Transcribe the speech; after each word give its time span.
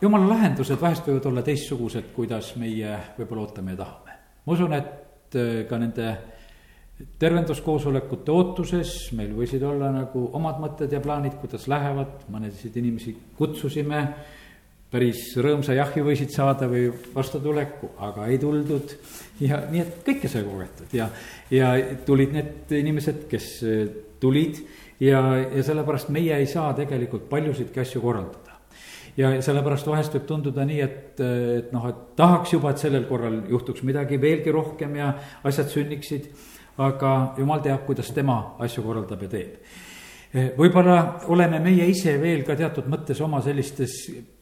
jumala 0.00 0.28
lahendused 0.34 0.80
vahest 0.80 1.06
võivad 1.08 1.30
olla 1.30 1.42
teistsugused, 1.46 2.12
kuidas 2.16 2.54
meie 2.60 2.96
võib-olla 3.18 3.46
ootame 3.46 3.76
ja 3.76 3.82
tahame. 3.84 4.18
ma 4.46 4.56
usun, 4.56 4.76
et 4.76 5.36
äh, 5.36 5.62
ka 5.68 5.78
nende 5.78 6.10
tervenduskoosolekute 7.20 8.32
ootuses 8.32 8.92
meil 9.16 9.32
võisid 9.36 9.62
olla 9.64 9.88
nagu 9.94 10.26
omad 10.36 10.60
mõtted 10.60 10.92
ja 10.92 11.00
plaanid, 11.00 11.38
kuidas 11.40 11.64
lähevad, 11.70 12.26
mõnesid 12.32 12.76
inimesi 12.76 13.14
kutsusime 13.38 14.02
päris 14.90 15.22
rõõmsa 15.38 15.76
jahhi 15.76 16.02
võisid 16.02 16.32
saada 16.34 16.66
või 16.70 16.88
vastutuleku, 17.14 17.92
aga 18.02 18.26
ei 18.26 18.38
tuldud. 18.42 18.96
ja 19.40 19.62
nii, 19.70 19.80
et 19.84 20.04
kõike 20.06 20.28
sai 20.28 20.44
kogetud 20.44 20.94
ja, 20.96 21.08
ja 21.50 21.72
tulid 22.06 22.34
need 22.34 22.74
inimesed, 22.80 23.26
kes 23.30 23.50
eh, 23.62 23.84
tulid 24.20 24.58
ja, 25.00 25.22
ja 25.46 25.62
sellepärast 25.64 26.10
meie 26.10 26.36
ei 26.36 26.48
saa 26.50 26.72
tegelikult 26.74 27.28
paljusidki 27.30 27.80
asju 27.80 28.02
korraldada. 28.02 28.49
Ja 29.16 29.32
sellepärast 29.42 29.86
vahest 29.90 30.14
võib 30.16 30.26
tunduda 30.28 30.64
nii, 30.66 30.80
et, 30.80 31.20
et 31.20 31.72
noh, 31.74 31.86
et 31.90 32.00
tahaks 32.16 32.54
juba, 32.54 32.70
et 32.70 32.82
sellel 32.82 33.06
korral 33.08 33.42
juhtuks 33.50 33.82
midagi 33.86 34.20
veelgi 34.20 34.54
rohkem 34.54 34.96
ja 34.96 35.12
asjad 35.44 35.70
sünniksid. 35.72 36.32
aga 36.80 37.34
jumal 37.36 37.60
teab, 37.60 37.82
kuidas 37.84 38.08
tema 38.16 38.56
asju 38.58 38.82
korraldab 38.82 39.22
ja 39.22 39.28
teeb 39.28 40.56
võib-olla 40.56 41.26
oleme 41.28 41.58
meie 41.60 41.88
ise 41.90 42.14
veel 42.22 42.44
ka 42.46 42.54
teatud 42.56 42.86
mõttes 42.88 43.20
oma 43.20 43.40
sellistes 43.42 43.96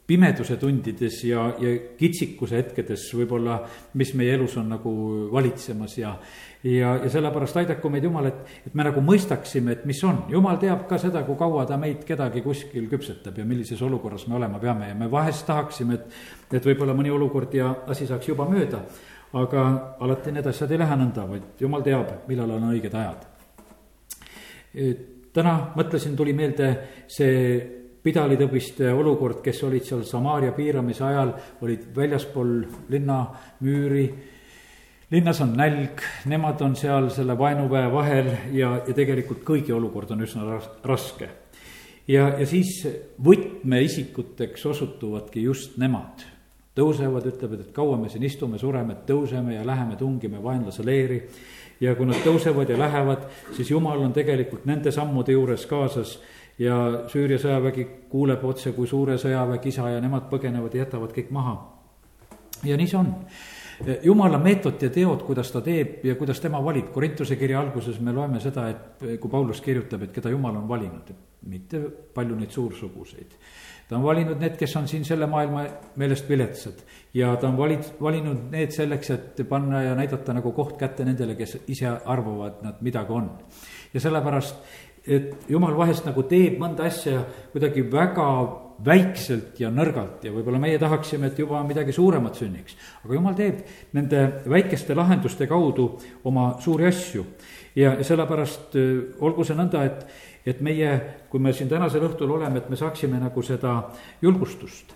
pimeduse 0.08 0.56
tundides 0.56 1.20
ja, 1.28 1.42
ja 1.60 1.74
kitsikuse 1.98 2.56
hetkedes 2.56 3.02
võib-olla, 3.12 3.58
mis 4.00 4.14
meie 4.16 4.38
elus 4.38 4.56
on 4.56 4.70
nagu 4.72 4.92
valitsemas 5.32 5.98
ja 5.98 6.14
ja, 6.64 6.94
ja 6.96 7.10
sellepärast 7.10 7.56
aidaku 7.60 7.90
meid 7.92 8.06
Jumal, 8.08 8.30
et, 8.30 8.38
et 8.66 8.74
me 8.74 8.86
nagu 8.86 9.02
mõistaksime, 9.04 9.76
et 9.76 9.84
mis 9.86 10.00
on. 10.08 10.24
Jumal 10.32 10.58
teab 10.62 10.86
ka 10.90 10.98
seda, 10.98 11.22
kui 11.26 11.38
kaua 11.38 11.66
ta 11.68 11.78
meid 11.80 12.02
kedagi 12.08 12.42
kuskil 12.42 12.88
küpsetab 12.90 13.38
ja 13.38 13.46
millises 13.46 13.82
olukorras 13.84 14.26
me 14.26 14.38
olema 14.40 14.58
peame 14.62 14.88
ja 14.90 14.96
me 14.98 15.10
vahest 15.12 15.46
tahaksime, 15.46 16.00
et, 16.00 16.18
et 16.58 16.72
võib-olla 16.72 16.96
mõni 16.98 17.12
olukord 17.14 17.54
ja 17.54 17.70
asi 17.86 18.08
saaks 18.08 18.32
juba 18.32 18.48
mööda. 18.50 18.82
aga 19.38 19.62
alati 20.00 20.33
need 20.33 20.46
asjad 20.48 20.70
ei 20.72 20.78
lähe 20.80 20.96
nõnda, 20.96 21.28
vaid 21.28 21.61
Jumal 21.61 21.83
teab, 21.84 22.14
millal 22.28 22.56
on 22.56 22.70
õiged 22.72 22.94
ajad. 22.94 23.27
täna 25.33 25.58
mõtlesin, 25.77 26.16
tuli 26.16 26.33
meelde 26.33 26.77
see 27.06 27.77
pidalitõbiste 28.09 28.89
olukord, 28.95 29.42
kes 29.45 29.61
olid 29.69 29.84
seal 29.87 30.05
Samaaria 30.09 30.55
piiramise 30.56 31.05
ajal, 31.05 31.34
olid 31.64 31.89
väljaspool 31.97 32.55
linnamüüri. 32.92 34.06
linnas 35.11 35.41
on 35.41 35.55
nälg, 35.56 36.01
nemad 36.29 36.61
on 36.61 36.77
seal 36.77 37.09
selle 37.11 37.36
vaenuväe 37.39 37.92
vahel 37.92 38.33
ja, 38.53 38.75
ja 38.86 38.95
tegelikult 38.95 39.45
kõigi 39.45 39.73
olukord 39.73 40.11
on 40.12 40.25
üsna 40.25 40.45
ras-, 40.45 40.70
raske. 40.84 41.29
ja, 42.09 42.33
ja 42.39 42.47
siis 42.47 42.86
võtmeisikuteks 43.25 44.67
osutuvadki 44.67 45.42
just 45.42 45.77
nemad. 45.77 46.25
tõusevad, 46.79 47.27
ütlevad, 47.27 47.61
et 47.61 47.73
kaua 47.75 47.97
me 47.98 48.09
siin 48.09 48.23
istume, 48.23 48.59
sureme, 48.59 48.95
tõuseme 49.06 49.56
ja 49.56 49.67
läheme 49.67 49.97
tungime 49.97 50.42
vaenlase 50.42 50.84
leeri. 50.84 51.23
ja 51.81 51.95
kui 51.95 52.06
nad 52.06 52.25
tõusevad 52.25 52.70
ja 52.70 52.79
lähevad, 52.79 53.29
siis 53.53 53.70
jumal 53.70 54.01
on 54.01 54.12
tegelikult 54.12 54.64
nende 54.67 54.91
sammude 54.92 55.33
juures 55.33 55.67
kaasas 55.67 56.19
ja 56.59 56.77
Süüria 57.09 57.39
sõjavägi 57.39 57.87
kuuleb 58.11 58.45
otse, 58.45 58.73
kui 58.77 58.87
suure 58.87 59.19
sõjaväe 59.20 59.61
kisa 59.62 59.91
ja 59.92 60.01
nemad 60.03 60.28
põgenevad 60.31 60.75
ja 60.75 60.84
jätavad 60.84 61.14
kõik 61.14 61.31
maha. 61.34 61.55
ja 62.64 62.77
nii 62.77 62.87
see 62.87 62.98
on. 62.98 63.14
jumala 64.03 64.39
meetod 64.42 64.83
ja 64.83 64.91
teod, 64.91 65.23
kuidas 65.23 65.53
ta 65.53 65.61
teeb 65.61 66.05
ja 66.05 66.17
kuidas 66.19 66.41
tema 66.41 66.64
valib, 66.64 66.91
Korintuse 66.92 67.36
kirja 67.36 67.61
alguses 67.61 68.01
me 68.01 68.12
loeme 68.12 68.41
seda, 68.41 68.69
et 68.69 69.20
kui 69.20 69.31
Paulus 69.31 69.61
kirjutab, 69.61 70.03
et 70.03 70.12
keda 70.12 70.31
jumal 70.31 70.56
on 70.56 70.69
valinud, 70.69 71.14
mitte 71.47 71.81
palju 72.14 72.36
neid 72.36 72.51
suursuguseid 72.51 73.39
ta 73.89 73.97
on 73.97 74.05
valinud 74.05 74.41
need, 74.41 74.56
kes 74.61 74.75
on 74.77 74.89
siin 74.89 75.05
selle 75.09 75.27
maailma 75.31 75.64
meelest 75.97 76.29
viletsad 76.29 76.83
ja 77.17 77.31
ta 77.41 77.48
on 77.48 77.56
valid, 77.56 77.86
valinud 78.01 78.51
need 78.53 78.75
selleks, 78.75 79.11
et 79.14 79.41
panna 79.48 79.83
ja 79.83 79.95
näidata 79.97 80.34
nagu 80.36 80.53
koht 80.53 80.77
kätte 80.81 81.06
nendele, 81.09 81.39
kes 81.39 81.56
ise 81.73 81.89
arvavad, 82.05 82.61
nad 82.62 82.83
midagi 82.84 83.12
on. 83.12 83.30
ja 83.95 84.01
sellepärast 84.01 84.57
et 85.08 85.51
jumal 85.51 85.77
vahest 85.77 86.07
nagu 86.08 86.23
teeb 86.29 86.58
mõnda 86.61 86.86
asja 86.89 87.23
kuidagi 87.52 87.85
väga 87.91 88.29
väikselt 88.85 89.58
ja 89.58 89.70
nõrgalt 89.74 90.23
ja 90.23 90.33
võib-olla 90.33 90.61
meie 90.63 90.79
tahaksime, 90.79 91.30
et 91.30 91.39
juba 91.41 91.61
midagi 91.67 91.92
suuremat 91.92 92.39
sünniks. 92.39 92.77
aga 93.05 93.14
jumal 93.14 93.35
teeb 93.35 93.64
nende 93.92 94.42
väikeste 94.47 94.95
lahenduste 94.95 95.48
kaudu 95.51 95.89
oma 96.24 96.52
suuri 96.61 96.86
asju. 96.86 97.24
ja 97.74 97.97
sellepärast 98.02 98.77
olgu 99.20 99.45
see 99.45 99.57
nõnda, 99.57 99.85
et, 99.85 100.07
et 100.47 100.61
meie, 100.61 101.01
kui 101.30 101.41
me 101.41 101.52
siin 101.52 101.68
tänasel 101.68 102.07
õhtul 102.07 102.30
oleme, 102.30 102.58
et 102.58 102.70
me 102.70 102.77
saaksime 102.77 103.18
nagu 103.18 103.42
seda 103.42 103.91
julgustust. 104.23 104.95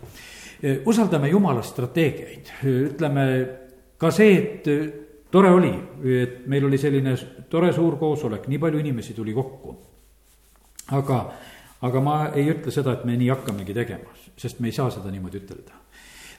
Usaldame 0.87 1.29
Jumala 1.29 1.63
strateegiaid, 1.63 2.51
ütleme 2.65 3.25
ka 3.99 4.11
see, 4.11 4.35
et 4.39 5.31
tore 5.31 5.51
oli, 5.51 5.73
et 6.23 6.47
meil 6.47 6.65
oli 6.67 6.79
selline 6.79 7.17
tore 7.51 7.73
suur 7.73 7.99
koosolek, 7.99 8.47
nii 8.49 8.59
palju 8.63 8.79
inimesi 8.79 9.15
tuli 9.15 9.35
kokku 9.35 9.92
aga, 10.91 11.21
aga 11.83 12.01
ma 12.01 12.17
ei 12.35 12.51
ütle 12.51 12.75
seda, 12.75 12.93
et 12.93 13.05
me 13.05 13.17
nii 13.17 13.31
hakkamegi 13.31 13.75
tegema, 13.75 14.19
sest 14.37 14.61
me 14.61 14.69
ei 14.69 14.77
saa 14.77 14.91
seda 14.91 15.11
niimoodi 15.11 15.43
ütelda 15.45 15.83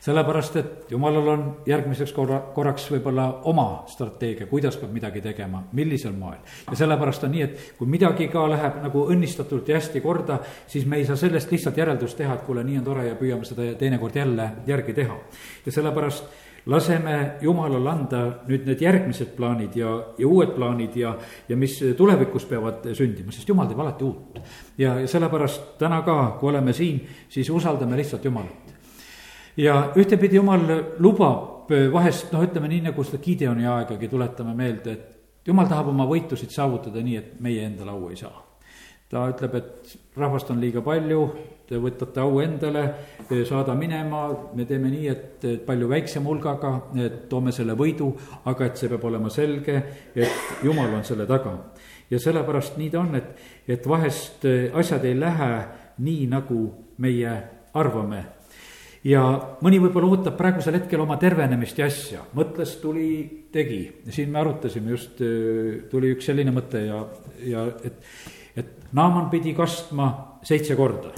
sellepärast, 0.04 0.56
et 0.60 0.92
jumalal 0.92 1.28
on 1.32 1.44
järgmiseks 1.66 2.12
korra, 2.12 2.40
korraks 2.56 2.90
võib-olla 2.92 3.28
oma 3.48 3.86
strateegia, 3.88 4.50
kuidas 4.50 4.76
peab 4.80 4.92
midagi 4.92 5.22
tegema, 5.24 5.62
millisel 5.72 6.12
moel. 6.18 6.42
ja 6.68 6.76
sellepärast 6.76 7.24
on 7.24 7.32
nii, 7.32 7.44
et 7.46 7.62
kui 7.78 7.88
midagi 7.88 8.28
ka 8.32 8.44
läheb 8.52 8.82
nagu 8.84 9.06
õnnistatult 9.14 9.70
ja 9.72 9.80
hästi 9.80 10.02
korda, 10.04 10.42
siis 10.68 10.86
me 10.86 11.00
ei 11.00 11.08
saa 11.08 11.16
sellest 11.20 11.52
lihtsalt 11.52 11.80
järeldust 11.80 12.20
teha, 12.20 12.36
et 12.36 12.44
kuule, 12.44 12.66
nii 12.68 12.82
on 12.82 12.88
tore 12.90 13.08
ja 13.08 13.16
püüame 13.20 13.48
seda 13.48 13.70
teinekord 13.80 14.20
jälle 14.20 14.50
järgi 14.68 14.94
teha. 14.94 15.16
ja 15.66 15.72
sellepärast 15.72 16.52
laseme 16.66 17.16
Jumalal 17.42 17.88
anda 17.88 18.22
nüüd 18.48 18.68
need 18.68 18.82
järgmised 18.82 19.34
plaanid 19.38 19.76
ja, 19.76 19.92
ja 20.18 20.28
uued 20.28 20.54
plaanid 20.56 20.96
ja, 20.96 21.14
ja 21.50 21.58
mis 21.60 21.76
tulevikus 21.98 22.46
peavad 22.50 22.88
sündima, 22.96 23.34
sest 23.36 23.50
Jumal 23.50 23.68
teeb 23.68 23.82
alati 23.84 24.08
uut. 24.08 24.40
ja, 24.78 25.00
ja 25.00 25.08
sellepärast 25.08 25.76
täna 25.80 26.02
ka, 26.06 26.38
kui 26.40 26.52
oleme 26.54 26.74
siin, 26.74 27.02
siis 27.30 27.50
usaldame 27.50 27.98
lihtsalt 28.00 28.26
Jumalat. 28.26 28.74
ja 29.58 29.90
ühtepidi 29.96 30.40
Jumal 30.40 30.66
lubab 31.00 31.72
vahest, 31.92 32.32
noh, 32.34 32.44
ütleme 32.44 32.68
nii, 32.72 32.82
nagu 32.90 33.04
seda 33.04 33.22
Gideoni 33.24 33.68
aegagi 33.68 34.08
tuletame 34.08 34.56
meelde, 34.56 34.92
et 34.92 35.48
Jumal 35.48 35.68
tahab 35.68 35.92
oma 35.92 36.08
võitusid 36.08 36.52
saavutada 36.56 37.04
nii, 37.04 37.20
et 37.20 37.40
meie 37.44 37.68
endale 37.68 37.92
au 37.92 38.10
ei 38.10 38.20
saa 38.20 38.54
ta 39.14 39.28
ütleb, 39.30 39.58
et 39.60 39.94
rahvast 40.18 40.50
on 40.50 40.62
liiga 40.62 40.82
palju, 40.86 41.28
te 41.68 41.80
võtate 41.80 42.22
au 42.24 42.40
endale, 42.44 42.84
saada 43.48 43.76
minema, 43.78 44.26
me 44.56 44.66
teeme 44.70 44.92
nii, 44.92 45.08
et 45.08 45.48
palju 45.66 45.88
väiksema 45.92 46.30
hulgaga, 46.30 46.74
et 47.04 47.24
toome 47.32 47.54
selle 47.56 47.78
võidu, 47.80 48.12
aga 48.50 48.68
et 48.68 48.80
see 48.80 48.92
peab 48.92 49.08
olema 49.10 49.32
selge, 49.34 49.80
et 50.16 50.64
jumal 50.66 50.94
on 51.00 51.08
selle 51.08 51.28
taga. 51.30 51.58
ja 52.10 52.20
sellepärast 52.20 52.78
nii 52.78 52.90
ta 52.94 53.00
on, 53.00 53.16
et, 53.16 53.34
et 53.68 53.88
vahest 53.88 54.46
asjad 54.74 55.06
ei 55.06 55.18
lähe 55.20 55.52
nii, 56.04 56.28
nagu 56.30 56.62
meie 57.02 57.34
arvame 57.74 58.24
ja 59.04 59.24
mõni 59.64 59.80
võib-olla 59.84 60.12
ootab 60.14 60.38
praegusel 60.38 60.78
hetkel 60.78 61.02
oma 61.04 61.18
tervenemist 61.20 61.80
ja 61.80 61.88
asja, 61.92 62.22
mõtles, 62.38 62.78
tuli, 62.82 63.10
tegi, 63.52 63.82
siin 64.10 64.32
me 64.32 64.40
arutasime 64.44 64.94
just, 64.94 65.20
tuli 65.92 66.14
üks 66.16 66.30
selline 66.30 66.54
mõte 66.56 66.86
ja, 66.86 67.02
ja 67.44 67.68
et 67.84 68.00
Naaman 68.94 69.32
pidi 69.32 69.56
kastma 69.58 70.40
seitse 70.46 70.76
korda. 70.78 71.10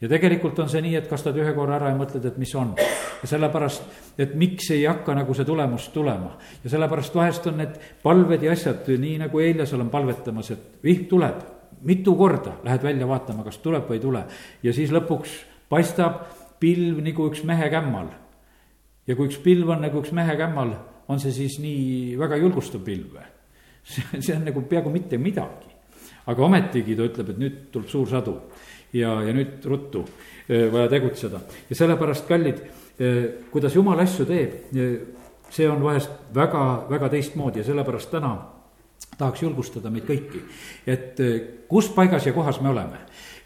Ja 0.00 0.08
tegelikult 0.10 0.58
on 0.58 0.68
see 0.70 0.82
nii, 0.84 0.96
et 0.98 1.08
kastad 1.10 1.36
ühe 1.38 1.52
korra 1.56 1.78
ära 1.78 1.92
ja 1.92 1.98
mõtled, 1.98 2.24
et 2.26 2.38
mis 2.40 2.52
on. 2.58 2.74
ja 3.22 3.30
sellepärast, 3.30 3.84
et 4.20 4.34
miks 4.38 4.70
ei 4.74 4.84
hakka 4.84 5.14
nagu 5.16 5.34
see 5.34 5.46
tulemus 5.46 5.88
tulema. 5.94 6.34
ja 6.64 6.70
sellepärast 6.70 7.14
vahest 7.14 7.46
on 7.50 7.60
need 7.62 7.76
palved 8.02 8.42
ja 8.42 8.52
asjad, 8.52 8.88
nii 8.88 9.18
nagu 9.24 9.40
eile 9.40 9.66
seal 9.66 9.84
on 9.84 9.90
palvetamas, 9.90 10.50
et 10.50 10.80
vihm 10.84 11.06
tuleb. 11.10 11.42
mitu 11.82 12.14
korda 12.16 12.58
lähed 12.64 12.82
välja 12.82 13.08
vaatama, 13.08 13.44
kas 13.44 13.58
tuleb 13.58 13.88
või 13.88 14.00
ei 14.00 14.02
tule. 14.02 14.24
ja 14.62 14.72
siis 14.72 14.90
lõpuks 14.92 15.38
paistab 15.68 16.24
pilv 16.60 17.00
nagu 17.04 17.28
üks 17.30 17.44
mehe 17.44 17.70
kämmal. 17.70 18.10
ja 19.06 19.16
kui 19.16 19.28
üks 19.28 19.38
pilv 19.38 19.70
on 19.70 19.86
nagu 19.86 20.02
üks 20.02 20.12
mehe 20.12 20.36
kämmal, 20.36 20.74
on 21.08 21.20
see 21.20 21.32
siis 21.32 21.60
nii 21.60 22.18
väga 22.18 22.36
julgustav 22.42 22.82
pilv 22.84 23.14
või? 23.14 23.30
see, 24.24 24.34
on 24.34 24.44
nagu 24.48 24.62
peaaegu 24.68 24.90
mitte 24.90 25.18
midagi 25.18 25.74
aga 26.24 26.44
ometigi 26.44 26.96
ta 26.96 27.04
ütleb, 27.04 27.34
et 27.34 27.40
nüüd 27.40 27.56
tuleb 27.72 27.90
suur 27.90 28.08
sadu 28.08 28.38
ja, 28.94 29.18
ja 29.22 29.34
nüüd 29.34 29.64
ruttu 29.68 30.04
eh, 30.48 30.72
vaja 30.72 30.88
tegutseda. 30.92 31.40
ja 31.70 31.76
sellepärast, 31.76 32.26
kallid, 32.28 32.62
eh, 32.98 33.20
kuidas 33.50 33.76
jumal 33.76 34.00
asju 34.04 34.26
teeb, 34.28 34.56
eh, 34.74 34.96
see 35.50 35.68
on 35.70 35.82
vahest 35.82 36.34
väga, 36.34 36.64
väga 36.90 37.10
teistmoodi 37.16 37.62
ja 37.62 37.68
sellepärast 37.68 38.10
täna 38.14 38.36
tahaks 39.18 39.42
julgustada 39.42 39.90
meid 39.94 40.06
kõiki, 40.08 40.40
et 40.90 41.20
kus 41.70 41.90
paigas 41.94 42.26
ja 42.26 42.32
kohas 42.34 42.60
me 42.62 42.72
oleme 42.72 43.04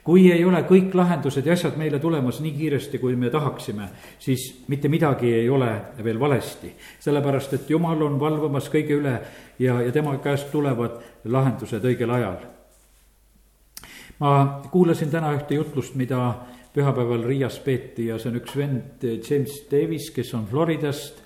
kui 0.08 0.30
ei 0.32 0.40
ole 0.48 0.62
kõik 0.64 0.94
lahendused 0.96 1.44
ja 1.44 1.52
asjad 1.52 1.74
meile 1.76 1.98
tulemas 2.00 2.38
nii 2.40 2.54
kiiresti, 2.56 2.96
kui 3.02 3.12
me 3.16 3.28
tahaksime, 3.28 3.90
siis 4.18 4.46
mitte 4.72 4.88
midagi 4.88 5.34
ei 5.42 5.50
ole 5.52 5.68
veel 6.04 6.20
valesti. 6.20 6.72
sellepärast, 6.98 7.52
et 7.52 7.70
Jumal 7.70 8.02
on 8.02 8.16
valvamas 8.20 8.70
kõige 8.72 8.96
üle 8.96 9.18
ja, 9.58 9.82
ja 9.82 9.92
tema 9.92 10.16
käest 10.24 10.48
tulevad 10.50 10.96
lahendused 11.24 11.84
õigel 11.84 12.14
ajal 12.16 12.57
ma 14.20 14.60
kuulasin 14.70 15.10
täna 15.10 15.32
ühte 15.36 15.54
jutlust, 15.54 15.94
mida 15.94 16.34
pühapäeval 16.74 17.24
Riias 17.26 17.58
peeti 17.64 18.08
ja 18.10 18.18
see 18.18 18.32
on 18.32 18.40
üks 18.40 18.56
vend, 18.56 19.04
James 19.30 19.62
Davis, 19.70 20.10
kes 20.14 20.34
on 20.34 20.46
Floridast 20.50 21.22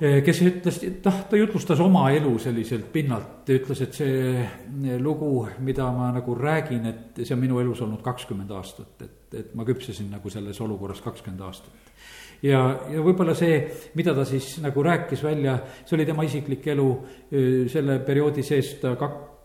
Eh, 0.00 0.22
kes 0.24 0.38
ütles, 0.40 0.78
noh, 1.04 1.16
ta 1.28 1.36
jutlustas 1.36 1.80
oma 1.84 2.06
elu 2.16 2.30
selliselt 2.40 2.86
pinnalt, 2.92 3.42
ta 3.44 3.52
ütles, 3.52 3.82
et 3.84 3.98
see 3.98 4.14
eh, 4.32 4.94
lugu, 4.96 5.42
mida 5.60 5.90
ma 5.92 6.06
nagu 6.14 6.32
räägin, 6.38 6.86
et 6.88 7.20
see 7.20 7.34
on 7.36 7.42
minu 7.42 7.58
elus 7.60 7.82
olnud 7.84 8.00
kakskümmend 8.06 8.54
aastat, 8.56 8.94
et, 9.04 9.36
et 9.36 9.50
ma 9.52 9.66
küpsesin 9.68 10.08
nagu 10.08 10.32
selles 10.32 10.56
olukorras 10.64 11.04
kakskümmend 11.04 11.44
aastat. 11.44 11.92
ja, 12.40 12.62
ja 12.88 13.04
võib-olla 13.04 13.34
see, 13.36 13.60
mida 14.00 14.14
ta 14.16 14.24
siis 14.24 14.54
nagu 14.64 14.80
rääkis 14.88 15.20
välja, 15.20 15.58
see 15.84 15.98
oli 15.98 16.08
tema 16.08 16.24
isiklik 16.24 16.64
elu, 16.72 16.88
eh, 17.28 17.68
selle 17.68 17.98
perioodi 18.06 18.46
sees 18.46 18.78
ta 18.80 18.94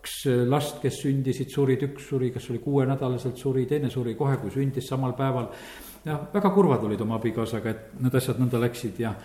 kaks 0.05 0.27
last, 0.45 0.77
kes 0.83 0.99
sündisid, 1.01 1.49
surid, 1.49 1.81
üks 1.87 2.05
suri, 2.11 2.29
kes 2.33 2.51
oli 2.53 2.59
kuuenädalaselt 2.61 3.39
suri, 3.41 3.65
teine 3.65 3.89
suri 3.89 4.13
kohe, 4.15 4.37
kui 4.37 4.53
sündis 4.53 4.85
samal 4.85 5.15
päeval 5.17 5.49
ja 6.05 6.19
väga 6.33 6.51
kurvad 6.53 6.85
olid 6.85 7.01
oma 7.01 7.17
abikaasaga, 7.17 7.71
et 7.73 7.97
need 8.03 8.13
asjad 8.13 8.37
nõnda 8.37 8.61
läksid 8.61 9.01
ja, 9.01 9.15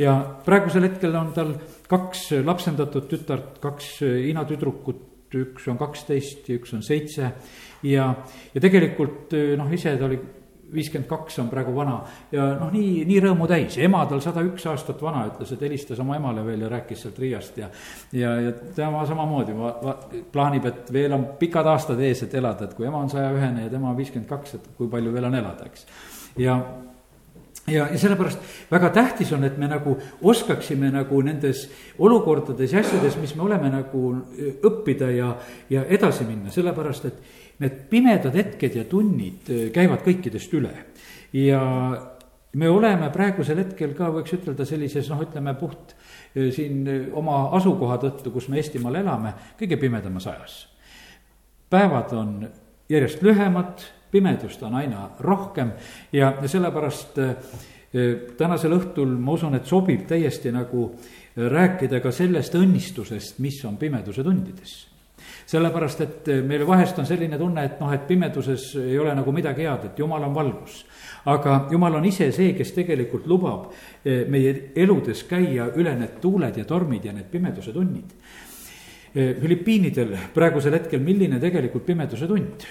ja 0.00 0.16
praegusel 0.46 0.86
hetkel 0.88 1.18
on 1.20 1.34
tal 1.36 1.52
kaks 1.90 2.30
lapsendatud 2.46 3.10
tütart, 3.10 3.58
kaks 3.60 3.98
inatüdrukut, 4.30 5.06
üks 5.36 5.68
on 5.68 5.76
kaksteist 5.78 6.48
ja 6.48 6.56
üks 6.56 6.72
on 6.74 6.82
seitse. 6.82 7.34
ja, 7.86 8.08
ja 8.54 8.60
tegelikult 8.64 9.36
noh, 9.60 9.68
ise 9.76 9.92
ta 10.00 10.08
oli 10.08 10.18
viiskümmend 10.74 11.08
kaks 11.10 11.38
on 11.42 11.48
praegu 11.52 11.74
vana 11.76 11.98
ja 12.32 12.46
noh, 12.60 12.70
nii, 12.74 13.04
nii 13.08 13.20
rõõmu 13.24 13.48
täis, 13.50 13.78
ema 13.82 14.02
tal 14.10 14.22
sada 14.24 14.44
üks 14.46 14.66
aastat 14.70 15.02
vana, 15.02 15.24
ütles, 15.30 15.54
et 15.54 15.64
helistas 15.66 16.02
oma 16.02 16.18
emale 16.18 16.44
veel 16.46 16.66
ja 16.66 16.70
rääkis 16.72 17.04
sealt 17.04 17.18
Riiast 17.18 17.58
ja. 17.60 17.70
ja, 18.16 18.34
ja 18.46 18.54
tema 18.76 19.02
samamoodi 19.08 19.56
va, 19.56 19.74
va, 19.84 19.96
plaanib, 20.32 20.68
et 20.70 20.92
veel 20.94 21.16
on 21.16 21.26
pikad 21.40 21.66
aastad 21.72 22.00
ees, 22.04 22.24
et 22.26 22.38
elada, 22.38 22.68
et 22.68 22.78
kui 22.78 22.88
ema 22.88 23.02
on 23.02 23.10
saja 23.12 23.32
ühene 23.34 23.66
ja 23.66 23.72
tema 23.72 23.94
viiskümmend 23.96 24.30
kaks, 24.30 24.56
et 24.58 24.70
kui 24.78 24.90
palju 24.90 25.12
veel 25.14 25.30
on 25.30 25.38
elada, 25.42 25.70
eks 25.70 25.86
ja 26.40 26.60
ja, 27.66 27.88
ja 27.92 27.98
sellepärast 27.98 28.38
väga 28.70 28.90
tähtis 28.94 29.32
on, 29.32 29.44
et 29.44 29.58
me 29.58 29.68
nagu 29.70 29.96
oskaksime 30.22 30.90
nagu 30.94 31.20
nendes 31.22 31.66
olukordades 31.98 32.72
ja 32.72 32.80
asjades, 32.80 33.18
mis 33.20 33.34
me 33.36 33.44
oleme 33.46 33.70
nagu 33.72 34.04
õppida 34.66 35.10
ja, 35.14 35.34
ja 35.70 35.84
edasi 35.88 36.26
minna, 36.28 36.52
sellepärast 36.54 37.10
et 37.10 37.20
need 37.60 37.82
pimedad 37.90 38.34
hetked 38.36 38.78
ja 38.80 38.86
tunnid 38.88 39.50
käivad 39.74 40.04
kõikidest 40.06 40.54
üle. 40.56 40.72
ja 41.32 41.60
me 42.52 42.68
oleme 42.68 43.10
praegusel 43.14 43.60
hetkel 43.62 43.94
ka, 43.94 44.08
võiks 44.14 44.34
ütelda, 44.34 44.66
sellises 44.66 45.10
noh, 45.12 45.20
ütleme 45.22 45.54
puht 45.58 45.94
siin 46.34 46.82
oma 47.18 47.48
asukoha 47.58 47.98
tõttu, 48.02 48.32
kus 48.34 48.48
me 48.48 48.58
Eestimaal 48.58 49.00
elame, 49.02 49.34
kõige 49.60 49.78
pimedamas 49.78 50.26
ajas. 50.26 50.58
päevad 51.70 52.12
on 52.12 52.48
järjest 52.90 53.22
lühemad 53.22 53.84
pimedust 54.10 54.62
on 54.62 54.74
aina 54.74 55.08
rohkem 55.20 55.72
ja, 56.12 56.34
ja 56.42 56.48
sellepärast 56.48 57.18
eh, 57.18 57.34
tänasel 58.38 58.76
õhtul 58.76 59.16
ma 59.18 59.34
usun, 59.34 59.56
et 59.58 59.66
sobib 59.66 60.06
täiesti 60.08 60.52
nagu 60.54 60.90
rääkida 61.36 62.00
ka 62.02 62.12
sellest 62.14 62.54
õnnistusest, 62.58 63.38
mis 63.42 63.58
on 63.66 63.76
pimeduse 63.80 64.22
tundides 64.26 64.78
sellepärast, 65.50 66.00
et 66.04 66.28
meil 66.46 66.62
vahest 66.66 66.98
on 67.02 67.06
selline 67.08 67.38
tunne, 67.38 67.64
et 67.66 67.80
noh, 67.82 67.90
et 67.94 68.06
pimeduses 68.06 68.68
ei 68.80 68.98
ole 68.98 69.14
nagu 69.18 69.32
midagi 69.34 69.66
head, 69.66 69.88
et 69.88 69.98
jumal 69.98 70.22
on 70.28 70.34
valgus. 70.34 70.84
aga 71.24 71.66
jumal 71.70 71.98
on 71.98 72.04
ise 72.08 72.30
see, 72.32 72.54
kes 72.56 72.70
tegelikult 72.72 73.26
lubab 73.28 73.66
meie 74.04 74.72
eludes 74.76 75.24
käia 75.28 75.66
üle 75.76 75.92
need 75.98 76.20
tuuled 76.20 76.56
ja 76.56 76.64
tormid 76.64 77.04
ja 77.04 77.12
need 77.12 77.28
pimeduse 77.28 77.72
tunnid 77.72 78.14
Filipiinidel 79.14 80.12
praegusel 80.34 80.76
hetkel, 80.76 81.00
milline 81.02 81.40
tegelikult 81.42 81.82
pimeduse 81.88 82.28
tund, 82.30 82.66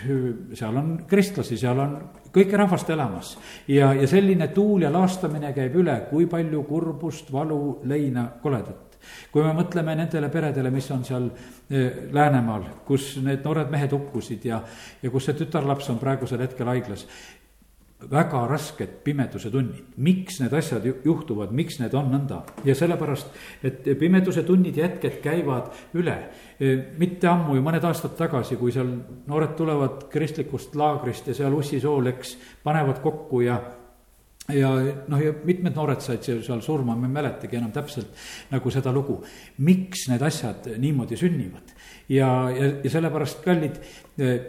seal 0.56 0.78
on 0.80 0.94
kristlasi, 1.10 1.58
seal 1.60 1.82
on 1.84 1.98
kõike 2.32 2.58
rahvast 2.60 2.90
elamas. 2.96 3.34
ja, 3.68 3.94
ja 3.94 4.08
selline 4.08 4.48
tuul 4.56 4.86
ja 4.86 4.92
laastamine 4.94 5.52
käib 5.54 5.76
üle, 5.82 5.98
kui 6.10 6.30
palju 6.32 6.64
kurbust, 6.64 7.34
valu, 7.34 7.80
leina, 7.84 8.30
koledat. 8.42 8.96
kui 9.32 9.44
me 9.44 9.52
mõtleme 9.56 9.96
nendele 9.96 10.30
peredele, 10.30 10.72
mis 10.72 10.90
on 10.92 11.04
seal 11.04 11.30
eh, 11.72 12.08
Läänemaal, 12.12 12.64
kus 12.86 13.18
need 13.24 13.44
noored 13.44 13.72
mehed 13.72 13.92
hukkusid 13.96 14.46
ja, 14.46 14.62
ja 15.02 15.12
kus 15.12 15.26
see 15.26 15.38
tütarlaps 15.40 15.90
on 15.90 16.00
praegusel 16.00 16.40
hetkel 16.44 16.68
haiglas 16.68 17.08
väga 18.08 18.46
rasked 18.48 19.02
pimeduse 19.04 19.52
tunnid. 19.52 19.84
miks 19.98 20.40
need 20.40 20.54
asjad 20.54 20.86
juhtuvad, 21.04 21.52
miks 21.52 21.80
need 21.80 21.94
on 21.94 22.12
nõnda? 22.14 22.42
ja 22.66 22.76
sellepärast, 22.76 23.28
et 23.64 23.90
pimeduse 24.00 24.44
tunnid 24.44 24.78
ja 24.78 24.88
hetked 24.88 25.20
käivad 25.24 25.74
üle. 25.94 26.16
E, 26.60 26.76
mitte 26.98 27.28
ammu 27.28 27.58
ju 27.58 27.64
mõned 27.66 27.84
aastad 27.84 28.16
tagasi, 28.18 28.56
kui 28.56 28.72
seal 28.72 28.90
noored 29.28 29.56
tulevad 29.58 30.08
kristlikust 30.12 30.76
laagrist 30.80 31.28
ja 31.28 31.36
seal 31.36 31.54
ussisool, 31.56 32.08
eks, 32.14 32.38
panevad 32.64 33.02
kokku 33.04 33.44
ja 33.44 33.60
ja 34.54 34.70
noh, 35.08 35.22
ja 35.22 35.34
mitmed 35.46 35.76
noored 35.76 36.02
said 36.04 36.24
seal 36.26 36.62
surma, 36.66 36.96
ma 36.96 37.08
ei 37.08 37.14
mäletagi 37.14 37.60
enam 37.60 37.72
täpselt 37.74 38.16
nagu 38.52 38.72
seda 38.74 38.94
lugu. 38.94 39.20
miks 39.58 40.08
need 40.10 40.22
asjad 40.26 40.72
niimoodi 40.78 41.18
sünnivad? 41.18 41.76
ja, 42.10 42.50
ja, 42.50 42.72
ja 42.84 42.90
sellepärast, 42.90 43.44
kallid, 43.46 43.78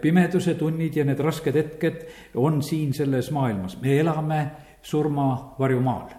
pimeduse 0.01 0.55
tunnid 0.59 0.95
ja 0.97 1.05
need 1.05 1.19
rasked 1.19 1.55
hetked 1.55 2.05
on 2.35 2.61
siin 2.63 2.93
selles 2.93 3.31
maailmas, 3.31 3.77
me 3.81 3.99
elame 3.99 4.41
surmavarjumaal. 4.81 6.09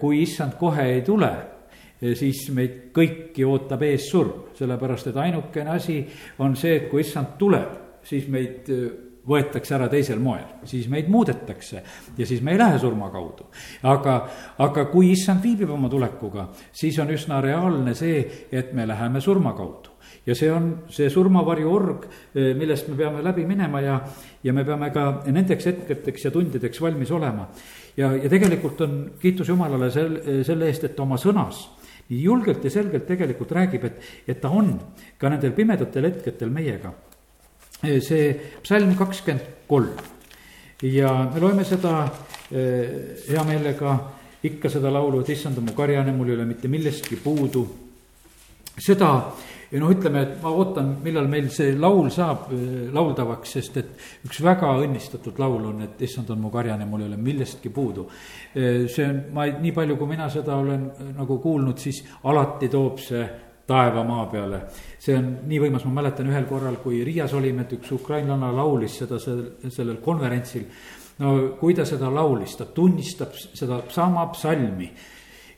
kui 0.00 0.22
issand 0.22 0.56
kohe 0.60 0.84
ei 0.94 1.02
tule, 1.04 1.30
siis 2.16 2.46
meid 2.54 2.90
kõiki 2.94 3.44
ootab 3.46 3.82
ees 3.86 4.08
surm, 4.10 4.48
sellepärast 4.56 5.12
et 5.12 5.16
ainukene 5.22 5.70
asi 5.70 6.00
on 6.38 6.56
see, 6.56 6.76
et 6.76 6.88
kui 6.90 7.04
issand 7.04 7.36
tuleb, 7.38 8.00
siis 8.04 8.28
meid 8.32 8.68
võetakse 9.28 9.76
ära 9.76 9.88
teisel 9.92 10.18
moel, 10.22 10.44
siis 10.66 10.88
meid 10.90 11.08
muudetakse 11.12 11.82
ja 12.18 12.26
siis 12.26 12.42
me 12.42 12.54
ei 12.54 12.58
lähe 12.58 12.78
surma 12.82 13.10
kaudu. 13.10 13.46
aga, 13.82 14.16
aga 14.58 14.84
kui 14.90 15.12
issand 15.12 15.42
viibib 15.42 15.70
oma 15.70 15.88
tulekuga, 15.88 16.48
siis 16.72 16.98
on 16.98 17.10
üsna 17.14 17.40
reaalne 17.40 17.94
see, 17.94 18.22
et 18.52 18.72
me 18.74 18.86
läheme 18.86 19.20
surma 19.20 19.54
kaudu 19.58 19.92
ja 20.26 20.34
see 20.38 20.50
on 20.52 20.68
see 20.92 21.10
surmavarju 21.10 21.70
org, 21.70 22.06
eh, 22.34 22.52
millest 22.58 22.88
me 22.88 22.96
peame 22.96 23.22
läbi 23.22 23.46
minema 23.46 23.80
ja, 23.82 24.00
ja 24.42 24.52
me 24.52 24.64
peame 24.64 24.90
ka 24.94 25.06
nendeks 25.26 25.66
hetkedeks 25.70 26.26
ja 26.26 26.30
tundideks 26.30 26.80
valmis 26.80 27.10
olema. 27.10 27.48
ja, 27.96 28.12
ja 28.16 28.28
tegelikult 28.28 28.80
on 28.80 28.98
kiitus 29.20 29.48
Jumalale 29.48 29.90
sel, 29.90 30.18
selle 30.46 30.68
eest, 30.70 30.84
et 30.84 31.00
oma 31.00 31.18
sõnas 31.18 31.66
nii 32.08 32.20
julgelt 32.22 32.64
ja 32.64 32.70
selgelt 32.70 33.06
tegelikult 33.08 33.52
räägib, 33.56 33.86
et, 33.88 34.12
et 34.28 34.40
ta 34.40 34.50
on 34.50 34.74
ka 35.18 35.30
nendel 35.32 35.54
pimedatel 35.56 36.10
hetkedel 36.10 36.50
meiega. 36.52 36.92
Eh, 37.82 37.98
see 37.98 38.30
psalm 38.62 38.92
kakskümmend 38.94 39.66
kolm 39.66 39.96
ja 40.86 41.08
me 41.34 41.40
loeme 41.42 41.64
seda 41.66 42.04
eh, 42.54 43.24
hea 43.26 43.42
meelega 43.42 43.96
ikka 44.46 44.70
seda 44.70 44.90
laulu, 44.94 45.24
et 45.24 45.32
issand 45.34 45.58
on 45.58 45.66
mu 45.66 45.74
karjane, 45.74 46.14
mul 46.14 46.30
ei 46.30 46.36
ole 46.36 46.46
mitte 46.46 46.70
millestki 46.70 47.18
puudu. 47.18 47.64
seda 48.78 49.10
noh, 49.72 49.90
ütleme, 49.90 50.22
et 50.22 50.38
ma 50.44 50.54
ootan, 50.54 50.94
millal 51.02 51.26
meil 51.26 51.50
see 51.50 51.74
laul 51.74 52.06
saab 52.14 52.52
äh, 52.54 52.88
lauldavaks, 52.94 53.58
sest 53.58 53.82
et 53.82 53.92
üks 54.28 54.44
väga 54.46 54.76
õnnistatud 54.84 55.42
laul 55.42 55.66
on, 55.74 55.82
et 55.82 56.06
issand 56.06 56.30
on 56.30 56.38
mu 56.38 56.54
karjane, 56.54 56.86
mul 56.86 57.02
ei 57.02 57.10
ole 57.10 57.18
millestki 57.18 57.74
puudu. 57.74 58.06
See 58.54 59.08
on, 59.08 59.24
ma 59.34 59.50
nii 59.50 59.74
palju, 59.74 59.98
kui 59.98 60.14
mina 60.14 60.30
seda 60.30 60.54
olen 60.54 60.90
nagu 61.16 61.42
kuulnud, 61.42 61.82
siis 61.82 62.04
alati 62.30 62.70
toob 62.70 63.02
see 63.02 63.26
taeva 63.66 64.04
maa 64.04 64.26
peale. 64.26 64.60
see 64.98 65.14
on 65.16 65.28
nii 65.46 65.60
võimas, 65.62 65.84
ma 65.86 66.00
mäletan 66.00 66.28
ühel 66.30 66.46
korral, 66.50 66.76
kui 66.82 67.02
Riias 67.04 67.32
olime, 67.34 67.62
et 67.62 67.72
üks 67.78 67.92
ukrainlane 67.94 68.52
laulis 68.54 68.98
seda 69.02 69.18
sellel 69.18 69.98
konverentsil. 70.04 70.66
no 71.18 71.32
kui 71.60 71.74
ta 71.74 71.84
seda 71.84 72.10
laulis, 72.10 72.56
ta 72.56 72.64
tunnistab 72.64 73.34
seda 73.34 73.82
sama 73.88 74.26
psalmi. 74.32 74.90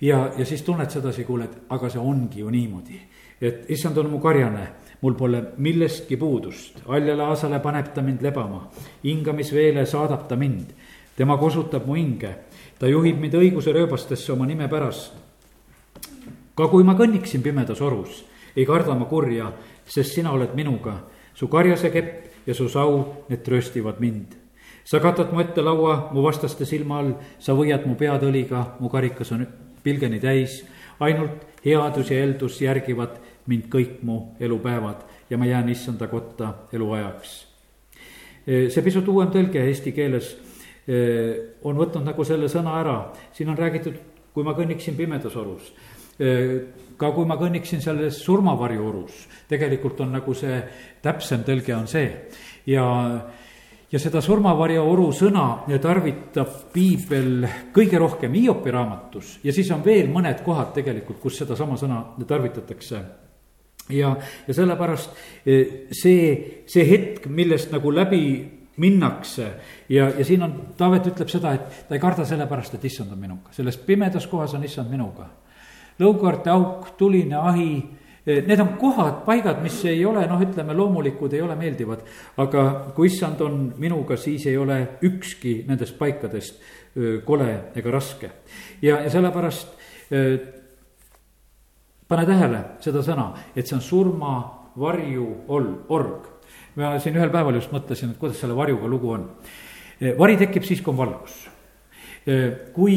Ja, 0.00 0.30
ja 0.36 0.44
siis 0.44 0.62
tunned 0.62 0.90
sedasi, 0.90 1.24
kuule, 1.24 1.44
et 1.44 1.70
aga 1.72 1.88
see 1.88 2.00
ongi 2.00 2.40
ju 2.40 2.50
niimoodi. 2.50 2.98
Et 3.40 3.70
issand 3.70 3.96
on 3.98 4.10
mu 4.10 4.18
karjane, 4.20 4.66
mul 5.00 5.14
pole 5.14 5.40
millestki 5.62 6.16
puudust, 6.16 6.82
haljale 6.88 7.24
aasale 7.28 7.60
paneb 7.60 7.92
ta 7.94 8.02
mind 8.02 8.22
lebama, 8.24 8.62
hingamisveele 9.04 9.86
saadab 9.86 10.26
ta 10.28 10.36
mind, 10.36 10.72
tema 11.16 11.36
kosutab 11.38 11.86
mu 11.86 11.96
hinge, 11.98 12.30
ta 12.78 12.90
juhib 12.90 13.20
mind 13.20 13.36
õiguse 13.38 13.74
rööbastesse 13.74 14.32
oma 14.32 14.48
nime 14.48 14.68
pärast. 14.68 15.23
Ka 16.54 16.68
kui 16.68 16.84
ma 16.84 16.94
kõnniksin 16.98 17.42
pimedas 17.42 17.80
orus, 17.80 18.24
ei 18.56 18.66
karda 18.66 18.94
ma 18.94 19.08
kurja, 19.10 19.50
sest 19.86 20.14
sina 20.14 20.32
oled 20.32 20.54
minuga, 20.54 21.00
su 21.34 21.48
karjase 21.48 21.90
kepp 21.90 22.46
ja 22.46 22.54
su 22.54 22.68
sau, 22.68 23.24
need 23.28 23.42
trööstivad 23.42 24.00
mind 24.00 24.44
sa 24.84 25.00
katad 25.00 25.32
mu 25.32 25.40
ette 25.40 25.62
laua 25.62 26.10
mu 26.12 26.22
vastaste 26.22 26.66
silma 26.68 26.98
all, 27.00 27.14
sa 27.40 27.56
võiad 27.56 27.86
mu 27.88 27.96
pead 27.96 28.22
õliga, 28.22 28.76
mu 28.80 28.92
karikas 28.92 29.32
on 29.32 29.46
pilgeni 29.84 30.20
täis, 30.20 30.60
ainult 31.00 31.48
headus 31.64 32.12
ja 32.12 32.20
eeldus 32.20 32.60
järgivad 32.60 33.16
mind 33.48 33.68
kõik 33.72 34.02
mu 34.04 34.36
elupäevad 34.40 35.04
ja 35.30 35.40
ma 35.40 35.48
jään 35.48 35.68
issanda 35.72 36.08
kotta 36.08 36.68
eluajaks. 36.72 37.46
see 38.44 38.82
pisut 38.84 39.08
uuem 39.08 39.30
tõlge 39.32 39.64
eesti 39.64 39.92
keeles 39.92 40.36
on 41.64 41.76
võtnud 41.76 42.04
nagu 42.04 42.24
selle 42.24 42.48
sõna 42.48 42.76
ära, 42.80 43.12
siin 43.32 43.48
on 43.48 43.58
räägitud, 43.58 43.96
kui 44.34 44.44
ma 44.44 44.52
kõnniksin 44.52 44.96
pimedas 44.96 45.36
orus. 45.36 45.72
Ka 46.16 47.10
kui 47.10 47.26
ma 47.26 47.38
kõnniksin 47.40 47.82
selles 47.82 48.20
surmavarju 48.22 48.84
orus, 48.86 49.24
tegelikult 49.50 50.04
on 50.04 50.12
nagu 50.14 50.34
see 50.38 50.60
täpsem 51.02 51.42
tõlge 51.46 51.74
on 51.74 51.88
see. 51.90 52.10
Ja 52.70 52.84
ja 53.94 54.00
seda 54.02 54.18
surmavarja 54.24 54.82
oru 54.82 55.10
sõna 55.14 55.64
tarvitab 55.82 56.72
piibel 56.74 57.44
kõige 57.74 58.00
rohkem 58.02 58.32
Hiopi 58.34 58.72
raamatus 58.74 59.36
ja 59.44 59.52
siis 59.54 59.70
on 59.70 59.84
veel 59.84 60.08
mõned 60.10 60.40
kohad 60.42 60.72
tegelikult, 60.74 61.20
kus 61.22 61.38
sedasama 61.38 61.78
sõna 61.78 62.00
tarvitatakse. 62.26 63.02
Ja, 63.92 64.14
ja 64.48 64.54
sellepärast 64.56 65.10
eh, 65.44 65.86
see, 65.92 66.64
see 66.66 66.84
hetk, 66.88 67.28
millest 67.28 67.70
nagu 67.74 67.92
läbi 67.92 68.24
minnakse 68.80 69.50
ja, 69.92 70.08
ja 70.08 70.24
siin 70.24 70.42
on, 70.42 70.54
Taavet 70.78 71.10
ütleb 71.12 71.30
seda, 71.30 71.52
et 71.54 71.84
ta 71.88 71.94
ei 71.94 72.02
karda 72.02 72.24
sellepärast, 72.26 72.74
et 72.74 72.86
issand 72.88 73.12
on 73.12 73.20
minuga, 73.20 73.52
selles 73.54 73.76
pimedas 73.76 74.26
kohas 74.26 74.56
on 74.56 74.64
issand 74.64 74.90
minuga. 74.90 75.28
Lõukaarte 75.98 76.50
auk, 76.50 76.94
tuline 76.98 77.36
ahi 77.36 77.70
Eh, 78.26 78.40
need 78.46 78.60
on 78.60 78.78
kohad, 78.80 79.18
paigad, 79.26 79.58
mis 79.60 79.82
ei 79.84 80.00
ole 80.08 80.22
noh, 80.24 80.40
ütleme 80.40 80.72
loomulikud, 80.72 81.34
ei 81.36 81.42
ole 81.44 81.56
meeldivad. 81.60 82.06
aga 82.40 82.62
kui 82.96 83.10
issand 83.10 83.40
on 83.44 83.74
minuga, 83.76 84.16
siis 84.16 84.46
ei 84.46 84.56
ole 84.56 84.78
ükski 85.04 85.66
nendest 85.68 85.98
paikadest 85.98 86.62
kole 87.24 87.48
ega 87.76 87.90
raske. 87.92 88.30
ja, 88.80 89.02
ja 89.02 89.10
sellepärast 89.10 89.76
pane 92.08 92.24
tähele 92.26 92.62
seda 92.80 93.02
sõna, 93.04 93.28
et 93.56 93.68
see 93.68 93.76
on 93.76 93.84
surmavarju 93.84 95.28
ol-, 95.48 95.74
org. 95.92 96.24
ma 96.80 96.96
siin 96.98 97.20
ühel 97.20 97.32
päeval 97.34 97.60
just 97.60 97.76
mõtlesin, 97.76 98.14
et 98.14 98.18
kuidas 98.18 98.40
selle 98.40 98.56
varjuga 98.56 98.88
lugu 98.88 99.12
on. 99.18 99.28
vari 100.00 100.40
tekib 100.40 100.64
siis, 100.64 100.80
kui 100.80 100.96
on 100.96 101.02
valgus. 101.04 101.36
kui 102.72 102.96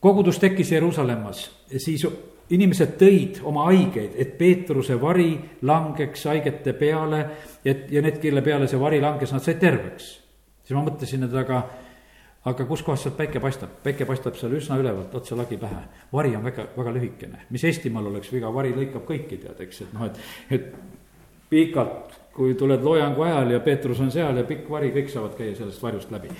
kogudus 0.00 0.38
tekkis 0.38 0.72
Jeruusalemmas, 0.72 1.44
siis 1.76 2.06
inimesed 2.50 2.96
tõid 2.98 3.42
oma 3.46 3.68
haigeid, 3.68 4.16
et 4.18 4.32
Peetruse 4.38 4.96
vari 5.00 5.34
langeks 5.66 6.24
haigete 6.30 6.74
peale, 6.78 7.24
et 7.64 7.90
ja 7.92 8.02
need, 8.02 8.18
kelle 8.22 8.42
peale 8.42 8.68
see 8.70 8.80
vari 8.80 9.00
langes, 9.02 9.32
nad 9.32 9.44
said 9.44 9.60
terveks. 9.62 10.10
siis 10.64 10.76
ma 10.76 10.84
mõtlesin, 10.86 11.26
et 11.26 11.34
aga, 11.34 11.60
aga 12.50 12.66
kuskohast 12.66 13.06
sealt 13.06 13.18
päike 13.18 13.42
paistab, 13.42 13.76
päike 13.84 14.06
paistab 14.08 14.38
seal 14.38 14.56
üsna 14.58 14.78
ülevalt, 14.80 15.14
otse 15.14 15.36
lagi 15.36 15.58
pähe. 15.60 15.82
vari 16.12 16.34
on 16.36 16.44
väga, 16.44 16.66
väga 16.76 16.94
lühikene, 16.96 17.44
mis 17.50 17.64
Eestimaal 17.64 18.10
oleks 18.10 18.32
viga, 18.32 18.54
vari 18.54 18.72
lõikab 18.74 19.06
kõiki, 19.06 19.38
tead, 19.44 19.60
eks, 19.60 19.84
et 19.86 19.92
noh, 19.94 20.08
et, 20.08 20.18
et 20.50 20.74
pikalt, 21.50 22.18
kui 22.34 22.54
tuled 22.54 22.82
loojangu 22.82 23.22
ajal 23.22 23.50
ja 23.50 23.60
Peetrus 23.60 24.00
on 24.00 24.10
seal 24.10 24.36
ja 24.38 24.44
pikk 24.46 24.70
vari, 24.70 24.90
kõik 24.94 25.10
saavad 25.12 25.38
käia 25.38 25.54
sellest 25.58 25.82
varjust 25.82 26.10
läbi 26.14 26.30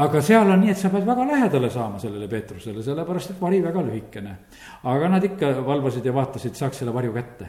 aga 0.00 0.22
seal 0.24 0.48
on 0.48 0.62
nii, 0.62 0.72
et 0.72 0.80
sa 0.80 0.90
pead 0.92 1.04
väga 1.06 1.26
lähedale 1.28 1.70
saama 1.70 1.98
sellele 2.00 2.28
Peetrusele, 2.28 2.82
sellepärast 2.84 3.34
et 3.34 3.40
vari 3.40 3.60
väga 3.62 3.82
lühikene. 3.84 4.36
aga 4.82 5.08
nad 5.08 5.24
ikka 5.24 5.52
valvasid 5.66 6.04
ja 6.04 6.14
vaatasid, 6.14 6.54
saaks 6.54 6.78
selle 6.78 6.94
varju 6.94 7.12
kätte. 7.12 7.48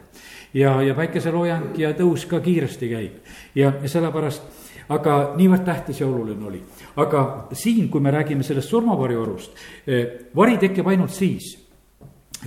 ja, 0.53 0.81
ja 0.81 0.95
päikeseloojang 0.95 1.77
ja 1.77 1.93
tõus 1.93 2.27
ka 2.27 2.39
kiiresti 2.39 2.89
käib 2.89 3.31
ja, 3.55 3.73
ja 3.81 3.89
sellepärast, 3.89 4.43
aga 4.89 5.33
niivõrd 5.37 5.65
tähtis 5.65 6.01
ja 6.01 6.07
oluline 6.07 6.45
oli. 6.45 6.63
aga 6.95 7.47
siin, 7.53 7.89
kui 7.89 8.01
me 8.01 8.11
räägime 8.11 8.43
sellest 8.43 8.69
surmavarjuorust, 8.69 9.51
eh, 9.87 10.07
vari 10.35 10.57
tekib 10.57 10.87
ainult 10.87 11.11
siis, 11.11 11.57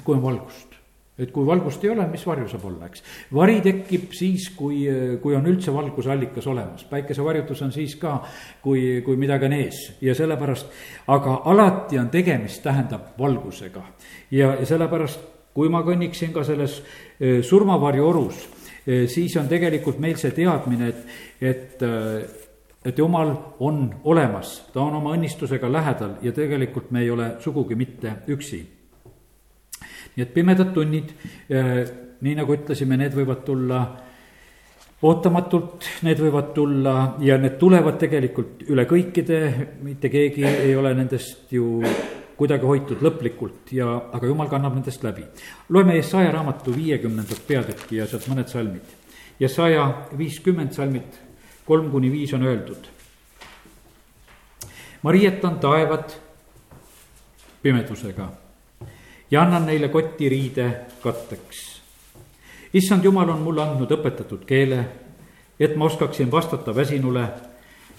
kui 0.04 0.16
on 0.16 0.22
valgust 0.22 0.63
et 1.18 1.30
kui 1.30 1.46
valgust 1.46 1.84
ei 1.84 1.92
ole, 1.92 2.06
mis 2.10 2.24
varju 2.26 2.48
saab 2.50 2.64
olla, 2.66 2.88
eks. 2.90 3.04
vari 3.34 3.60
tekib 3.62 4.14
siis, 4.16 4.48
kui, 4.56 4.82
kui 5.22 5.36
on 5.38 5.46
üldse 5.46 5.74
valgusallikas 5.74 6.48
olemas, 6.50 6.86
päikesevarjutus 6.90 7.62
on 7.62 7.70
siis 7.74 7.94
ka, 8.00 8.16
kui, 8.62 9.00
kui 9.06 9.18
midagi 9.20 9.46
on 9.46 9.56
ees 9.60 9.84
ja 10.02 10.16
sellepärast, 10.18 10.74
aga 11.14 11.38
alati 11.52 12.02
on 12.02 12.10
tegemist, 12.10 12.62
tähendab 12.66 13.14
valgusega. 13.18 13.84
ja, 14.34 14.56
ja 14.58 14.66
sellepärast, 14.66 15.30
kui 15.54 15.70
ma 15.70 15.84
kõnniksin 15.86 16.34
ka 16.34 16.42
selles 16.44 16.80
e, 17.20 17.40
surmavarju 17.46 18.06
orus, 18.08 18.46
e, 18.82 19.04
siis 19.06 19.36
on 19.38 19.46
tegelikult 19.48 20.02
meil 20.02 20.18
see 20.18 20.34
teadmine, 20.34 20.90
et, 20.90 21.20
et 21.40 21.86
e, 21.86 21.92
et 22.84 22.98
jumal 22.98 23.30
on 23.64 23.86
olemas, 24.04 24.58
ta 24.74 24.82
on 24.82 24.98
oma 24.98 25.14
õnnistusega 25.16 25.70
lähedal 25.72 26.18
ja 26.22 26.34
tegelikult 26.36 26.90
me 26.92 27.00
ei 27.00 27.08
ole 27.10 27.30
sugugi 27.40 27.78
mitte 27.80 28.18
üksi 28.28 28.58
nii 30.14 30.22
et 30.22 30.34
pimedad 30.34 30.72
tunnid, 30.74 31.12
nii 32.24 32.34
nagu 32.38 32.54
ütlesime, 32.54 32.98
need 33.00 33.14
võivad 33.16 33.44
tulla 33.46 33.80
ootamatult, 35.04 35.88
need 36.06 36.20
võivad 36.22 36.52
tulla 36.56 36.94
ja 37.24 37.36
need 37.40 37.58
tulevad 37.60 37.98
tegelikult 38.00 38.64
üle 38.72 38.86
kõikide, 38.88 39.40
mitte 39.84 40.10
keegi 40.12 40.46
ei 40.46 40.76
ole 40.76 40.94
nendest 40.96 41.52
ju 41.52 41.82
kuidagi 42.38 42.66
hoitud 42.66 43.02
lõplikult 43.04 43.74
ja, 43.76 43.88
aga 44.16 44.26
jumal 44.26 44.48
kannab 44.50 44.74
nendest 44.74 45.04
läbi. 45.04 45.26
loeme 45.68 45.96
Jesaja 45.96 46.32
raamatu 46.34 46.74
viiekümnendat 46.74 47.42
peatükki 47.46 48.00
ja 48.00 48.06
sealt 48.10 48.26
mõned 48.30 48.50
salmid. 48.50 48.96
Jesaja 49.40 49.84
viiskümmend 50.18 50.72
salmid, 50.74 51.18
kolm 51.66 51.90
kuni 51.90 52.10
viis 52.12 52.32
on 52.34 52.42
öeldud. 52.42 52.90
ma 55.02 55.12
riietan 55.12 55.58
taevad 55.60 56.16
pimedusega 57.62 58.43
ja 59.30 59.42
annan 59.42 59.66
neile 59.66 59.88
kotiriide 59.88 60.80
katteks. 61.02 61.82
issand 62.74 63.04
Jumal 63.04 63.28
on 63.28 63.42
mulle 63.42 63.62
andnud 63.62 63.90
õpetatud 63.90 64.44
keele, 64.46 64.84
et 65.60 65.76
ma 65.76 65.84
oskaksin 65.84 66.30
vastata 66.30 66.74
väsinule, 66.74 67.28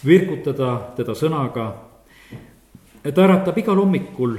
virgutada 0.05 0.91
teda 0.95 1.13
sõnaga. 1.13 1.73
ta 3.03 3.23
äratab 3.23 3.57
igal 3.57 3.75
hommikul, 3.75 4.37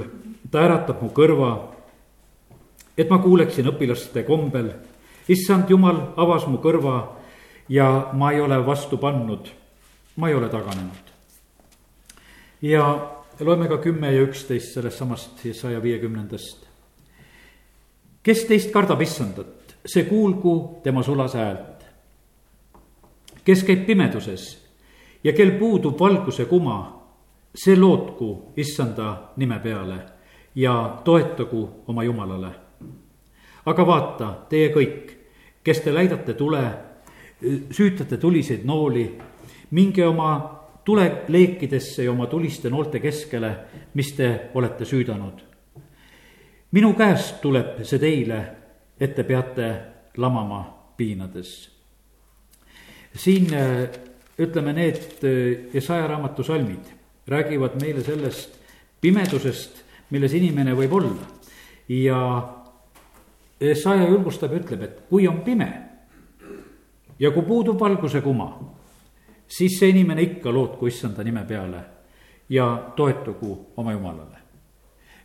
ta 0.51 0.59
äratab 0.59 1.01
mu 1.01 1.09
kõrva, 1.09 1.73
et 2.97 3.09
ma 3.09 3.17
kuuleksin 3.17 3.67
õpilaste 3.67 4.23
kombel. 4.23 4.71
issand 5.27 5.69
Jumal 5.69 6.13
avas 6.17 6.47
mu 6.47 6.57
kõrva 6.57 7.17
ja 7.69 8.09
ma 8.13 8.31
ei 8.31 8.41
ole 8.41 8.65
vastu 8.65 8.97
pannud, 8.97 9.49
ma 10.15 10.29
ei 10.29 10.35
ole 10.35 10.49
taganenud. 10.49 11.05
ja 12.61 13.11
loeme 13.39 13.67
ka 13.67 13.77
kümme 13.77 14.13
ja 14.13 14.21
üksteist 14.21 14.73
sellest 14.73 14.97
samast 14.97 15.45
saja 15.53 15.81
viiekümnendast 15.81 16.66
kes 18.27 18.43
teist 18.43 18.73
kardab 18.75 18.99
issandat, 19.01 19.77
see 19.87 20.03
kuulgu 20.03 20.81
tema 20.83 21.03
sulase 21.03 21.39
häält. 21.39 21.85
kes 23.47 23.61
käib 23.63 23.85
pimeduses 23.87 24.43
ja 25.23 25.31
kel 25.33 25.53
puudub 25.55 25.95
valguse 25.99 26.45
kuma, 26.45 26.75
see 27.55 27.77
lootku 27.79 28.51
issanda 28.59 29.31
nime 29.39 29.59
peale 29.63 29.99
ja 30.55 30.99
toetagu 31.03 31.69
oma 31.87 32.03
jumalale. 32.03 32.51
aga 33.65 33.87
vaata, 33.87 34.33
teie 34.49 34.73
kõik, 34.75 35.15
kes 35.63 35.81
te 35.81 35.93
läidate 35.93 36.33
tule, 36.33 36.63
süütate 37.71 38.17
tuliseid 38.17 38.67
nooli, 38.67 39.07
minge 39.71 40.05
oma 40.07 40.31
tuleleekidesse 40.83 42.03
ja 42.03 42.11
oma 42.11 42.27
tuliste 42.27 42.69
noolte 42.69 42.99
keskele, 42.99 43.57
mis 43.93 44.11
te 44.19 44.49
olete 44.53 44.85
süüdanud 44.85 45.46
minu 46.77 46.93
käest 46.93 47.39
tuleb 47.41 47.81
see 47.87 47.97
teile, 48.01 48.37
et 48.99 49.15
te 49.15 49.23
peate 49.25 49.69
lamama 50.17 50.61
piinades. 50.97 51.71
siin 53.17 53.53
äh, 53.53 53.89
ütleme, 54.37 54.73
need 54.73 55.23
äh, 55.25 55.73
Jesaja 55.73 56.07
raamatu 56.07 56.43
salmid 56.43 56.93
räägivad 57.27 57.81
meile 57.81 58.03
sellest 58.03 58.59
pimedusest, 59.01 59.83
milles 60.09 60.33
inimene 60.33 60.75
võib 60.77 60.93
olla. 60.93 61.25
ja 61.89 62.53
Jesaja 63.59 64.07
julgustab 64.09 64.53
ja 64.53 64.59
ütleb, 64.59 64.81
et 64.83 65.01
kui 65.09 65.27
on 65.27 65.41
pime 65.41 65.71
ja 67.19 67.31
kui 67.31 67.41
puudub 67.41 67.79
valguse 67.79 68.21
kuma, 68.21 68.51
siis 69.47 69.79
see 69.79 69.89
inimene 69.89 70.21
ikka 70.21 70.53
lootku 70.53 70.87
issanda 70.87 71.23
nime 71.23 71.45
peale 71.45 71.83
ja 72.49 72.93
toetugu 72.95 73.73
oma 73.77 73.91
jumalale. 73.91 74.37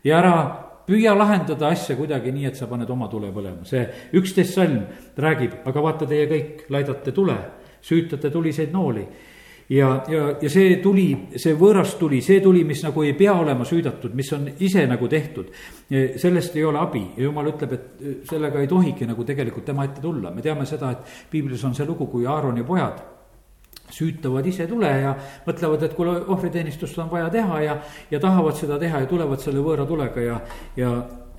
ja 0.04 0.18
ära 0.18 0.71
püüa 0.86 1.14
lahendada 1.16 1.70
asja 1.72 1.96
kuidagi 1.98 2.32
nii, 2.34 2.46
et 2.50 2.58
sa 2.58 2.68
paned 2.70 2.90
oma 2.90 3.08
tule 3.10 3.32
põlema, 3.34 3.66
see 3.68 3.82
üksteist 4.18 4.56
salm 4.56 4.80
räägib, 5.18 5.60
aga 5.68 5.84
vaata, 5.84 6.08
teie 6.10 6.26
kõik 6.30 6.64
laidate 6.72 7.14
tule, 7.14 7.36
süütate 7.82 8.30
tuliseid 8.30 8.74
nooli. 8.74 9.06
Ja, 9.72 10.02
ja, 10.10 10.24
ja 10.42 10.48
see 10.52 10.74
tuli, 10.82 11.06
see 11.40 11.54
võõras 11.56 11.94
tuli, 11.96 12.18
see 12.20 12.42
tuli, 12.44 12.64
mis 12.68 12.82
nagu 12.84 13.04
ei 13.06 13.14
pea 13.16 13.32
olema 13.40 13.64
süüdatud, 13.64 14.12
mis 14.18 14.28
on 14.36 14.50
ise 14.60 14.82
nagu 14.90 15.08
tehtud. 15.08 15.48
sellest 15.88 16.56
ei 16.56 16.64
ole 16.64 16.78
abi. 16.78 17.02
Ja 17.16 17.24
jumal 17.24 17.48
ütleb, 17.54 17.72
et 17.72 18.26
sellega 18.28 18.60
ei 18.60 18.68
tohigi 18.68 19.08
nagu 19.08 19.24
tegelikult 19.24 19.64
tema 19.64 19.86
ette 19.86 20.02
tulla, 20.02 20.30
me 20.34 20.42
teame 20.42 20.66
seda, 20.68 20.90
et 20.90 21.30
piiblis 21.30 21.64
on 21.64 21.74
see 21.78 21.86
lugu, 21.88 22.10
kui 22.10 22.26
Aaroni 22.26 22.66
pojad 22.66 23.00
süütavad 23.92 24.46
ise 24.48 24.66
tule 24.66 24.90
ja 25.02 25.14
mõtlevad, 25.46 25.86
et 25.86 25.96
kuule, 25.96 26.18
ohvriteenistust 26.34 26.98
on 27.02 27.10
vaja 27.10 27.30
teha 27.32 27.60
ja, 27.62 27.80
ja 28.10 28.20
tahavad 28.20 28.56
seda 28.56 28.78
teha 28.80 29.04
ja 29.04 29.10
tulevad 29.10 29.42
selle 29.42 29.64
võõra 29.64 29.86
tulega 29.88 30.24
ja, 30.24 30.38
ja 30.76 30.92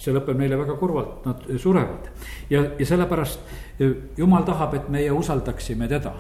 see 0.04 0.14
lõpeb 0.14 0.40
neile 0.40 0.58
väga 0.60 0.76
kurvalt, 0.80 1.24
nad 1.28 1.46
surevad. 1.62 2.10
ja, 2.50 2.64
ja 2.80 2.86
sellepärast 2.88 3.40
eh, 3.80 3.94
jumal 4.18 4.44
tahab, 4.48 4.76
et 4.78 4.90
meie 4.94 5.12
usaldaksime 5.14 5.88
teda. 5.92 6.14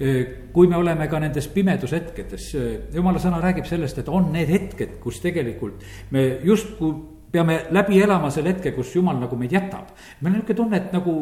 Eh, 0.00 0.50
kui 0.52 0.68
me 0.68 0.78
oleme 0.80 1.08
ka 1.08 1.20
nendes 1.20 1.48
pimedushetkedes, 1.52 2.48
eh, 2.54 2.72
jumala 2.94 3.20
sõna 3.22 3.40
räägib 3.42 3.68
sellest, 3.68 4.00
et 4.00 4.08
on 4.08 4.32
need 4.32 4.48
hetked, 4.50 4.98
kus 5.02 5.20
tegelikult 5.20 5.84
me 6.10 6.26
justkui 6.44 6.94
peame 7.30 7.60
läbi 7.70 8.00
elama 8.02 8.30
selle 8.34 8.54
hetke, 8.54 8.72
kus 8.74 8.94
jumal 8.96 9.20
nagu 9.20 9.36
meid 9.38 9.52
jätab. 9.52 9.92
meil 10.20 10.34
on 10.34 10.40
niisugune 10.40 10.56
tunne, 10.56 10.76
et 10.76 10.92
nagu 10.92 11.14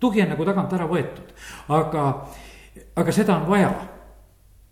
tugi 0.00 0.22
on 0.22 0.34
nagu 0.34 0.44
tagant 0.44 0.72
ära 0.72 0.88
võetud, 0.90 1.32
aga, 1.68 2.04
aga 2.96 3.12
seda 3.12 3.38
on 3.38 3.48
vaja 3.48 3.72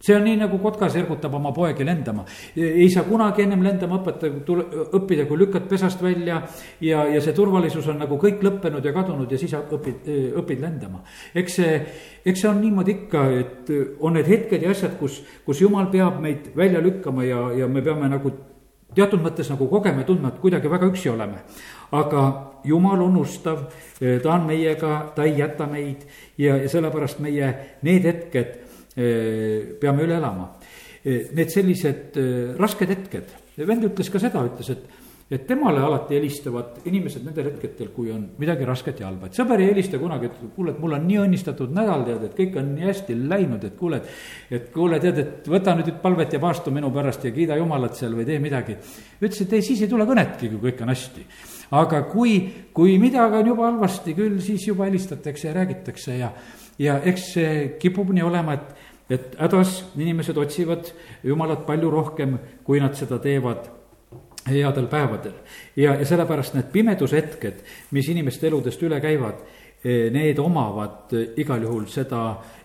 see 0.03 0.17
on 0.17 0.25
nii, 0.27 0.37
nagu 0.41 0.59
kotkas 0.63 0.97
ergutab 0.99 1.35
oma 1.39 1.53
poegi 1.55 1.85
lendama. 1.87 2.25
ei 2.57 2.89
saa 2.91 3.05
kunagi 3.07 3.45
ennem 3.45 3.63
lendama 3.63 4.01
õpeta, 4.01 4.31
tule, 4.47 4.65
õppida, 4.99 5.27
kui 5.29 5.39
lükkad 5.39 5.69
pesast 5.71 6.03
välja 6.03 6.41
ja, 6.81 7.05
ja 7.07 7.21
see 7.23 7.35
turvalisus 7.37 7.87
on 7.93 8.03
nagu 8.03 8.19
kõik 8.21 8.43
lõppenud 8.43 8.85
ja 8.85 8.95
kadunud 8.97 9.31
ja 9.31 9.39
siis 9.39 9.55
õpid, 9.55 10.09
õpid 10.43 10.63
lendama. 10.63 11.05
eks 11.35 11.59
see, 11.61 11.77
eks 12.25 12.43
see 12.43 12.51
on 12.51 12.63
niimoodi 12.65 12.97
ikka, 12.97 13.27
et 13.39 13.75
on 14.01 14.19
need 14.19 14.31
hetked 14.31 14.67
ja 14.67 14.73
asjad, 14.75 14.97
kus, 14.99 15.21
kus 15.47 15.63
jumal 15.63 15.87
peab 15.93 16.19
meid 16.23 16.51
välja 16.57 16.83
lükkama 16.83 17.29
ja, 17.29 17.45
ja 17.63 17.71
me 17.71 17.85
peame 17.85 18.11
nagu 18.11 18.35
teatud 18.97 19.23
mõttes 19.25 19.49
nagu 19.53 19.69
kogema 19.71 20.03
ja 20.03 20.09
tundma, 20.09 20.33
et 20.33 20.43
kuidagi 20.43 20.71
väga 20.71 20.91
üksi 20.91 21.13
oleme. 21.13 21.45
aga 21.93 22.25
jumal 22.65 23.03
on 23.05 23.17
ustav, 23.21 23.69
ta 24.01 24.35
on 24.35 24.47
meiega, 24.49 25.13
ta 25.15 25.25
ei 25.29 25.39
jäta 25.39 25.67
meid 25.71 26.07
ja, 26.39 26.57
ja 26.57 26.69
sellepärast 26.69 27.21
meie 27.21 27.55
need 27.83 28.07
hetked 28.09 28.72
peame 28.95 30.05
üle 30.07 30.19
elama. 30.19 30.51
Need 31.03 31.51
sellised 31.51 32.19
rasked 32.61 32.91
hetked, 32.93 33.33
vend 33.67 33.89
ütles 33.89 34.11
ka 34.13 34.21
seda, 34.23 34.45
ütles, 34.47 34.69
et, 34.71 34.85
et 35.33 35.47
temale 35.49 35.81
alati 35.83 36.15
helistavad 36.15 36.85
inimesed 36.87 37.25
nendel 37.27 37.49
hetkedel, 37.51 37.89
kui 37.95 38.13
on 38.15 38.29
midagi 38.39 38.69
rasket 38.69 39.01
ja 39.03 39.09
halba, 39.09 39.27
et 39.27 39.39
sõber 39.41 39.65
ei 39.65 39.73
helista 39.73 39.99
kunagi, 39.99 40.29
et 40.29 40.53
kuule, 40.55 40.77
et 40.77 40.83
mul 40.83 40.95
on 40.95 41.09
nii 41.09 41.19
õnnistatud 41.25 41.73
nädal, 41.75 42.05
tead, 42.07 42.29
et 42.29 42.37
kõik 42.39 42.61
on 42.61 42.71
nii 42.77 42.87
hästi 42.87 43.17
läinud, 43.33 43.67
et 43.67 43.75
kuule, 43.81 43.99
et. 43.99 44.13
et 44.61 44.71
kuule, 44.75 45.01
tead, 45.03 45.19
et 45.25 45.51
võta 45.51 45.75
nüüd 45.79 45.91
palvet 46.05 46.37
ja 46.37 46.43
paastu 46.43 46.75
minu 46.75 46.93
pärast 46.95 47.27
ja 47.27 47.35
kiida 47.35 47.59
jumalat 47.59 47.99
seal 47.99 48.15
või 48.19 48.29
tee 48.29 48.39
midagi. 48.45 48.79
ütles, 49.19 49.43
et 49.43 49.59
ei, 49.59 49.67
siis 49.67 49.83
ei 49.83 49.91
tule 49.91 50.07
kõnetki, 50.07 50.53
kui 50.53 50.71
kõik 50.71 50.87
on 50.87 50.95
hästi 50.95 51.27
aga 51.73 52.03
kui, 52.05 52.37
kui 52.73 52.99
midagi 53.01 53.39
on 53.41 53.47
juba 53.55 53.71
halvasti, 53.71 54.13
küll 54.17 54.41
siis 54.45 54.67
juba 54.69 54.85
helistatakse 54.89 55.49
ja 55.49 55.55
räägitakse 55.57 56.19
ja, 56.19 56.29
ja 56.79 57.01
eks 57.05 57.33
see 57.35 57.53
kipub 57.79 58.11
nii 58.13 58.23
olema, 58.23 58.55
et 58.55 58.81
et 59.13 59.37
hädas 59.39 59.83
inimesed 59.99 60.37
otsivad 60.39 60.91
Jumalat 61.25 61.67
palju 61.67 61.91
rohkem, 61.91 62.37
kui 62.65 62.81
nad 62.81 62.95
seda 62.97 63.19
teevad 63.23 63.69
headel 64.49 64.87
päevadel. 64.91 65.35
ja, 65.77 65.95
ja 65.95 66.07
sellepärast 66.07 66.55
need 66.55 66.71
pimedushetked, 66.73 67.63
mis 67.91 68.09
inimeste 68.09 68.47
eludest 68.49 68.83
üle 68.83 69.01
käivad, 69.01 69.43
eh, 69.85 70.11
need 70.13 70.39
omavad 70.39 71.13
igal 71.37 71.63
juhul 71.63 71.87
seda 71.87 72.23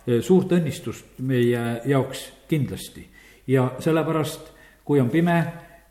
eh, 0.07 0.21
suurt 0.21 0.55
õnnistust 0.57 1.19
meie 1.19 1.81
jaoks 1.85 2.31
kindlasti. 2.49 3.07
ja 3.47 3.71
sellepärast, 3.79 4.51
kui 4.85 4.99
on 4.99 5.09
pime, 5.09 5.37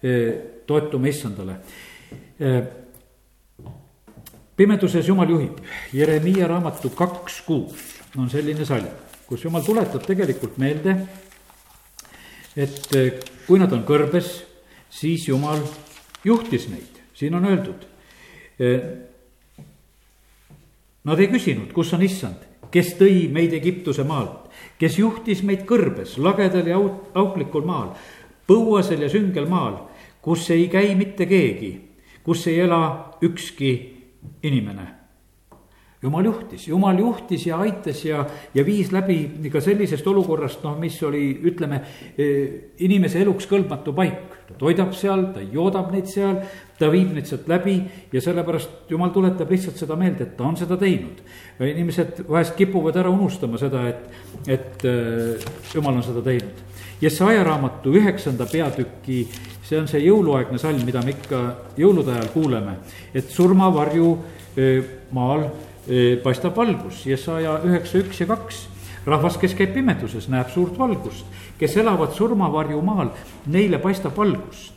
eh, 0.02 0.32
toetume 0.66 1.08
issandale. 1.08 1.60
pimeduses 4.56 5.08
Jumal 5.08 5.28
juhib, 5.28 5.60
Jeremiia 5.92 6.48
raamatu 6.48 6.90
kaks 6.90 7.40
kuus 7.46 7.95
on 8.18 8.30
selline 8.30 8.64
salm 8.64 9.06
kus 9.26 9.42
jumal 9.42 9.64
tuletab 9.66 10.04
tegelikult 10.06 10.58
meelde, 10.62 10.94
et 12.56 12.94
eh, 12.94 13.16
kui 13.46 13.58
nad 13.58 13.72
on 13.74 13.82
kõrbes, 13.86 14.30
siis 14.90 15.26
jumal 15.26 15.60
juhtis 16.24 16.68
neid, 16.70 17.00
siin 17.16 17.34
on 17.34 17.48
öeldud. 17.50 17.86
Eh, 18.62 18.84
nad 21.06 21.22
ei 21.22 21.30
küsinud, 21.30 21.72
kus 21.74 21.92
on 21.94 22.04
issand, 22.06 22.44
kes 22.70 22.94
tõi 23.00 23.26
meid 23.34 23.54
Egiptuse 23.56 24.06
maalt, 24.06 24.46
kes 24.78 25.00
juhtis 25.00 25.42
meid 25.46 25.66
kõrbes, 25.66 26.16
lagedal 26.22 26.70
ja 26.70 26.78
auklikul 26.78 27.66
maal, 27.66 27.92
põuasel 28.46 29.02
ja 29.02 29.10
süngel 29.10 29.50
maal, 29.50 29.82
kus 30.22 30.46
ei 30.54 30.68
käi 30.70 30.94
mitte 30.98 31.26
keegi, 31.26 31.72
kus 32.26 32.46
ei 32.50 32.62
ela 32.62 33.18
ükski 33.26 33.74
inimene 34.46 34.95
jumal 36.06 36.24
juhtis, 36.28 36.68
jumal 36.70 36.98
juhtis 36.98 37.46
ja 37.48 37.58
aitas 37.62 38.04
ja, 38.06 38.22
ja 38.54 38.64
viis 38.66 38.92
läbi 38.94 39.50
ka 39.52 39.60
sellisest 39.64 40.06
olukorrast, 40.06 40.62
noh, 40.64 40.76
mis 40.78 40.96
oli, 41.06 41.24
ütleme, 41.50 41.80
eh, 42.18 42.72
inimese 42.86 43.20
eluks 43.24 43.48
kõlbmatu 43.50 43.94
paik. 43.96 44.34
ta 44.46 44.54
toidab 44.54 44.92
seal, 44.94 45.24
ta 45.34 45.42
joodab 45.42 45.90
neid 45.90 46.06
seal, 46.06 46.36
ta 46.78 46.86
viib 46.92 47.10
neid 47.16 47.26
sealt 47.26 47.48
läbi 47.50 47.80
ja 48.12 48.20
sellepärast 48.22 48.92
jumal 48.92 49.10
tuletab 49.10 49.50
lihtsalt 49.50 49.80
seda 49.80 49.96
meelde, 49.98 50.22
et 50.22 50.36
ta 50.36 50.44
on 50.46 50.56
seda 50.56 50.76
teinud. 50.78 51.18
inimesed 51.58 52.22
vahest 52.28 52.54
kipuvad 52.54 52.96
ära 52.96 53.10
unustama 53.10 53.58
seda, 53.58 53.88
et, 53.88 54.06
et 54.46 54.86
äh, 54.86 55.50
jumal 55.74 55.98
on 55.98 56.06
seda 56.06 56.22
teinud. 56.22 56.62
Jesaja 57.00 57.42
raamatu 57.44 57.92
üheksanda 57.92 58.46
peatüki, 58.46 59.26
see 59.66 59.80
on 59.80 59.88
see 59.90 60.04
jõuluaegne 60.06 60.58
salm, 60.58 60.84
mida 60.86 61.02
me 61.02 61.16
ikka 61.16 61.42
jõulude 61.76 62.14
ajal 62.14 62.30
kuuleme, 62.32 62.78
et 63.12 63.26
surmavarju 63.34 64.12
äh, 64.14 64.84
maal 65.10 65.48
paistab 66.22 66.56
valgus, 66.56 67.04
Jesaja 67.06 67.60
üheksa, 67.64 67.98
üks 68.02 68.20
ja 68.20 68.26
kaks. 68.26 68.66
rahvas, 69.06 69.36
kes 69.38 69.54
käib 69.54 69.70
pimeduses, 69.74 70.26
näeb 70.28 70.48
suurt 70.50 70.78
valgust, 70.78 71.26
kes 71.58 71.76
elavad 71.78 72.10
surmavarju 72.12 72.80
maal, 72.82 73.12
neile 73.46 73.78
paistab 73.78 74.16
valgus 74.16 74.72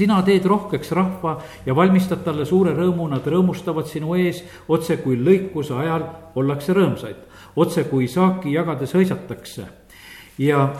sina 0.00 0.20
teed 0.24 0.46
rohkeks 0.48 0.92
rahva 0.96 1.34
ja 1.66 1.74
valmistad 1.76 2.22
talle 2.24 2.46
suure 2.48 2.72
rõõmu, 2.76 3.08
nad 3.10 3.26
rõõmustavad 3.26 3.88
sinu 3.90 4.14
ees, 4.18 4.42
otse 4.68 5.00
kui 5.02 5.18
lõikuse 5.18 5.76
ajal 5.76 6.06
ollakse 6.40 6.74
rõõmsaid, 6.76 7.20
otse 7.60 7.84
kui 7.90 8.08
saaki 8.08 8.54
jagades 8.54 8.94
hõisatakse. 8.96 9.66
ja 10.38 10.70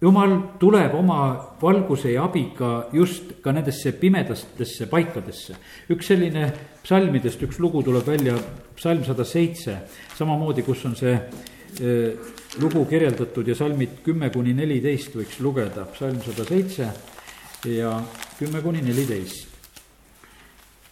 jumal 0.00 0.38
tuleb 0.58 0.94
oma 0.94 1.18
valguse 1.60 2.12
ja 2.12 2.24
abiga 2.24 2.86
just 2.92 3.42
ka 3.42 3.52
nendesse 3.52 3.92
pimedatesse 3.92 4.86
paikadesse. 4.86 5.54
üks 5.90 6.06
selline 6.06 6.52
psalmidest, 6.82 7.42
üks 7.42 7.58
lugu 7.58 7.82
tuleb 7.82 8.06
välja, 8.06 8.38
psalm 8.76 9.04
sada 9.04 9.24
seitse, 9.24 9.76
samamoodi, 10.16 10.64
kus 10.66 10.84
on 10.88 10.96
see 10.96 11.12
e, 11.12 11.94
lugu 12.60 12.84
kirjeldatud 12.88 13.48
ja 13.48 13.56
salmid 13.56 14.00
kümme 14.04 14.30
kuni 14.34 14.54
neliteist 14.54 15.16
võiks 15.16 15.40
lugeda, 15.40 15.86
psalm 15.94 16.20
sada 16.24 16.46
seitse 16.48 16.88
ja 17.70 17.94
kümme 18.38 18.62
kuni 18.62 18.82
neliteist. 18.82 19.48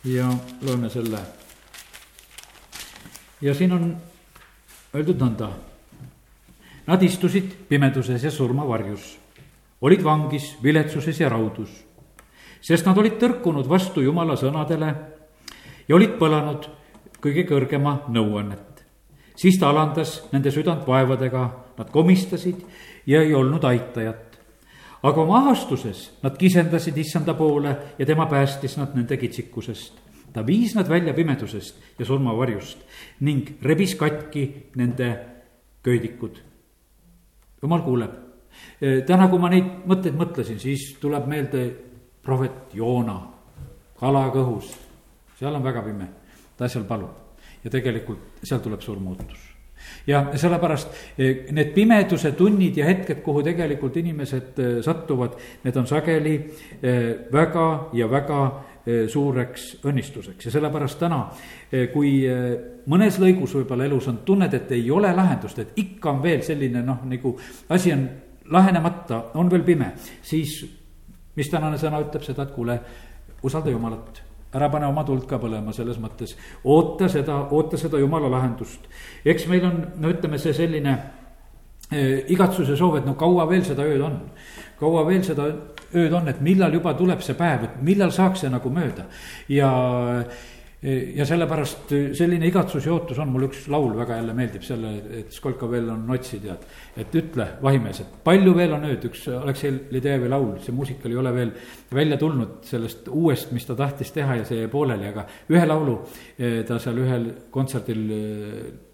ja 0.04 0.30
loeme 0.62 0.90
selle. 0.90 1.18
ja 3.40 3.54
siin 3.54 3.72
on 3.72 3.90
öeldud 4.94 5.20
nõnda 5.20 5.50
Nad 6.90 7.02
istusid 7.06 7.52
pimeduses 7.68 8.24
ja 8.24 8.30
surmavarjus, 8.34 9.12
olid 9.86 10.00
vangis, 10.02 10.56
viletsuses 10.62 11.20
ja 11.20 11.28
raudus, 11.30 11.70
sest 12.58 12.88
nad 12.88 12.98
olid 12.98 13.14
tõrkunud 13.20 13.68
vastu 13.70 14.02
Jumala 14.02 14.34
sõnadele 14.34 14.88
ja 15.86 15.94
olid 15.94 16.16
põlanud 16.18 16.66
kõige 17.22 17.46
kõrgema 17.48 18.04
nõuannet. 18.08 18.84
siis 19.36 19.58
ta 19.58 19.70
alandas 19.70 20.28
nende 20.32 20.50
südant 20.50 20.86
vaevadega, 20.86 21.50
nad 21.78 21.90
komistasid 21.90 22.60
ja 23.06 23.22
ei 23.22 23.34
olnud 23.34 23.64
aitajat. 23.64 24.38
aga 25.02 25.20
oma 25.20 25.38
ahastuses 25.38 26.10
nad 26.22 26.36
kisendasid 26.36 26.96
issanda 26.98 27.34
poole 27.34 27.76
ja 27.98 28.06
tema 28.06 28.26
päästis 28.26 28.76
nad 28.76 28.94
nende 28.94 29.16
kitsikusest. 29.16 29.92
ta 30.32 30.46
viis 30.46 30.74
nad 30.74 30.88
välja 30.88 31.14
pimedusest 31.14 31.98
ja 31.98 32.04
surmavarjust 32.04 32.78
ning 33.20 33.48
rebis 33.62 33.94
katki 33.94 34.72
nende 34.76 35.18
köidikud 35.82 36.50
jumal 37.62 37.82
kuuleb. 37.82 38.10
täna, 39.06 39.28
kui 39.28 39.38
ma 39.40 39.48
neid 39.52 39.84
mõtteid 39.88 40.16
mõtlesin, 40.18 40.58
siis 40.60 40.94
tuleb 41.00 41.26
meelde 41.30 41.64
prohvet 42.24 42.74
Joona, 42.74 43.16
kala 44.00 44.26
kõhus, 44.34 44.72
seal 45.38 45.54
on 45.54 45.64
väga 45.64 45.82
pime, 45.84 46.08
ta 46.60 46.68
seal 46.68 46.84
palub. 46.84 47.16
Ja 47.64 47.72
tegelikult 47.72 48.44
seal 48.44 48.60
tuleb 48.60 48.84
suur 48.84 49.00
muutus. 49.00 49.40
Ja 50.06 50.26
sellepärast 50.36 51.16
need 51.56 51.72
pimeduse 51.74 52.32
tunnid 52.36 52.76
ja 52.76 52.84
hetked, 52.88 53.22
kuhu 53.24 53.42
tegelikult 53.44 53.96
inimesed 53.96 54.60
satuvad, 54.84 55.38
need 55.64 55.76
on 55.76 55.88
sageli 55.88 56.34
väga 57.32 57.66
ja 57.96 58.08
väga 58.10 58.40
suureks 59.08 59.66
õnnistuseks. 59.88 60.46
Ja 60.48 60.52
sellepärast 60.52 61.00
täna, 61.00 61.22
kui 61.92 62.12
mõnes 62.92 63.20
lõigus 63.20 63.56
võib-olla 63.56 63.88
elus 63.88 64.08
on, 64.12 64.22
tunned, 64.24 64.54
et 64.56 64.72
ei 64.76 64.88
ole 64.92 65.12
lahendust, 65.16 65.58
et 65.58 65.76
ikka 65.80 66.12
on 66.12 66.22
veel 66.24 66.44
selline 66.44 66.84
noh, 66.84 67.04
nagu 67.08 67.36
asi 67.72 67.92
on 67.96 68.08
lahenemata, 68.52 69.24
on 69.40 69.52
veel 69.52 69.64
pime, 69.64 69.92
siis 70.22 70.60
mis 71.36 71.48
tänane 71.52 71.80
sõna 71.80 72.00
ütleb 72.04 72.24
seda, 72.24 72.48
et 72.48 72.56
kuule, 72.56 72.80
usalda 73.46 73.72
Jumalat 73.72 74.29
ära 74.54 74.68
pane 74.70 74.88
oma 74.90 75.04
tuld 75.06 75.26
ka 75.30 75.38
põlema 75.38 75.72
selles 75.74 75.98
mõttes, 76.02 76.34
oota 76.64 77.08
seda, 77.08 77.36
oota 77.54 77.78
seda 77.78 78.00
jumala 78.02 78.30
lahendust. 78.32 78.88
eks 79.24 79.46
meil 79.50 79.64
on, 79.64 79.80
no 80.02 80.10
ütleme, 80.10 80.38
see 80.38 80.54
selline 80.56 80.94
eh, 81.90 82.24
igatsuse 82.34 82.76
soov, 82.76 82.98
et 82.98 83.06
no 83.06 83.14
kaua 83.14 83.46
veel 83.50 83.64
seda 83.66 83.86
ööd 83.86 84.02
on. 84.06 84.20
kaua 84.80 85.04
veel 85.06 85.22
seda 85.26 85.50
ööd 85.94 86.12
on, 86.14 86.28
et 86.28 86.40
millal 86.40 86.74
juba 86.74 86.94
tuleb 86.98 87.22
see 87.22 87.38
päev, 87.38 87.68
et 87.68 87.82
millal 87.86 88.10
saaks 88.14 88.44
see 88.44 88.50
nagu 88.50 88.70
mööda 88.74 89.06
ja 89.48 89.70
ja 90.80 91.26
sellepärast 91.28 91.90
selline 92.16 92.46
igatsus 92.48 92.86
ja 92.86 92.94
ootus 92.94 93.18
on, 93.20 93.28
mul 93.28 93.44
üks 93.50 93.66
laul 93.68 93.92
väga 93.98 94.16
jälle 94.16 94.32
meeldib 94.36 94.62
selle, 94.64 94.92
et 95.18 95.34
skolka 95.34 95.68
veel 95.68 95.90
on 95.92 96.06
otsi, 96.14 96.38
tead. 96.40 96.62
et 96.96 97.16
ütle, 97.20 97.46
vahimees, 97.60 98.00
et 98.00 98.14
palju 98.24 98.54
veel 98.56 98.72
on 98.72 98.86
ööd, 98.88 99.04
üks 99.10 99.26
Aleksei 99.34 99.74
Ledejevi 99.92 100.30
laul, 100.32 100.54
see 100.64 100.72
muusika 100.72 101.08
ei 101.10 101.18
ole 101.20 101.34
veel 101.36 101.52
välja 101.92 102.16
tulnud 102.20 102.64
sellest 102.64 103.10
uuest, 103.12 103.52
mis 103.52 103.68
ta 103.68 103.76
tahtis 103.76 104.14
teha 104.16 104.38
ja 104.40 104.46
see 104.48 104.62
jäi 104.62 104.70
pooleli, 104.72 105.10
aga 105.10 105.26
ühe 105.52 105.66
laulu 105.68 105.98
eh, 106.38 106.62
ta 106.64 106.80
seal 106.80 107.02
ühel 107.04 107.28
kontserdil 107.52 108.06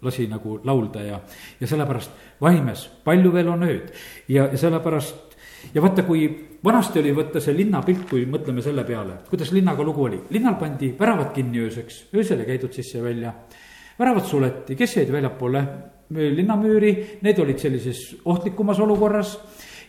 lasi 0.03 0.27
nagu 0.27 0.59
laulda 0.67 1.05
ja, 1.07 1.21
ja 1.61 1.71
sellepärast, 1.71 2.19
vahimees, 2.43 2.83
palju 3.07 3.31
veel 3.31 3.55
on 3.55 3.63
ööd 3.69 3.95
ja, 4.27 4.49
ja 4.51 4.59
sellepärast 4.59 5.39
ja 5.73 5.81
vaata, 5.81 6.03
kui 6.03 6.27
vanasti 6.63 6.99
oli 6.99 7.13
võtta 7.15 7.41
see 7.43 7.55
linnapilt, 7.57 8.07
kui 8.09 8.25
mõtleme 8.29 8.63
selle 8.65 8.83
peale, 8.87 9.21
kuidas 9.29 9.51
linnaga 9.55 9.83
lugu 9.83 10.03
oli. 10.07 10.21
linnal 10.29 10.57
pandi 10.59 10.93
väravad 10.99 11.33
kinni 11.35 11.61
ööseks, 11.65 12.07
öösel 12.15 12.41
ei 12.43 12.51
käidud 12.53 12.73
sisse 12.73 12.97
ja 12.97 13.03
välja. 13.03 13.33
väravad 13.99 14.25
suleti, 14.25 14.75
kes 14.75 14.97
jäid 14.97 15.11
väljapoole 15.11 15.65
linnamüüri, 16.09 17.19
need 17.21 17.39
olid 17.39 17.59
sellises 17.59 18.15
ohtlikumas 18.25 18.79
olukorras 18.79 19.37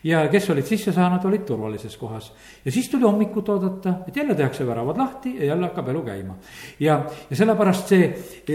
ja 0.05 0.23
kes 0.31 0.51
olid 0.51 0.67
sisse 0.67 0.93
saanud, 0.93 1.25
olid 1.25 1.45
turvalises 1.47 1.97
kohas. 1.97 2.33
ja 2.65 2.73
siis 2.73 2.89
tuli 2.89 3.03
hommikut 3.03 3.49
oodata, 3.49 3.95
et 4.09 4.17
jälle 4.17 4.35
tehakse 4.35 4.67
väravad 4.67 4.99
lahti 4.99 5.37
ja 5.39 5.45
jälle 5.45 5.67
hakkab 5.67 5.89
elu 5.89 6.03
käima. 6.03 6.37
ja, 6.81 7.01
ja 7.31 7.37
sellepärast 7.37 7.89
see, 7.89 8.09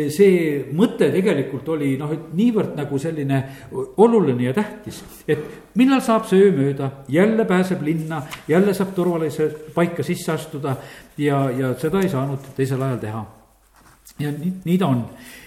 see 0.10 0.66
mõte 0.72 1.12
tegelikult 1.12 1.70
oli 1.76 1.98
noh, 1.98 2.12
et 2.14 2.34
niivõrd 2.34 2.76
nagu 2.80 3.00
selline 3.00 3.44
oluline 3.98 4.50
ja 4.50 4.54
tähtis, 4.54 5.04
et 5.28 5.46
millal 5.76 6.02
saab 6.02 6.28
see 6.30 6.42
öö 6.48 6.52
mööda, 6.56 6.92
jälle 7.08 7.46
pääseb 7.46 7.82
linna, 7.82 8.24
jälle 8.48 8.74
saab 8.74 8.96
turvalise 8.96 9.50
paika 9.76 10.04
sisse 10.04 10.32
astuda 10.32 10.76
ja, 11.18 11.50
ja 11.52 11.74
seda 11.80 12.02
ei 12.02 12.10
saanud 12.10 12.54
teisel 12.56 12.82
ajal 12.82 13.02
teha 13.02 13.26
ja 14.20 14.32
nii, 14.32 14.54
nii 14.66 14.78
ta 14.78 14.88
on, 14.94 15.04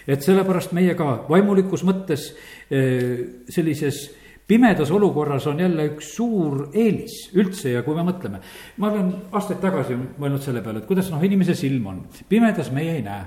et 0.09 0.23
sellepärast 0.23 0.73
meie 0.77 0.95
ka 0.99 1.23
vaimulikus 1.29 1.85
mõttes 1.87 2.31
eh, 2.71 3.45
sellises 3.53 4.07
pimedas 4.47 4.91
olukorras 4.91 5.47
on 5.47 5.61
jälle 5.61 5.89
üks 5.91 6.13
suur 6.17 6.69
eelis 6.75 7.31
üldse 7.35 7.73
ja 7.75 7.83
kui 7.83 7.97
me 7.97 8.05
mõtleme, 8.07 8.41
ma 8.79 8.91
olen 8.93 9.11
aastaid 9.35 9.59
tagasi 9.63 9.97
mõelnud 9.97 10.43
selle 10.45 10.63
peale, 10.63 10.83
et 10.83 10.89
kuidas 10.89 11.11
noh, 11.11 11.23
inimese 11.27 11.57
silm 11.59 11.89
on, 11.91 12.05
pimedas 12.29 12.71
meie 12.75 12.99
ei 12.99 13.03
näe. 13.07 13.25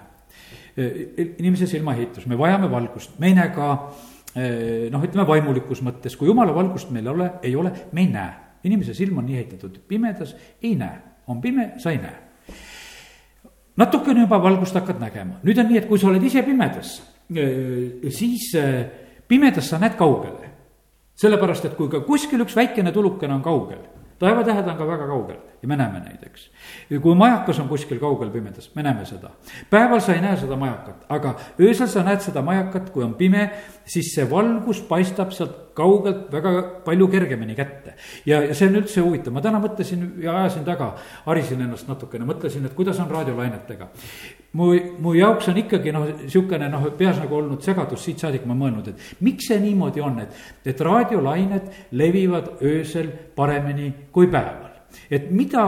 inimese 1.39 1.67
silmaehitus, 1.67 2.25
me 2.27 2.37
vajame 2.37 2.69
valgust, 2.71 3.17
me 3.19 3.27
ei 3.27 3.35
näe 3.35 3.49
ka 3.51 3.69
noh, 4.91 5.03
ütleme 5.03 5.27
vaimulikus 5.27 5.81
mõttes, 5.83 6.15
kui 6.15 6.29
jumala 6.29 6.55
valgust 6.55 6.91
meil 6.95 7.07
ole, 7.11 7.31
ei 7.43 7.55
ole, 7.55 7.73
me 7.91 8.05
ei 8.05 8.11
näe. 8.13 8.33
inimese 8.63 8.93
silm 8.93 9.17
on 9.17 9.25
nii 9.25 9.37
ehitatud, 9.41 9.79
pimedas 9.87 10.35
ei 10.61 10.75
näe, 10.75 11.01
on 11.27 11.41
pime, 11.41 11.73
sa 11.77 11.91
ei 11.91 11.97
näe. 11.97 12.15
natukene 13.77 14.23
juba 14.23 14.39
valgust 14.43 14.75
hakkad 14.75 15.03
nägema, 15.03 15.41
nüüd 15.43 15.59
on 15.59 15.67
nii, 15.67 15.83
et 15.83 15.89
kui 15.91 15.99
sa 15.99 16.07
oled 16.07 16.23
ise 16.23 16.43
pimedas, 16.47 17.01
siis 18.09 18.53
pimedas 19.27 19.67
sa 19.69 19.81
näed 19.83 19.99
kaugele 19.99 20.48
sellepärast, 21.19 21.69
et 21.69 21.77
kui 21.77 21.91
ka 21.91 22.03
kuskil 22.07 22.45
üks 22.45 22.55
väikene 22.55 22.93
tulukene 22.95 23.35
on 23.35 23.45
kaugel, 23.45 23.83
taevatähed 24.19 24.67
on 24.67 24.77
ka 24.77 24.87
väga 24.87 25.07
kaugel 25.07 25.39
ja 25.61 25.67
me 25.67 25.75
näeme 25.75 25.99
neid, 25.99 26.23
eks. 26.23 26.45
kui 27.01 27.15
majakas 27.15 27.59
on 27.59 27.67
kuskil 27.67 27.99
kaugel 27.99 28.31
pimedas, 28.31 28.69
me 28.75 28.83
näeme 28.83 29.05
seda. 29.05 29.31
päeval 29.69 29.99
sa 30.03 30.13
ei 30.15 30.21
näe 30.23 30.37
seda 30.39 30.55
majakat, 30.59 31.05
aga 31.09 31.33
öösel 31.59 31.87
sa 31.91 32.03
näed 32.07 32.23
seda 32.23 32.41
majakat, 32.45 32.89
kui 32.95 33.03
on 33.03 33.13
pime, 33.19 33.49
siis 33.85 34.13
see 34.15 34.27
valgus 34.29 34.81
paistab 34.87 35.33
sealt 35.35 35.73
kaugelt 35.75 36.31
väga 36.31 36.53
palju 36.85 37.07
kergemini 37.07 37.55
kätte. 37.55 37.95
ja, 38.25 38.43
ja 38.43 38.55
see 38.55 38.69
on 38.71 38.79
üldse 38.81 39.03
huvitav, 39.03 39.35
ma 39.35 39.43
täna 39.43 39.59
mõtlesin 39.63 40.05
ja 40.23 40.37
ajasin 40.43 40.67
taga, 40.67 40.93
harisin 41.25 41.67
ennast 41.67 41.87
natukene, 41.91 42.27
mõtlesin, 42.27 42.65
et 42.65 42.77
kuidas 42.77 42.99
on 42.99 43.11
raadiolainetega. 43.11 43.91
Mu, 44.53 44.71
mu 44.99 45.13
jaoks 45.17 45.51
on 45.51 45.59
ikkagi 45.61 45.93
noh, 45.95 46.07
sihukene 46.25 46.69
noh, 46.71 46.87
peas 46.97 47.19
nagu 47.21 47.39
olnud 47.41 47.65
segadus, 47.65 48.03
siit 48.05 48.23
saadik 48.23 48.47
ma 48.49 48.57
mõelnud, 48.57 48.89
et 48.91 49.21
miks 49.25 49.51
see 49.51 49.59
niimoodi 49.63 50.01
on, 50.05 50.23
et, 50.23 50.41
et 50.65 50.81
raadiolained 50.89 51.93
levivad 51.99 52.57
öösel 52.61 53.11
paremini 53.35 53.91
kui 54.13 54.31
päeval 54.31 54.69
et 55.11 55.29
mida, 55.33 55.63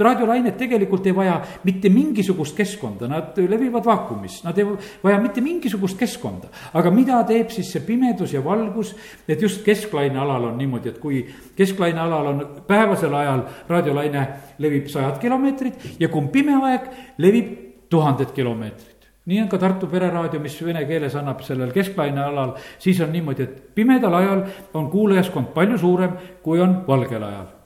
raadiolained 0.00 0.56
tegelikult 0.58 1.06
ei 1.08 1.14
vaja 1.16 1.36
mitte 1.64 1.90
mingisugust 1.92 2.56
keskkonda, 2.56 3.08
nad 3.08 3.38
levivad 3.48 3.84
vaakumis, 3.86 4.42
nad 4.44 4.58
ei 4.60 4.66
vaja 5.02 5.20
mitte 5.22 5.40
mingisugust 5.44 5.98
keskkonda. 5.98 6.50
aga 6.76 6.90
mida 6.90 7.22
teeb 7.28 7.50
siis 7.54 7.70
see 7.72 7.84
pimedus 7.86 8.32
ja 8.32 8.44
valgus, 8.44 8.94
et 9.28 9.42
just 9.42 9.64
kesklaine 9.64 10.18
alal 10.20 10.50
on 10.50 10.58
niimoodi, 10.58 10.92
et 10.92 10.98
kui 11.00 11.22
kesklaine 11.56 12.00
alal 12.00 12.32
on 12.32 12.44
päevasel 12.66 13.14
ajal 13.14 13.46
raadiolaine 13.68 14.26
levib 14.58 14.90
sajad 14.92 15.20
kilomeetrid 15.20 15.96
ja 16.00 16.08
kui 16.08 16.20
on 16.20 16.28
pime 16.32 16.60
aeg, 16.68 16.90
levib 17.18 17.65
tuhanded 17.90 18.32
kilomeetrid 18.36 18.96
nii 19.26 19.40
on 19.42 19.48
ka 19.50 19.58
Tartu 19.58 19.88
Pereraadio, 19.90 20.40
mis 20.40 20.54
vene 20.62 20.84
keeles 20.86 21.14
annab 21.18 21.42
sellel 21.42 21.72
keskplaine 21.74 22.22
alal, 22.22 22.54
siis 22.78 23.00
on 23.02 23.10
niimoodi, 23.10 23.42
et 23.42 23.74
pimedal 23.74 24.14
ajal 24.20 24.44
on 24.78 24.86
kuulajaskond 24.90 25.50
palju 25.54 25.78
suurem, 25.82 26.14
kui 26.46 26.62
on 26.62 26.84
valgel 26.86 27.26
ajal 27.26 27.56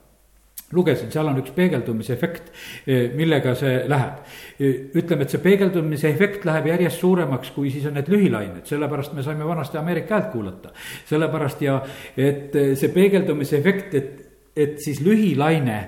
lugesin, 0.72 1.10
seal 1.10 1.26
on 1.26 1.38
üks 1.40 1.50
peegeldumise 1.54 2.14
efekt, 2.14 2.52
eh, 2.86 3.10
millega 3.16 3.56
see 3.58 3.88
läheb. 3.90 4.20
Eh, 4.58 4.76
ütleme, 4.94 5.26
et 5.26 5.34
see 5.34 5.42
peegeldumise 5.42 6.08
efekt 6.08 6.44
läheb 6.46 6.68
järjest 6.70 7.02
suuremaks, 7.02 7.50
kui 7.50 7.72
siis 7.74 7.86
on 7.90 7.94
need 7.98 8.08
lühilained, 8.08 8.62
sellepärast 8.70 9.12
me 9.12 9.22
saime 9.26 9.46
vanasti 9.46 9.78
Ameerika 9.78 10.14
häält 10.14 10.32
kuulata. 10.32 10.70
sellepärast 11.06 11.62
ja, 11.62 11.82
et 12.16 12.54
eh, 12.54 12.76
see 12.76 12.88
peegeldumise 12.88 13.58
efekt, 13.58 13.94
et, 13.94 14.29
et 14.60 14.80
siis 14.82 15.00
lühilaine 15.04 15.78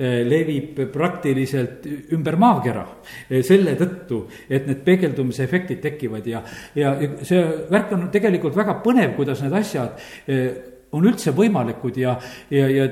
levib 0.00 0.78
praktiliselt 0.92 1.84
ümber 2.14 2.38
maakera. 2.40 2.86
selle 3.42 3.74
tõttu, 3.76 4.22
et 4.48 4.66
need 4.66 4.82
peegeldumise 4.84 5.44
efektid 5.44 5.80
tekivad 5.82 6.26
ja, 6.26 6.42
ja 6.74 6.94
see 7.26 7.42
värk 7.70 7.92
on 7.96 8.06
tegelikult 8.12 8.56
väga 8.56 8.78
põnev, 8.84 9.14
kuidas 9.18 9.42
need 9.44 9.56
asjad 9.60 10.00
on 10.92 11.06
üldse 11.06 11.34
võimalikud 11.36 11.98
ja, 12.00 12.16
ja, 12.50 12.68
ja, 12.70 12.86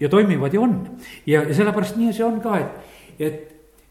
ja 0.00 0.08
toimivad 0.10 0.54
ja 0.54 0.62
on. 0.64 0.78
ja, 1.26 1.44
ja 1.44 1.54
sellepärast 1.54 1.98
nii 2.00 2.14
see 2.16 2.26
on 2.26 2.40
ka, 2.42 2.56
et, 2.58 2.96
et, 3.18 3.44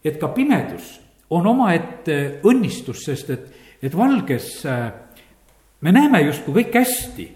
et 0.04 0.20
ka 0.20 0.32
pimedus 0.36 0.98
on 1.30 1.48
omaette 1.48 2.42
õnnistus, 2.50 3.06
sest 3.06 3.30
et, 3.36 3.46
et 3.86 3.96
valges 3.96 4.50
me 5.82 5.94
näeme 5.96 6.24
justkui 6.26 6.62
kõik 6.62 6.80
hästi. 6.82 7.28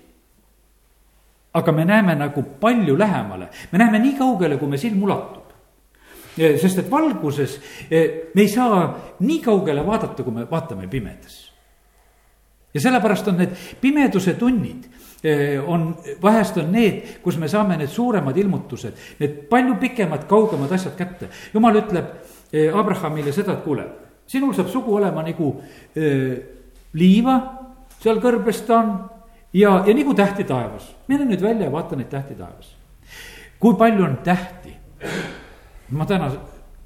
Aga 1.54 1.72
me 1.72 1.86
näeme 1.86 2.16
nagu 2.16 2.44
palju 2.60 2.98
lähemale, 2.98 3.48
me 3.72 3.78
näeme 3.78 4.00
nii 4.00 4.18
kaugele, 4.18 4.58
kui 4.58 4.68
me 4.68 4.78
silm 4.78 5.04
ulatub 5.04 5.42
sest 6.34 6.80
et 6.82 6.90
valguses 6.90 7.60
äh, 7.94 8.34
me 8.34 8.42
ei 8.42 8.50
saa 8.50 8.88
nii 9.20 9.40
kaugele 9.42 9.86
vaadata, 9.86 10.24
kui 10.24 10.34
me 10.34 10.48
vaatame 10.50 10.88
pimedas. 10.88 11.52
ja 12.74 12.82
sellepärast 12.82 13.28
on 13.28 13.38
need 13.38 13.58
pimeduse 13.82 14.34
tunnid 14.34 14.90
Eh, 15.24 15.64
on, 15.68 15.96
vahest 16.22 16.58
on 16.60 16.72
need, 16.76 17.22
kus 17.24 17.38
me 17.40 17.48
saame 17.48 17.78
need 17.80 17.88
suuremad 17.88 18.36
ilmutused, 18.36 18.98
need 19.22 19.38
palju 19.48 19.78
pikemad, 19.80 20.26
kaugemad 20.28 20.72
asjad 20.76 20.98
kätte. 21.00 21.30
jumal 21.54 21.80
ütleb 21.80 22.10
eh, 22.52 22.68
Abrahamile 22.76 23.32
seda, 23.32 23.56
et 23.56 23.62
kuule, 23.64 23.86
sinul 24.28 24.52
saab 24.52 24.68
sugu 24.68 24.98
olema 24.98 25.24
nagu 25.24 25.54
liiva, 27.00 27.38
seal 28.04 28.20
kõrbes 28.20 28.60
ta 28.68 28.82
on 28.82 28.92
ja, 29.54 29.84
ja 29.88 29.94
nagu 29.94 30.14
tähti 30.14 30.44
taevas. 30.44 30.96
mine 31.08 31.26
nüüd 31.26 31.42
välja 31.42 31.66
ja 31.66 31.72
vaata 31.72 31.96
neid 31.96 32.10
tähti 32.10 32.36
taevas. 32.36 32.76
kui 33.60 33.76
palju 33.76 34.06
on 34.06 34.18
tähti? 34.24 34.76
ma 35.90 36.06
täna 36.06 36.32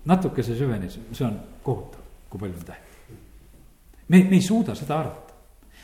natukese 0.06 0.56
süvenesin, 0.56 1.08
see 1.12 1.28
on 1.28 1.40
kohutav, 1.64 2.02
kui 2.30 2.40
palju 2.40 2.58
on 2.60 2.66
tähti. 2.66 3.18
me, 4.08 4.24
me 4.24 4.36
ei 4.36 4.42
suuda 4.42 4.76
seda 4.76 5.00
arvata, 5.00 5.34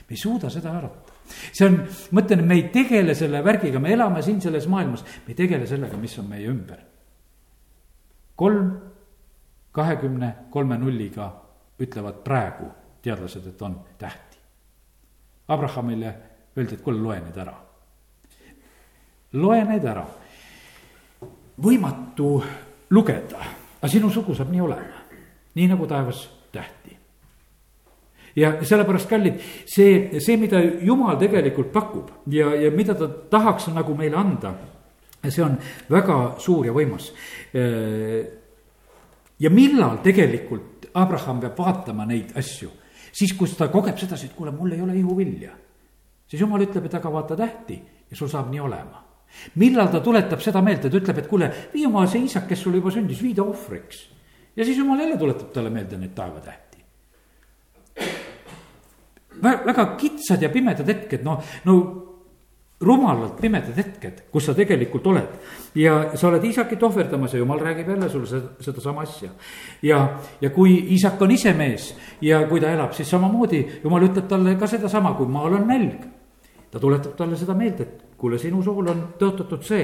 me 0.10 0.16
ei 0.16 0.18
suuda 0.18 0.50
seda 0.50 0.78
arvata 0.78 1.14
see 1.52 1.68
on, 1.68 1.78
ma 2.12 2.22
ütlen, 2.22 2.44
me 2.48 2.58
ei 2.60 2.64
tegele 2.74 3.16
selle 3.16 3.44
värgiga, 3.46 3.80
me 3.80 3.94
elame 3.94 4.22
siin 4.22 4.42
selles 4.42 4.68
maailmas, 4.68 5.04
me 5.04 5.34
ei 5.34 5.38
tegele 5.38 5.68
sellega, 5.68 5.98
mis 5.98 6.18
on 6.20 6.28
meie 6.30 6.48
ümber. 6.50 6.80
kolm 8.36 8.72
kahekümne 9.72 10.36
kolme 10.50 10.78
nulliga 10.78 11.30
ütlevad 11.80 12.22
praegu 12.26 12.70
teadlased, 13.02 13.48
et 13.48 13.62
on 13.62 13.80
tähti. 13.98 14.38
Abrahamile 15.48 16.14
öeldi, 16.58 16.78
et 16.78 16.84
kuule, 16.84 17.02
loe 17.02 17.20
need 17.20 17.38
ära. 17.38 17.56
loe 19.34 19.64
need 19.70 19.86
ära. 19.86 20.06
võimatu 21.64 22.30
lugeda, 22.90 23.40
aga 23.80 23.92
sinu 23.92 24.10
sugu 24.10 24.36
saab 24.36 24.50
nii 24.52 24.62
olema, 24.62 25.06
nii 25.56 25.68
nagu 25.70 25.88
taevas 25.88 26.28
tähti 26.52 26.98
ja 28.36 28.54
sellepärast, 28.66 29.10
kallid, 29.10 29.42
see, 29.70 30.20
see, 30.24 30.38
mida 30.42 30.62
jumal 30.82 31.18
tegelikult 31.22 31.72
pakub 31.74 32.10
ja, 32.34 32.54
ja 32.58 32.72
mida 32.74 32.96
ta 32.98 33.08
tahaks 33.08 33.70
nagu 33.74 33.96
meile 33.98 34.18
anda, 34.18 34.54
see 35.28 35.44
on 35.46 35.58
väga 35.92 36.20
suur 36.42 36.66
ja 36.68 36.74
võimas. 36.76 37.12
ja 39.40 39.50
millal 39.54 40.00
tegelikult 40.04 40.90
Abraham 40.94 41.42
peab 41.42 41.58
vaatama 41.58 42.06
neid 42.10 42.34
asju, 42.38 42.72
siis, 43.12 43.34
kus 43.38 43.56
ta 43.58 43.70
kogeb 43.74 43.98
sedasi, 43.98 44.32
et 44.32 44.36
kuule, 44.38 44.54
mul 44.54 44.74
ei 44.74 44.82
ole 44.82 44.98
ihuvilja. 44.98 45.54
Siis 46.28 46.42
jumal 46.42 46.62
ütleb, 46.66 46.86
et 46.88 46.98
aga 47.00 47.12
vaata 47.12 47.38
tähti 47.40 47.80
ja 48.10 48.18
sul 48.18 48.32
saab 48.32 48.52
nii 48.52 48.62
olema. 48.64 49.02
Millal 49.58 49.90
ta 49.90 50.00
tuletab 50.04 50.42
seda 50.46 50.62
meelde, 50.62 50.90
ta 50.90 51.00
ütleb, 51.00 51.24
et 51.24 51.30
kuule, 51.30 51.50
vii 51.74 51.88
oma 51.90 52.06
see 52.08 52.28
isak, 52.28 52.46
kes 52.50 52.62
sul 52.62 52.78
juba 52.78 52.92
sündis, 52.94 53.22
vii 53.24 53.34
ta 53.38 53.46
ohvriks. 53.46 54.04
Ja 54.56 54.66
siis 54.66 54.78
jumal 54.78 55.02
jälle 55.02 55.18
tuletab 55.18 55.50
talle 55.54 55.72
meelde 55.74 55.98
neid 55.98 56.14
taevatähti. 56.16 56.84
väga 59.42 59.86
kitsad 59.98 60.42
ja 60.42 60.50
pimedad 60.50 60.88
hetked, 60.88 61.24
noh, 61.26 61.42
no 61.66 61.74
rumalalt 62.84 63.40
pimedad 63.42 63.78
hetked, 63.78 64.24
kus 64.32 64.50
sa 64.50 64.56
tegelikult 64.58 65.08
oled. 65.08 65.40
ja 65.76 66.12
sa 66.16 66.28
oled 66.28 66.44
Iisakit 66.44 66.84
ohverdamas 66.84 67.34
ja 67.34 67.40
jumal 67.40 67.60
räägib 67.60 67.90
jälle 67.90 68.10
sulle 68.10 68.28
seda, 68.28 68.50
sedasama 68.60 69.02
asja. 69.02 69.30
ja, 69.82 70.20
ja 70.42 70.50
kui 70.50 70.76
Iisak 70.94 71.22
on 71.22 71.32
ise 71.32 71.54
mees 71.54 71.96
ja 72.22 72.44
kui 72.48 72.62
ta 72.62 72.72
elab, 72.72 72.94
siis 72.94 73.10
samamoodi 73.10 73.66
jumal 73.84 74.06
ütleb 74.10 74.28
talle 74.28 74.56
ka 74.56 74.68
sedasama, 74.68 75.14
kui 75.18 75.28
maal 75.28 75.60
on 75.60 75.68
nälg. 75.68 76.08
ta 76.72 76.80
tuletab 76.80 77.16
talle 77.18 77.38
seda 77.38 77.54
meelde, 77.54 77.84
et 77.84 78.04
kuule, 78.24 78.38
sinu 78.40 78.62
sool 78.64 78.88
on 78.88 79.02
tõotatud 79.20 79.66
see. 79.68 79.84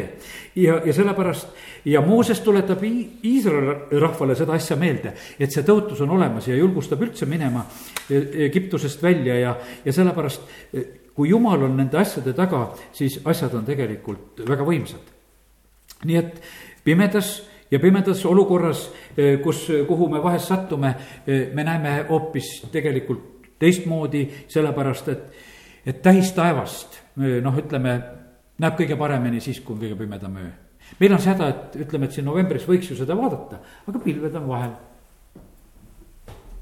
ja, 0.55 0.77
ja 0.85 0.93
sellepärast 0.95 1.49
ja 1.91 2.01
Mooses 2.01 2.39
tuletab 2.45 2.83
Iisraeli 2.83 3.99
rahvale 3.99 4.35
seda 4.35 4.55
asja 4.55 4.77
meelde, 4.79 5.11
et 5.39 5.51
see 5.51 5.65
tõotus 5.67 5.99
on 6.05 6.13
olemas 6.15 6.47
ja 6.47 6.55
julgustab 6.55 7.03
üldse 7.03 7.27
minema 7.27 7.65
Egiptusest 8.09 9.03
välja 9.03 9.35
ja, 9.39 9.55
ja 9.85 9.93
sellepärast 9.93 10.47
kui 11.19 11.33
jumal 11.33 11.65
on 11.67 11.73
nende 11.75 11.97
asjade 11.99 12.31
taga, 12.31 12.69
siis 12.95 13.17
asjad 13.27 13.57
on 13.59 13.65
tegelikult 13.67 14.39
väga 14.47 14.63
võimsad. 14.63 15.09
nii 16.07 16.15
et 16.15 16.37
pimedas 16.83 17.41
ja 17.67 17.79
pimedas 17.79 18.21
olukorras, 18.25 18.85
kus, 19.43 19.65
kuhu 19.87 20.07
me 20.07 20.21
vahest 20.23 20.47
sattume, 20.47 20.93
me 21.27 21.65
näeme 21.67 22.05
hoopis 22.07 22.53
tegelikult 22.71 23.51
teistmoodi, 23.59 24.23
sellepärast 24.47 25.11
et, 25.11 25.25
et 25.91 25.99
täis 26.01 26.31
taevast, 26.31 27.01
noh, 27.19 27.59
ütleme 27.59 27.97
näeb 28.63 28.79
kõige 28.79 28.95
paremini 28.95 29.43
siis, 29.43 29.59
kui 29.59 29.75
on 29.75 29.83
kõige 29.83 29.99
pimedam 29.99 30.39
öö. 30.39 30.53
meil 31.01 31.17
on 31.17 31.19
see 31.19 31.33
häda, 31.33 31.49
et 31.49 31.75
ütleme, 31.83 32.07
et 32.07 32.15
siin 32.15 32.31
novembris 32.31 32.63
võiks 32.63 32.93
ju 32.93 32.95
seda 32.95 33.19
vaadata, 33.19 33.59
aga 33.91 34.05
pilved 34.07 34.39
on 34.39 34.47
vahel. 34.47 34.71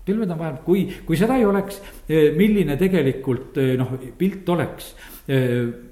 Pilved 0.07 0.31
on 0.31 0.39
vahel, 0.39 0.61
kui, 0.65 0.87
kui 1.05 1.19
seda 1.19 1.37
ei 1.37 1.45
oleks, 1.45 1.81
eh, 2.07 2.31
milline 2.37 2.77
tegelikult 2.79 3.59
eh, 3.61 3.75
noh, 3.79 3.93
pilt 4.17 4.49
oleks 4.55 4.93
eh, 5.27 5.87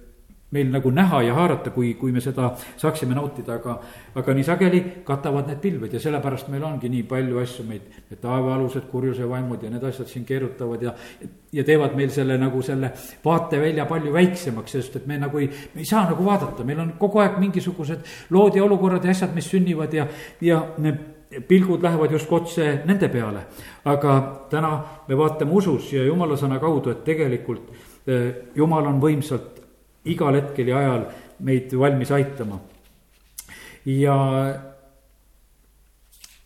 meil 0.55 0.69
nagu 0.71 0.91
näha 0.93 1.21
ja 1.25 1.33
haarata, 1.35 1.71
kui, 1.75 1.93
kui 1.99 2.13
me 2.15 2.21
seda 2.23 2.51
saaksime 2.79 3.15
nautida, 3.17 3.57
aga, 3.57 3.75
aga 4.15 4.35
nii 4.37 4.45
sageli 4.45 4.81
katavad 5.07 5.49
need 5.49 5.59
pilved 5.63 5.95
ja 5.95 6.01
sellepärast 6.01 6.51
meil 6.53 6.63
ongi 6.67 6.91
nii 6.91 7.03
palju 7.09 7.41
asju 7.41 7.65
meid, 7.67 7.87
need 8.11 8.21
taevaalused 8.21 8.85
kurjuse 8.91 9.27
vaimud 9.29 9.65
ja 9.65 9.71
need 9.73 9.83
asjad 9.89 10.11
siin 10.11 10.27
keerutavad 10.27 10.85
ja, 10.85 10.93
ja 11.55 11.65
teevad 11.67 11.97
meil 11.97 12.13
selle 12.13 12.37
nagu 12.39 12.61
selle 12.65 12.93
vaatevälja 13.25 13.87
palju 13.89 14.13
väiksemaks, 14.15 14.77
sest 14.77 15.01
et 15.01 15.09
me 15.09 15.19
nagu 15.25 15.41
ei, 15.41 15.49
me 15.73 15.83
ei 15.83 15.89
saa 15.89 16.05
nagu 16.11 16.25
vaadata, 16.25 16.67
meil 16.67 16.85
on 16.85 16.95
kogu 17.01 17.23
aeg 17.25 17.41
mingisugused 17.41 18.15
lood 18.35 18.55
ja 18.55 18.63
olukorrad 18.63 19.03
ja 19.03 19.17
asjad, 19.17 19.35
mis 19.35 19.49
sünnivad 19.51 19.97
ja, 19.97 20.07
ja 20.45 20.61
need 20.77 21.14
pilgud 21.47 21.83
lähevad 21.83 22.11
justkui 22.11 22.39
otse 22.39 22.67
nende 22.85 23.09
peale. 23.09 23.45
aga 23.85 24.45
täna 24.49 24.71
me 25.07 25.17
vaatame 25.17 25.51
usus 25.51 25.91
ja 25.93 26.03
jumala 26.03 26.37
sõna 26.37 26.59
kaudu, 26.59 26.91
et 26.91 27.03
tegelikult 27.05 27.71
eh, 28.07 28.51
jumal 28.55 28.87
on 28.87 29.01
võimsalt 29.01 29.61
igal 30.05 30.35
hetkel 30.37 30.67
ja 30.69 30.77
ajal 30.77 31.05
meid 31.39 31.73
valmis 31.73 32.11
aitama. 32.11 32.59
ja 33.85 34.15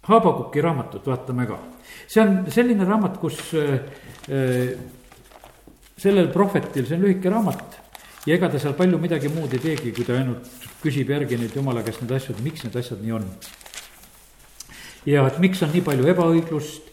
Haabakuki 0.09 0.61
raamatut 0.61 1.05
vaatame 1.05 1.45
ka. 1.45 1.59
see 2.07 2.21
on 2.21 2.45
selline 2.49 2.85
raamat, 2.85 3.17
kus 3.21 3.53
äh, 3.53 4.73
sellel 5.97 6.31
prohvetil, 6.33 6.87
see 6.87 6.97
on 6.97 7.05
lühike 7.05 7.29
raamat 7.29 7.79
ja 8.25 8.35
ega 8.35 8.49
ta 8.49 8.59
seal 8.59 8.75
palju 8.77 8.97
midagi 9.01 9.29
muud 9.33 9.53
ei 9.53 9.61
teegi, 9.63 9.93
kui 9.95 10.05
ta 10.07 10.17
ainult 10.17 10.47
küsib 10.83 11.09
järgi 11.13 11.37
nüüd 11.39 11.55
jumala 11.55 11.83
käest 11.85 12.01
need 12.03 12.15
asjad, 12.15 12.41
miks 12.43 12.65
need 12.65 12.75
asjad 12.79 13.01
nii 13.03 13.15
on. 13.19 13.27
Ja 15.09 15.25
et 15.27 15.39
miks 15.41 15.63
on 15.65 15.73
nii 15.73 15.83
palju 15.85 16.09
ebaõiglust, 16.13 16.89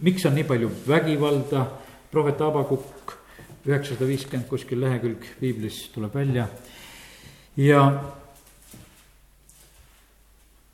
miks 0.00 0.24
on 0.28 0.36
nii 0.38 0.46
palju 0.48 0.70
vägivalda, 0.88 1.66
prohvet 2.12 2.40
Haabakukk 2.40 3.16
üheksasada 3.68 4.08
viiskümmend 4.08 4.48
kuskil 4.50 4.80
lehekülg 4.82 5.26
piiblis 5.38 5.84
tuleb 5.94 6.14
välja 6.16 6.48
ja 7.56 7.84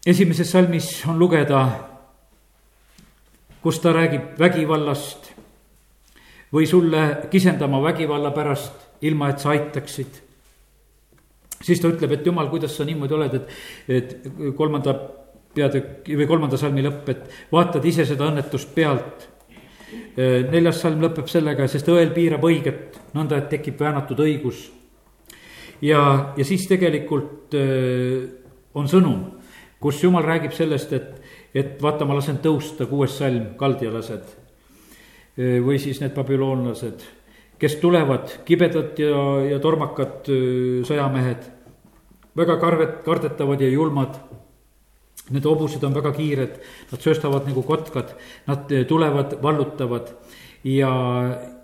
esimeses 0.07 0.51
salmis 0.51 0.89
on 1.09 1.19
lugeda, 1.19 1.67
kus 3.63 3.81
ta 3.83 3.93
räägib 3.93 4.39
vägivallast 4.41 5.33
või 6.55 6.67
sulle 6.67 7.29
kisendama 7.31 7.83
vägivalla 7.83 8.31
pärast, 8.33 8.73
ilma 9.05 9.29
et 9.29 9.41
sa 9.41 9.51
aitaksid. 9.51 10.23
siis 11.63 11.81
ta 11.81 11.89
ütleb, 11.89 12.13
et 12.13 12.27
jumal, 12.27 12.49
kuidas 12.49 12.77
sa 12.77 12.85
niimoodi 12.85 13.15
oled, 13.15 13.35
et, 13.35 13.49
et 13.89 14.55
kolmanda 14.57 14.95
peatükk 15.59 16.15
või 16.15 16.31
kolmanda 16.31 16.61
salmi 16.61 16.87
lõpp, 16.87 17.11
et 17.13 17.27
vaatad 17.53 17.85
ise 17.91 18.07
seda 18.09 18.31
õnnetust 18.31 18.73
pealt 18.75 19.29
Äh, 19.89 20.43
neljas 20.51 20.83
salm 20.83 21.01
lõpeb 21.01 21.31
sellega, 21.31 21.65
sest 21.71 21.87
õel 21.89 22.11
piirab 22.13 22.43
õiget, 22.45 22.99
nõnda 23.17 23.39
et 23.41 23.47
tekib 23.49 23.79
väänatud 23.81 24.19
õigus. 24.21 24.67
ja, 25.81 26.35
ja 26.37 26.45
siis 26.45 26.67
tegelikult 26.69 27.55
äh, 27.57 28.27
on 28.75 28.89
sõnum, 28.91 29.23
kus 29.81 30.03
jumal 30.03 30.27
räägib 30.27 30.53
sellest, 30.53 30.93
et, 30.93 31.23
et 31.55 31.81
vaata, 31.83 32.05
ma 32.05 32.19
lasen 32.19 32.43
tõusta, 32.45 32.89
kuues 32.91 33.17
salm, 33.17 33.55
kaldjalased. 33.57 34.35
Äh, 35.39 35.57
või 35.65 35.79
siis 35.81 36.03
need 36.03 36.13
babüloonlased, 36.19 37.07
kes 37.59 37.79
tulevad, 37.81 38.43
kibedad 38.45 38.99
ja, 39.01 39.23
ja 39.55 39.63
tormakad 39.63 40.29
sõjamehed, 40.85 41.49
väga 42.37 42.59
karvet, 42.61 43.01
kardetavad 43.07 43.65
ja 43.65 43.73
julmad 43.73 44.21
Need 45.31 45.45
hobused 45.45 45.85
on 45.85 45.95
väga 45.97 46.13
kiired, 46.17 46.59
nad 46.93 47.05
sööstavad 47.05 47.49
nagu 47.49 47.63
kotkad, 47.67 48.15
nad 48.49 48.73
eh, 48.73 48.87
tulevad, 48.89 49.37
vallutavad 49.43 50.13
ja, 50.65 50.91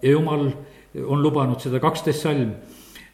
ja 0.03 0.11
jumal 0.11 0.51
on 1.05 1.23
lubanud 1.23 1.63
seda 1.63 1.81
kaksteist 1.83 2.27
salm. 2.27 2.53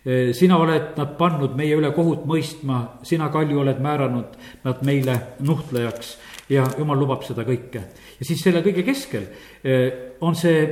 Eh, 0.00 0.32
sina 0.34 0.58
oled 0.58 0.96
nad 0.96 1.14
pannud 1.18 1.54
meie 1.58 1.76
üle 1.76 1.92
kohut 1.94 2.24
mõistma, 2.28 2.80
sina, 3.06 3.28
Kalju, 3.32 3.60
oled 3.62 3.80
määranud 3.84 4.38
nad 4.64 4.84
meile 4.86 5.16
nuhtlejaks 5.44 6.14
ja 6.50 6.64
jumal 6.78 6.98
lubab 6.98 7.24
seda 7.26 7.44
kõike. 7.46 7.82
ja 8.18 8.26
siis 8.26 8.42
selle 8.42 8.62
kõige 8.64 8.82
keskel 8.86 9.28
eh, 9.62 10.16
on 10.20 10.34
see 10.34 10.64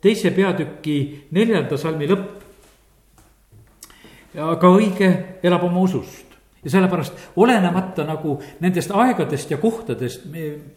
teise 0.00 0.30
peatüki 0.30 1.26
neljanda 1.34 1.76
salmi 1.76 2.06
lõpp. 2.08 2.44
aga 4.36 4.68
õige 4.68 5.10
elab 5.42 5.64
oma 5.64 5.80
usust 5.80 6.25
ja 6.64 6.70
sellepärast 6.70 7.36
olenemata 7.36 8.04
nagu 8.06 8.36
nendest 8.60 8.90
aegadest 8.94 9.50
ja 9.50 9.60
kohtadest, 9.62 10.26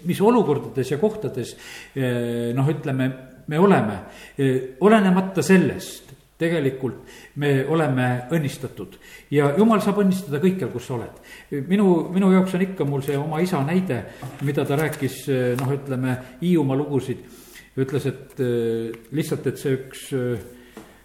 mis 0.06 0.22
olukordades 0.22 0.92
ja 0.92 1.00
kohtades 1.02 1.56
eh, 1.96 2.52
noh, 2.56 2.70
ütleme, 2.70 3.10
me 3.48 3.60
oleme, 3.60 3.98
eh, 4.38 4.78
olenemata 4.86 5.44
sellest 5.46 6.15
tegelikult 6.39 7.02
me 7.42 7.65
oleme 7.68 8.06
õnnistatud 8.32 8.94
ja 9.36 9.50
jumal 9.58 9.82
saab 9.84 10.00
õnnistada 10.06 10.39
kõikjal, 10.39 10.70
kus 10.72 10.86
sa 10.88 10.96
oled. 10.96 11.18
minu, 11.68 11.89
minu 12.15 12.32
jaoks 12.32 12.56
on 12.56 12.63
ikka 12.63 12.88
mul 12.88 13.04
see 13.04 13.18
oma 13.20 13.42
isa 13.44 13.60
näide, 13.68 14.04
mida 14.48 14.63
ta 14.65 14.78
rääkis, 14.80 15.20
eh, 15.28 15.52
noh, 15.60 15.74
ütleme 15.76 16.18
Hiiumaa 16.42 16.80
lugusid. 16.80 17.26
ütles, 17.80 18.06
et 18.10 18.39
lihtsalt, 19.15 19.46
et 19.48 19.58
see 19.58 19.76
üks 19.78 20.00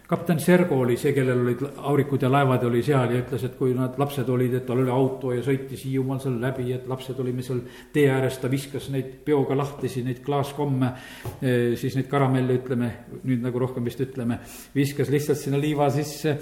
kapten 0.07 0.39
Sergo 0.39 0.77
oli 0.83 0.97
see, 1.01 1.13
kellel 1.15 1.41
olid 1.41 1.61
aurikud 1.89 2.21
ja 2.21 2.29
laevad 2.29 2.63
oli 2.67 2.81
seal 2.85 3.09
ja 3.13 3.21
ütles, 3.23 3.45
et 3.47 3.55
kui 3.57 3.73
nad 3.73 3.97
lapsed 3.97 4.29
olid, 4.29 4.53
et 4.59 4.65
tal 4.67 4.83
oli 4.83 4.91
auto 4.93 5.31
ja 5.33 5.41
sõitis 5.45 5.85
Hiiumaal 5.87 6.21
seal 6.21 6.37
läbi, 6.41 6.67
et 6.75 6.85
lapsed 6.89 7.19
olime 7.21 7.45
seal 7.45 7.63
tee 7.93 8.05
ääres, 8.13 8.37
ta 8.41 8.51
viskas 8.51 8.91
neid 8.93 9.11
peoga 9.25 9.57
lahtisi, 9.57 10.03
neid 10.05 10.21
klaaskomme. 10.25 10.91
Eh, 11.41 11.73
siis 11.79 11.97
neid 11.97 12.09
karamelle, 12.11 12.59
ütleme 12.61 12.91
nüüd 13.23 13.41
nagu 13.45 13.61
rohkem 13.65 13.85
vist 13.87 14.03
ütleme, 14.05 14.39
viskas 14.75 15.09
lihtsalt 15.13 15.41
sinna 15.41 15.61
liiva 15.61 15.89
sisse. 15.93 16.37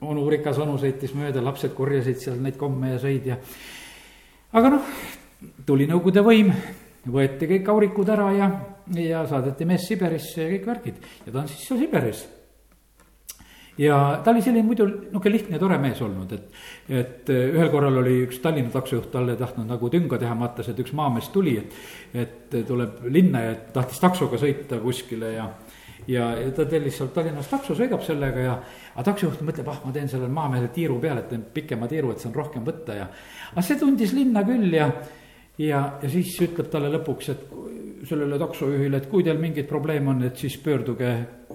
onu, 0.00 0.28
rikas 0.30 0.58
onu 0.60 0.76
sõitis 0.80 1.14
mööda, 1.16 1.44
lapsed 1.44 1.72
korjasid 1.74 2.20
seal 2.20 2.40
neid 2.42 2.60
komme 2.60 2.92
ja 2.92 3.00
sõid 3.00 3.32
ja. 3.32 3.40
aga 4.52 4.76
noh, 4.76 4.96
tuli 5.66 5.88
Nõukogude 5.88 6.20
võim, 6.26 6.52
võeti 7.08 7.48
kõik 7.48 7.68
aurikud 7.72 8.08
ära 8.12 8.32
ja, 8.36 8.50
ja 9.00 9.26
saadeti 9.28 9.64
mees 9.64 9.86
Siberisse 9.88 10.42
ja 10.42 10.50
kõik 10.50 10.66
värgid 10.66 11.04
ja 11.26 11.32
ta 11.32 11.38
on 11.40 11.48
siis 11.48 11.68
seal 11.68 11.80
Siberis 11.80 12.26
ja 13.78 14.20
ta 14.24 14.32
oli 14.32 14.42
selline 14.42 14.66
muidu 14.66 14.86
niisugune 14.88 15.32
lihtne 15.32 15.56
ja 15.56 15.62
tore 15.62 15.78
mees 15.80 16.00
olnud, 16.02 16.32
et, 16.32 16.60
et 16.88 17.32
äh, 17.32 17.48
ühel 17.54 17.70
korral 17.72 18.00
oli 18.02 18.18
üks 18.24 18.40
Tallinna 18.44 18.72
taksojuht 18.74 19.10
talle 19.12 19.36
tahtnud 19.36 19.68
nagu 19.68 19.90
tünga 19.92 20.18
teha, 20.20 20.36
vaatas, 20.40 20.70
et 20.72 20.80
üks 20.84 20.94
maamees 20.96 21.30
tuli, 21.34 21.56
et, 21.60 21.76
et 22.14 22.60
tuleb 22.68 23.04
linna 23.12 23.46
ja 23.48 23.58
tahtis 23.74 24.00
taksoga 24.02 24.40
sõita 24.40 24.80
kuskile 24.82 25.34
ja 25.36 25.50
ja, 26.08 26.30
ja 26.38 26.50
ta 26.54 26.66
tellis 26.70 26.96
sealt 26.98 27.14
Tallinnas 27.16 27.48
takso, 27.50 27.76
sõidab 27.76 28.04
sellega 28.06 28.42
ja, 28.44 28.56
aga 28.94 29.06
taksojuht 29.10 29.42
mõtleb, 29.46 29.68
ah, 29.72 29.80
ma 29.84 29.94
teen 29.94 30.10
sellele 30.10 30.32
maamehele 30.32 30.70
tiiru 30.74 30.98
peale, 31.02 31.24
et 31.24 31.30
teen 31.32 31.44
pikema 31.54 31.88
tiiru, 31.90 32.12
et 32.12 32.22
saan 32.22 32.34
rohkem 32.36 32.64
võtta 32.66 32.98
ja. 33.00 33.08
aga 33.52 33.64
see 33.66 33.78
tundis 33.80 34.14
linna 34.16 34.44
küll 34.46 34.72
ja, 34.76 34.90
ja, 35.58 35.82
ja 36.02 36.12
siis 36.12 36.34
ütleb 36.46 36.70
talle 36.72 36.92
lõpuks, 36.94 37.32
et 37.34 37.46
sellele 38.08 38.38
taksojuhile, 38.40 39.00
et 39.00 39.08
kui 39.10 39.24
teil 39.26 39.38
mingeid 39.40 39.66
probleeme 39.68 40.10
on, 40.12 40.22
et 40.26 40.36
siis 40.38 40.56
pöörduge 40.62 41.10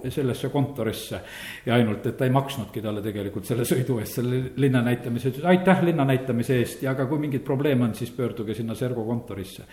sellesse 0.08 0.48
kontorisse. 0.52 1.20
ja 1.66 1.74
ainult, 1.74 2.06
et 2.06 2.16
ta 2.16 2.26
ei 2.26 2.34
maksnudki 2.34 2.82
talle 2.82 3.02
tegelikult 3.02 3.46
selle 3.46 3.64
sõidu 3.68 3.98
eest, 4.02 4.18
selle 4.18 4.42
linna 4.56 4.82
näitamise, 4.82 5.32
ütles 5.32 5.48
aitäh 5.48 5.82
linna 5.84 6.04
näitamise 6.08 6.58
eest 6.58 6.82
ja 6.82 6.92
aga 6.96 7.06
kui 7.06 7.22
mingeid 7.22 7.44
probleeme 7.46 7.84
on, 7.84 7.94
siis 7.94 8.10
pöörduge 8.10 8.54
sinna 8.54 8.74
Sergo 8.74 9.04
kontorisse. 9.04 9.64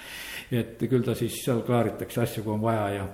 et 0.51 0.81
küll 0.89 1.03
ta 1.05 1.15
siis 1.15 1.43
seal 1.43 1.61
klaaritakse 1.67 2.21
asju, 2.21 2.43
kui 2.43 2.53
on 2.53 2.61
vaja 2.61 2.89
ja. 2.95 3.07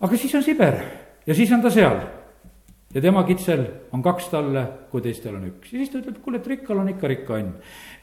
aga 0.00 0.16
siis 0.16 0.34
on 0.34 0.42
Siber 0.42 0.82
ja 1.26 1.34
siis 1.34 1.52
on 1.52 1.62
ta 1.62 1.70
seal 1.70 2.00
ja 2.94 3.00
tema 3.00 3.24
kitsel 3.28 3.64
on 3.92 4.02
kaks 4.04 4.28
talle, 4.32 4.64
kui 4.90 5.04
teistel 5.04 5.36
on 5.38 5.46
üks 5.48 5.72
ja 5.72 5.80
siis 5.80 5.92
ta 5.92 6.00
ütleb, 6.02 6.18
kuule, 6.24 6.40
et 6.42 6.50
rikkal 6.52 6.82
on 6.82 6.90
ikka 6.92 7.12
rikka 7.12 7.38
õnn. 7.38 7.54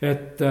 et, 0.02 0.42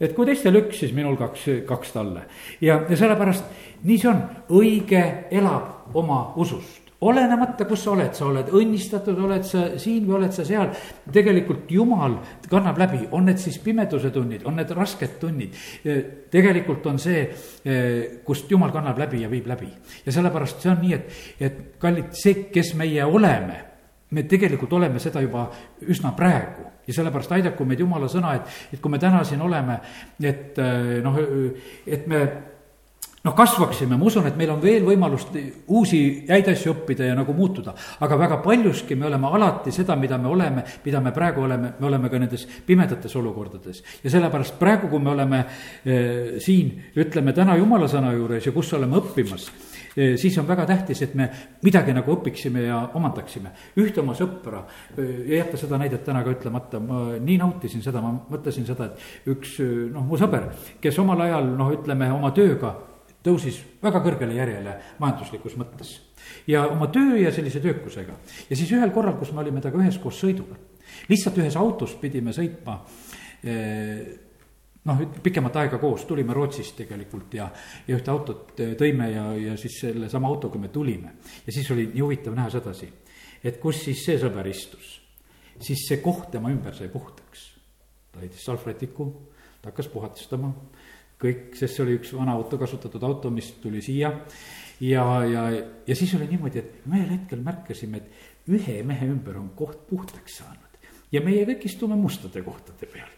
et 0.00 0.14
kui 0.16 0.28
teistel 0.28 0.60
üks, 0.62 0.80
siis 0.84 0.94
minul 0.96 1.18
kaks, 1.20 1.48
kaks 1.68 1.92
talle. 1.96 2.24
ja, 2.64 2.80
ja 2.88 2.96
sellepärast 2.96 3.84
nii 3.84 4.00
see 4.00 4.10
on, 4.12 4.24
õige 4.60 5.04
elab 5.34 5.94
oma 6.00 6.26
usust 6.40 6.84
olenemata, 7.04 7.66
kus 7.68 7.82
sa 7.84 7.92
oled, 7.92 8.14
sa 8.16 8.24
oled 8.30 8.48
õnnistatud, 8.54 9.18
oled 9.26 9.44
sa 9.44 9.64
siin 9.80 10.06
või 10.06 10.18
oled 10.20 10.32
sa 10.32 10.44
seal. 10.46 10.70
tegelikult 11.12 11.70
Jumal 11.70 12.16
kannab 12.48 12.78
läbi, 12.80 13.02
on 13.12 13.28
need 13.28 13.40
siis 13.42 13.58
pimeduse 13.60 14.10
tunnid, 14.14 14.46
on 14.48 14.56
need 14.56 14.72
rasked 14.76 15.18
tunnid. 15.20 15.52
tegelikult 16.32 16.86
on 16.86 16.98
see, 16.98 17.26
kust 18.24 18.50
Jumal 18.50 18.72
kannab 18.72 18.98
läbi 18.98 19.20
ja 19.22 19.30
viib 19.30 19.46
läbi. 19.50 19.68
ja 20.06 20.12
sellepärast 20.12 20.64
see 20.64 20.72
on 20.72 20.80
nii, 20.80 20.94
et, 20.94 21.22
et 21.40 21.62
kallid, 21.78 22.12
see, 22.16 22.48
kes 22.54 22.74
meie 22.80 23.04
oleme 23.04 23.73
me 24.14 24.24
tegelikult 24.30 24.72
oleme 24.78 25.02
seda 25.02 25.22
juba 25.24 25.48
üsna 25.90 26.14
praegu 26.16 26.70
ja 26.86 26.94
sellepärast 26.94 27.32
aidaku 27.36 27.66
meid 27.68 27.82
jumala 27.82 28.08
sõna, 28.12 28.34
et, 28.38 28.56
et 28.74 28.82
kui 28.82 28.92
me 28.92 29.00
täna 29.02 29.24
siin 29.26 29.42
oleme, 29.42 29.78
et 30.22 30.58
eh, 30.60 30.98
noh, 31.04 31.16
et 31.86 32.04
me 32.10 32.20
noh, 33.24 33.32
kasvaksime, 33.36 33.96
ma 33.96 34.04
usun, 34.04 34.28
et 34.28 34.36
meil 34.36 34.52
on 34.52 34.60
veel 34.62 34.84
võimalust 34.84 35.32
uusi 35.72 36.00
häid 36.28 36.50
asju 36.52 36.74
õppida 36.74 37.08
ja 37.08 37.16
nagu 37.16 37.32
muutuda. 37.36 37.74
aga 38.04 38.18
väga 38.20 38.40
paljuski 38.44 38.96
me 39.00 39.06
oleme 39.08 39.30
alati 39.32 39.72
seda, 39.72 39.96
mida 39.96 40.18
me 40.18 40.28
oleme, 40.28 40.64
mida 40.84 41.00
me 41.00 41.12
praegu 41.12 41.46
oleme, 41.46 41.72
me 41.78 41.86
oleme 41.86 42.10
ka 42.10 42.20
nendes 42.20 42.46
pimedates 42.66 43.16
olukordades. 43.16 43.82
ja 44.04 44.10
sellepärast 44.10 44.58
praegu, 44.60 44.88
kui 44.88 45.00
me 45.00 45.10
oleme 45.10 45.44
eh, 45.84 46.36
siin, 46.38 46.92
ütleme 46.96 47.32
täna 47.32 47.56
jumala 47.56 47.88
sõna 47.88 48.12
juures 48.12 48.44
ja 48.44 48.52
kus 48.52 48.72
oleme 48.76 49.00
õppimas 49.00 49.48
siis 49.94 50.38
on 50.38 50.48
väga 50.48 50.66
tähtis, 50.66 51.02
et 51.02 51.14
me 51.14 51.28
midagi 51.62 51.94
nagu 51.94 52.16
õpiksime 52.16 52.64
ja 52.66 52.80
omandaksime. 52.94 53.52
ühte 53.78 54.00
oma 54.00 54.14
sõpra, 54.18 54.64
eh, 54.96 55.12
ei 55.28 55.38
jäta 55.38 55.56
seda 55.60 55.78
näidet 55.78 56.04
täna 56.04 56.24
ka 56.24 56.30
ütlemata, 56.34 56.80
ma 56.80 57.04
nii 57.18 57.38
nautisin 57.38 57.82
seda, 57.82 58.00
ma 58.02 58.14
mõtlesin 58.30 58.66
seda, 58.66 58.90
et 58.90 59.28
üks 59.30 59.60
eh, 59.60 59.76
noh, 59.92 60.02
mu 60.06 60.18
sõber, 60.18 60.50
kes 60.80 60.98
omal 60.98 61.20
ajal 61.26 61.54
noh, 61.56 61.70
ütleme 61.76 62.10
oma 62.12 62.32
tööga 62.34 62.74
tõusis 63.24 63.60
väga 63.82 64.02
kõrgele 64.04 64.34
järjele 64.36 64.76
majanduslikus 64.98 65.56
mõttes. 65.56 66.00
ja 66.46 66.66
oma 66.66 66.86
töö 66.88 67.16
ja 67.18 67.32
sellise 67.32 67.60
töökusega. 67.60 68.12
ja 68.50 68.56
siis 68.56 68.72
ühel 68.72 68.90
korral, 68.90 69.16
kus 69.18 69.32
me 69.32 69.40
olime 69.40 69.60
temaga 69.60 69.84
üheskoos 69.84 70.20
sõidul, 70.20 70.56
lihtsalt 71.08 71.38
ühes 71.38 71.56
autos 71.56 71.94
pidime 72.00 72.32
sõitma 72.32 72.82
noh, 74.88 75.00
pikemat 75.24 75.56
aega 75.62 75.78
koos, 75.82 76.04
tulime 76.08 76.34
Rootsist 76.36 76.76
tegelikult 76.82 77.36
ja, 77.38 77.48
ja 77.86 77.96
ühte 77.96 78.12
autot 78.12 78.60
äh, 78.60 78.74
tõime 78.78 79.08
ja, 79.12 79.26
ja 79.40 79.56
siis 79.60 79.78
sellesama 79.84 80.28
autoga 80.30 80.60
me 80.60 80.70
tulime. 80.72 81.16
ja 81.46 81.52
siis 81.52 81.70
oli 81.74 81.88
nii 81.92 82.04
huvitav 82.04 82.36
näha 82.36 82.52
sedasi, 82.52 82.90
et 83.44 83.60
kus 83.62 83.84
siis 83.86 84.04
see 84.04 84.18
sõber 84.20 84.48
istus. 84.50 84.98
siis 85.60 85.86
see 85.88 86.02
koht 86.04 86.30
tema 86.34 86.52
ümber 86.52 86.74
sai 86.76 86.90
puhtaks. 86.92 87.46
ta 88.12 88.20
leidis 88.20 88.44
salvrätiku, 88.44 89.08
ta 89.62 89.72
hakkas 89.72 89.88
puhastama, 89.92 90.52
kõik, 91.20 91.54
sest 91.56 91.76
see 91.76 91.86
oli 91.86 91.96
üks 92.00 92.12
vana 92.14 92.36
auto, 92.36 92.58
kasutatud 92.60 93.02
auto, 93.02 93.30
mis 93.30 93.54
tuli 93.62 93.82
siia. 93.82 94.12
ja, 94.80 95.06
ja, 95.24 95.48
ja 95.86 95.96
siis 95.96 96.14
oli 96.14 96.28
niimoodi, 96.28 96.60
et 96.60 96.86
me 96.86 97.00
ühel 97.00 97.16
hetkel 97.16 97.40
märkasime, 97.40 98.02
et 98.04 98.52
ühe 98.52 98.82
mehe 98.84 99.08
ümber 99.08 99.40
on 99.40 99.54
koht 99.56 99.86
puhtaks 99.88 100.42
saanud 100.42 100.60
ja 101.14 101.22
meie 101.24 101.46
kõik 101.48 101.64
istume 101.64 101.96
mustade 101.96 102.42
kohtade 102.44 102.88
peal 102.90 103.08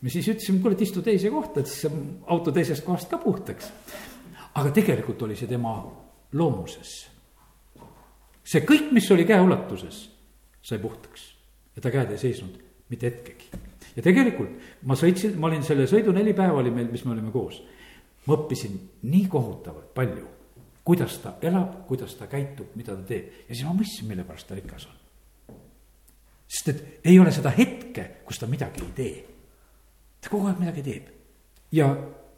me 0.00 0.10
siis 0.10 0.28
ütlesime, 0.30 0.60
kuule, 0.62 0.76
et 0.76 0.84
istu 0.86 1.02
teise 1.02 1.30
kohta, 1.32 1.60
et 1.60 1.70
siis 1.70 1.92
auto 2.30 2.52
teisest 2.54 2.84
kohast 2.86 3.10
ka 3.10 3.18
puhtaks. 3.22 3.72
aga 4.58 4.70
tegelikult 4.74 5.22
oli 5.22 5.36
see 5.36 5.48
tema 5.48 5.74
loomuses. 6.32 7.08
see 8.44 8.62
kõik, 8.66 8.92
mis 8.92 9.10
oli 9.10 9.24
käeulatuses, 9.24 10.08
sai 10.62 10.78
puhtaks 10.78 11.32
ja 11.76 11.82
ta 11.82 11.90
käed 11.90 12.10
ei 12.10 12.18
seisnud 12.18 12.58
mitte 12.88 13.10
hetkegi. 13.10 13.50
ja 13.96 14.02
tegelikult 14.02 14.82
ma 14.82 14.94
sõitsin, 14.94 15.36
ma 15.36 15.50
olin 15.50 15.62
selle 15.62 15.86
sõidu 15.90 16.14
neli 16.14 16.34
päeva 16.34 16.62
oli 16.62 16.70
meil, 16.70 16.90
mis 16.92 17.04
me 17.04 17.12
olime 17.16 17.32
koos. 17.34 17.62
ma 18.26 18.36
õppisin 18.36 18.78
nii 19.02 19.26
kohutavalt 19.28 19.94
palju, 19.94 20.28
kuidas 20.84 21.18
ta 21.18 21.36
elab, 21.42 21.86
kuidas 21.88 22.14
ta 22.14 22.26
käitub, 22.26 22.70
mida 22.76 22.94
ta 22.94 23.02
teeb 23.02 23.48
ja 23.48 23.54
siis 23.54 23.66
ma 23.66 23.74
mõistsin, 23.74 24.06
mille 24.06 24.24
pärast 24.24 24.46
ta 24.46 24.54
rikas 24.54 24.86
on. 24.86 25.58
sest 26.46 26.68
et 26.68 26.86
ei 27.04 27.18
ole 27.18 27.32
seda 27.32 27.50
hetke, 27.50 28.22
kus 28.24 28.38
ta 28.38 28.46
midagi 28.46 28.86
ei 28.86 28.94
tee 28.94 29.37
ta 30.20 30.30
kogu 30.30 30.48
aeg 30.48 30.60
midagi 30.60 30.82
teeb 30.82 31.10
ja 31.72 31.90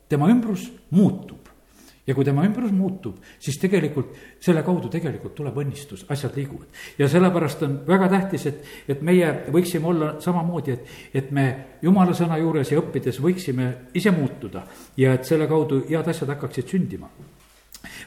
tema 0.08 0.28
ümbrus 0.30 0.70
muutub. 0.90 1.38
ja 2.06 2.14
kui 2.16 2.24
tema 2.24 2.42
ümbrus 2.42 2.72
muutub, 2.74 3.20
siis 3.38 3.58
tegelikult 3.60 4.16
selle 4.42 4.64
kaudu 4.66 4.88
tegelikult 4.90 5.34
tuleb 5.36 5.58
õnnistus, 5.62 6.02
asjad 6.10 6.34
liiguvad. 6.34 6.66
ja 6.98 7.08
sellepärast 7.08 7.62
on 7.62 7.76
väga 7.86 8.08
tähtis, 8.08 8.46
et, 8.46 8.64
et 8.88 9.02
meie 9.02 9.28
võiksime 9.52 9.86
olla 9.86 10.14
samamoodi, 10.20 10.72
et, 10.72 10.88
et 11.14 11.30
me 11.30 11.44
jumala 11.82 12.16
sõna 12.16 12.40
juures 12.40 12.72
ja 12.72 12.80
õppides 12.80 13.20
võiksime 13.22 13.72
ise 13.94 14.10
muutuda 14.10 14.64
ja 14.96 15.14
et 15.14 15.28
selle 15.28 15.46
kaudu 15.46 15.84
head 15.88 16.08
asjad 16.10 16.34
hakkaksid 16.34 16.74
sündima 16.74 17.12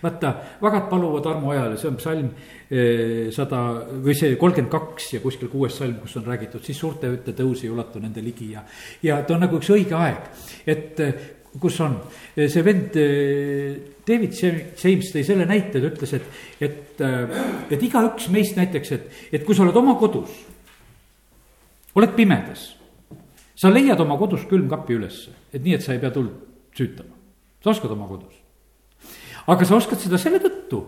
vaata, 0.03 0.33
vagad 0.61 0.89
paluvad 0.91 1.27
armu 1.31 1.51
ajal, 1.53 1.75
see 1.79 1.89
on 1.89 1.99
psalm 1.99 2.31
eh, 2.69 3.29
sada 3.33 3.61
või 4.03 4.15
see 4.17 4.35
kolmkümmend 4.39 4.71
kaks 4.71 5.13
ja 5.15 5.21
kuskil 5.23 5.51
kuues 5.51 5.77
salm, 5.79 5.95
kus 6.03 6.17
on 6.19 6.27
räägitud, 6.27 6.63
siis 6.65 6.79
suurte 6.79 7.11
ööte 7.11 7.35
tõus 7.37 7.63
ei 7.63 7.71
ulatu 7.71 8.01
nende 8.03 8.23
ligi 8.23 8.51
ja. 8.53 8.65
ja 9.03 9.21
ta 9.23 9.37
on 9.37 9.45
nagu 9.45 9.59
üks 9.61 9.71
õige 9.73 9.95
aeg, 9.97 10.27
et 10.67 11.01
eh, 11.03 11.25
kus 11.61 11.79
on 11.85 11.97
eh, 12.35 12.49
see 12.51 12.65
vend 12.65 12.99
David 14.03 14.35
James 14.35 15.13
tõi 15.15 15.23
selle 15.23 15.47
näite, 15.47 15.79
ta 15.79 15.87
ütles, 15.87 16.15
et, 16.19 16.43
et, 16.67 17.03
et 17.71 17.87
igaüks 17.87 18.27
meist 18.33 18.59
näiteks, 18.59 18.95
et, 18.97 19.09
et 19.39 19.47
kui 19.47 19.55
sa 19.55 19.63
oled 19.63 19.79
oma 19.79 19.95
kodus, 20.01 20.33
oled 21.95 22.15
pimedas, 22.17 22.73
sa 23.55 23.71
leiad 23.71 24.01
oma 24.03 24.19
kodus 24.19 24.43
külmkapi 24.49 24.99
ülesse, 24.99 25.37
et 25.53 25.63
nii, 25.63 25.77
et 25.77 25.85
sa 25.85 25.95
ei 25.95 26.03
pea 26.03 26.11
tuld 26.11 26.33
süütama, 26.75 27.15
sa 27.63 27.71
oskad 27.71 27.93
oma 27.95 28.09
kodus 28.11 28.42
aga 29.47 29.65
sa 29.65 29.77
oskad 29.77 29.99
seda 30.01 30.19
selle 30.21 30.39
tõttu, 30.43 30.81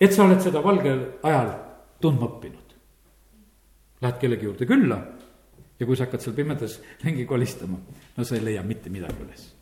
et 0.00 0.14
sa 0.14 0.24
oled 0.24 0.40
seda 0.42 0.62
valgel 0.64 1.04
ajal 1.26 1.52
tundma 2.02 2.28
õppinud. 2.30 2.74
Lähed 4.02 4.18
kellegi 4.22 4.46
juurde 4.46 4.66
külla 4.68 4.98
ja 5.78 5.86
kui 5.86 5.96
sa 5.96 6.06
hakkad 6.06 6.22
seal 6.22 6.36
pimedas 6.36 6.78
ringi 7.04 7.26
kolistama, 7.26 7.78
no 8.16 8.24
sa 8.24 8.36
ei 8.36 8.44
leia 8.44 8.62
mitte 8.66 8.90
midagi 8.90 9.24
üles. 9.26 9.54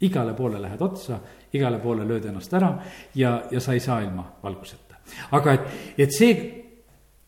igale 0.00 0.32
poole 0.34 0.60
lähed 0.60 0.80
otsa, 0.80 1.18
igale 1.52 1.78
poole 1.78 2.06
lööd 2.08 2.24
ennast 2.24 2.52
ära 2.56 2.70
ja, 3.14 3.42
ja 3.50 3.60
sa 3.60 3.72
ei 3.72 3.80
saa 3.80 4.00
ilma 4.00 4.24
valguseta. 4.42 4.96
aga 5.30 5.52
et, 5.52 5.66
et 5.98 6.12
see, 6.12 6.32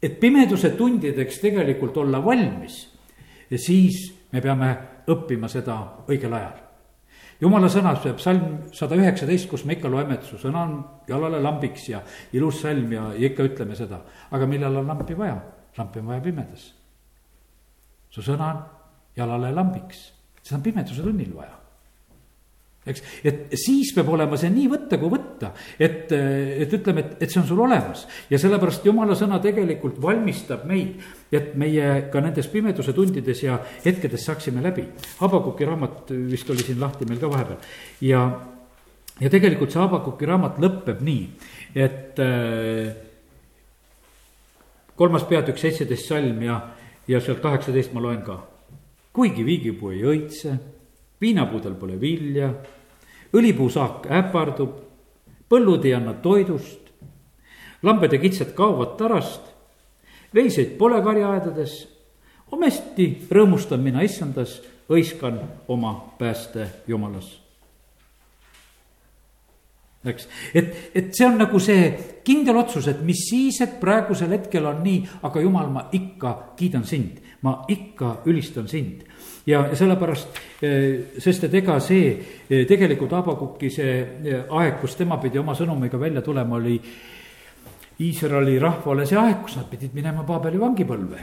et 0.03 0.21
pimeduse 0.21 0.71
tundideks 0.77 1.41
tegelikult 1.41 1.97
olla 1.97 2.25
valmis, 2.25 2.89
siis 3.57 4.13
me 4.33 4.41
peame 4.41 4.77
õppima 5.09 5.49
seda 5.49 5.79
õigel 6.09 6.33
ajal 6.33 6.62
jumala 7.43 7.71
sõnas, 7.73 8.05
psalm 8.19 8.45
sada 8.75 8.99
üheksateist, 8.99 9.49
kus 9.51 9.65
me 9.67 9.77
ikka 9.77 9.91
loeme, 9.91 10.19
et 10.19 10.29
su 10.29 10.39
sõna 10.41 10.67
on 10.67 10.77
jalale 11.09 11.41
lambiks 11.43 11.89
ja 11.91 12.03
ilus 12.33 12.63
salm 12.63 12.93
ja, 12.95 13.09
ja 13.17 13.33
ikka 13.33 13.49
ütleme 13.51 13.79
seda. 13.79 14.03
aga 14.31 14.47
millal 14.47 14.83
on 14.83 14.95
lampi 14.95 15.19
vaja? 15.19 15.41
lampi 15.79 16.01
on 16.01 16.13
vaja 16.13 16.21
pimedas. 16.21 16.69
su 18.11 18.23
sõna 18.23 18.53
on 18.53 18.63
jalale 19.17 19.53
lambiks, 19.55 20.07
seda 20.43 20.61
on 20.61 20.71
pimeduse 20.71 21.03
tunnil 21.03 21.35
vaja 21.35 21.62
eks, 22.87 23.03
et 23.23 23.53
siis 23.59 23.93
peab 23.95 24.09
olema 24.11 24.39
see 24.41 24.51
nii 24.53 24.69
võtta 24.73 24.99
kui 24.99 25.11
võtta, 25.13 25.53
et, 25.79 26.11
et 26.13 26.73
ütleme, 26.79 27.05
et, 27.05 27.13
et 27.23 27.31
see 27.31 27.41
on 27.43 27.47
sul 27.47 27.63
olemas. 27.63 28.07
ja 28.31 28.41
sellepärast 28.43 28.87
jumala 28.87 29.15
sõna 29.19 29.39
tegelikult 29.43 30.01
valmistab 30.03 30.65
meid, 30.69 30.99
et 31.33 31.55
meie 31.59 32.09
ka 32.13 32.23
nendes 32.25 32.49
pimeduse 32.51 32.95
tundides 32.97 33.45
ja 33.45 33.61
hetkedes 33.85 34.27
saaksime 34.27 34.65
läbi. 34.65 34.89
Habakuki 35.21 35.69
raamat 35.69 36.11
vist 36.31 36.51
oli 36.51 36.67
siin 36.67 36.81
lahti 36.83 37.07
meil 37.09 37.23
ka 37.23 37.31
vahepeal 37.31 37.63
ja, 38.09 38.27
ja 39.21 39.33
tegelikult 39.33 39.73
see 39.73 39.83
Habakuki 39.83 40.29
raamat 40.29 40.59
lõpeb 40.63 41.07
nii, 41.07 41.25
et 41.79 42.19
äh, 42.23 42.93
kolmas 44.99 45.25
peatükk, 45.31 45.63
seitseteist 45.63 46.11
salm 46.11 46.43
ja, 46.43 46.59
ja 47.09 47.23
sealt 47.23 47.43
kaheksateist 47.45 47.95
ma 47.95 48.03
loen 48.03 48.23
ka. 48.27 48.43
kuigi 49.13 49.45
viigipuu 49.45 49.91
ei 49.93 50.07
õitse 50.09 50.59
viinapuudel 51.23 51.75
pole 51.79 52.01
vilja, 52.01 52.51
õlipuusaak 53.33 54.09
äpardub, 54.13 54.77
põllud 55.49 55.87
ei 55.87 55.95
anna 55.97 56.15
toidust, 56.25 56.91
lambed 57.83 58.13
ja 58.13 58.21
kitsed 58.23 58.53
kaovad 58.59 58.97
tarast, 58.99 59.53
veiseid 60.35 60.77
pole 60.81 61.01
karjaaedades, 61.05 61.77
ometi 62.53 63.09
rõõmustan 63.31 63.83
mina 63.85 64.03
issandas, 64.05 64.59
hõiskan 64.91 65.39
oma 65.73 65.95
pääste 66.19 66.67
jumalas. 66.87 67.39
eks, 70.05 70.27
et, 70.55 70.73
et 70.99 71.13
see 71.15 71.27
on 71.27 71.37
nagu 71.39 71.61
see 71.63 71.93
kindel 72.27 72.57
otsus, 72.59 72.89
et 72.91 73.05
mis 73.07 73.21
siis, 73.29 73.61
et 73.63 73.79
praegusel 73.81 74.35
hetkel 74.35 74.67
on 74.67 74.83
nii, 74.83 75.05
aga 75.23 75.41
jumal, 75.41 75.71
ma 75.71 75.85
ikka 75.95 76.33
kiidan 76.59 76.85
sind, 76.85 77.23
ma 77.43 77.61
ikka 77.71 78.17
ülistan 78.27 78.67
sind 78.69 79.07
ja 79.47 79.63
sellepärast, 79.75 80.39
eh, 80.63 81.19
sest 81.19 81.49
et 81.49 81.55
ega 81.63 81.79
see 81.83 82.13
eh, 82.49 82.65
tegelikult 82.69 83.13
Habakuki 83.17 83.71
see 83.73 83.95
eh, 84.23 84.45
aeg, 84.47 84.79
kus 84.81 84.97
tema 84.99 85.19
pidi 85.23 85.41
oma 85.41 85.57
sõnumiga 85.59 85.99
välja 86.01 86.23
tulema, 86.23 86.57
oli 86.61 86.79
Iisraeli 88.03 88.59
rahvale 88.63 89.07
see 89.07 89.19
aeg, 89.19 89.43
kus 89.43 89.59
nad 89.59 89.69
pidid 89.71 89.95
minema 89.95 90.25
Paabeli 90.27 90.59
vangipõlve. 90.59 91.23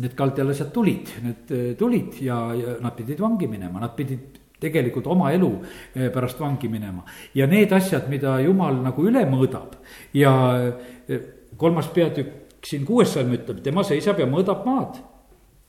Need 0.00 0.14
kaldalased 0.16 0.70
tulid, 0.72 1.10
need 1.24 1.50
tulid 1.76 2.20
ja, 2.24 2.38
ja 2.56 2.76
nad 2.80 2.94
pidid 2.96 3.20
vangi 3.20 3.48
minema, 3.50 3.82
nad 3.82 3.92
pidid 3.96 4.38
tegelikult 4.60 5.06
oma 5.12 5.30
elu 5.32 5.48
pärast 6.12 6.40
vangi 6.40 6.68
minema. 6.68 7.04
ja 7.34 7.46
need 7.46 7.72
asjad, 7.72 8.08
mida 8.08 8.38
jumal 8.40 8.76
nagu 8.80 9.04
üle 9.08 9.24
mõõdab 9.28 9.76
ja 10.16 10.32
kolmas 11.56 11.88
peatükk 11.88 12.64
siin 12.64 12.84
kuues 12.84 13.12
salm 13.12 13.32
ütleb, 13.32 13.62
tema 13.64 13.84
seisab 13.84 14.20
ja 14.20 14.28
mõõdab 14.28 14.64
maad 14.68 15.00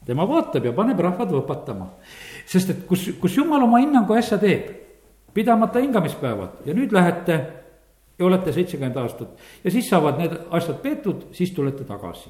tema 0.05 0.27
vaatab 0.27 0.65
ja 0.65 0.73
paneb 0.73 0.99
rahvad 0.99 1.31
võpatama. 1.31 1.87
sest 2.45 2.69
et 2.69 2.85
kus, 2.87 3.09
kus 3.21 3.37
jumal 3.37 3.63
oma 3.63 3.81
hinnangu 3.83 4.13
asja 4.17 4.37
teeb, 4.41 4.69
pidamata 5.33 5.79
hingamispäevad 5.79 6.65
ja 6.65 6.73
nüüd 6.73 6.91
lähete 6.91 7.39
ja 8.19 8.25
olete 8.25 8.53
seitsekümmend 8.53 8.97
aastat 8.97 9.37
ja 9.63 9.71
siis 9.71 9.89
saavad 9.89 10.19
need 10.21 10.37
asjad 10.51 10.81
peetud, 10.81 11.29
siis 11.31 11.51
tulete 11.51 11.83
tagasi. 11.83 12.29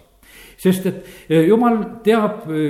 sest 0.58 0.86
et 0.86 1.06
e, 1.30 1.42
jumal 1.48 1.80
teab 2.04 2.50
e, 2.52 2.66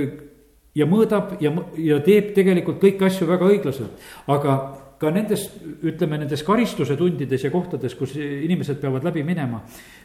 ja 0.75 0.85
mõõdab 0.87 1.35
ja, 1.41 1.51
ja 1.77 1.99
teeb 1.99 2.31
tegelikult 2.35 2.79
kõiki 2.81 3.05
asju 3.05 3.27
väga 3.27 3.49
õiglaselt, 3.51 4.07
aga 4.27 4.57
ka 5.01 5.09
nendes, 5.09 5.47
ütleme 5.81 6.19
nendes 6.21 6.43
karistuse 6.45 6.95
tundides 6.97 7.43
ja 7.43 7.49
kohtades, 7.51 7.95
kus 7.97 8.13
inimesed 8.15 8.77
peavad 8.81 9.03
läbi 9.03 9.23
minema, 9.25 9.63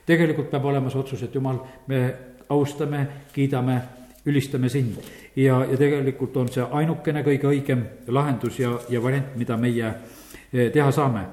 tegelikult 0.08 0.48
peab 0.50 0.64
olema 0.72 0.90
see 0.90 1.02
otsus, 1.02 1.22
et 1.26 1.34
jumal, 1.36 1.60
me 1.86 2.00
austame, 2.48 3.02
kiidame 3.34 3.76
ülistame 4.26 4.68
sind. 4.68 4.96
ja, 5.36 5.64
ja 5.64 5.76
tegelikult 5.76 6.36
on 6.36 6.48
see 6.52 6.64
ainukene 6.64 7.22
kõige 7.26 7.50
õigem 7.50 7.84
lahendus 8.08 8.58
ja, 8.58 8.72
ja 8.90 9.02
variant, 9.02 9.36
mida 9.36 9.56
meie 9.56 9.92
eh, 10.52 10.70
teha 10.72 10.90
saame. 10.92 11.26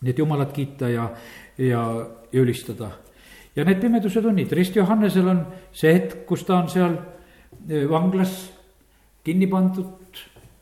nii 0.00 0.10
et 0.10 0.18
jumalat 0.18 0.52
kiita 0.52 0.88
ja, 0.88 1.10
ja, 1.58 1.84
ja 2.32 2.40
ülistada. 2.42 2.90
ja 3.56 3.64
need 3.64 3.80
pimeduse 3.80 4.22
tunnid, 4.22 4.52
Rist 4.52 4.76
Johannesel 4.76 5.28
on 5.28 5.44
see 5.72 5.94
hetk, 5.94 6.24
kus 6.26 6.44
ta 6.44 6.58
on 6.58 6.68
seal 6.68 6.96
eh, 7.68 7.86
vanglas 7.88 8.50
kinni 9.24 9.46
pandud 9.46 10.00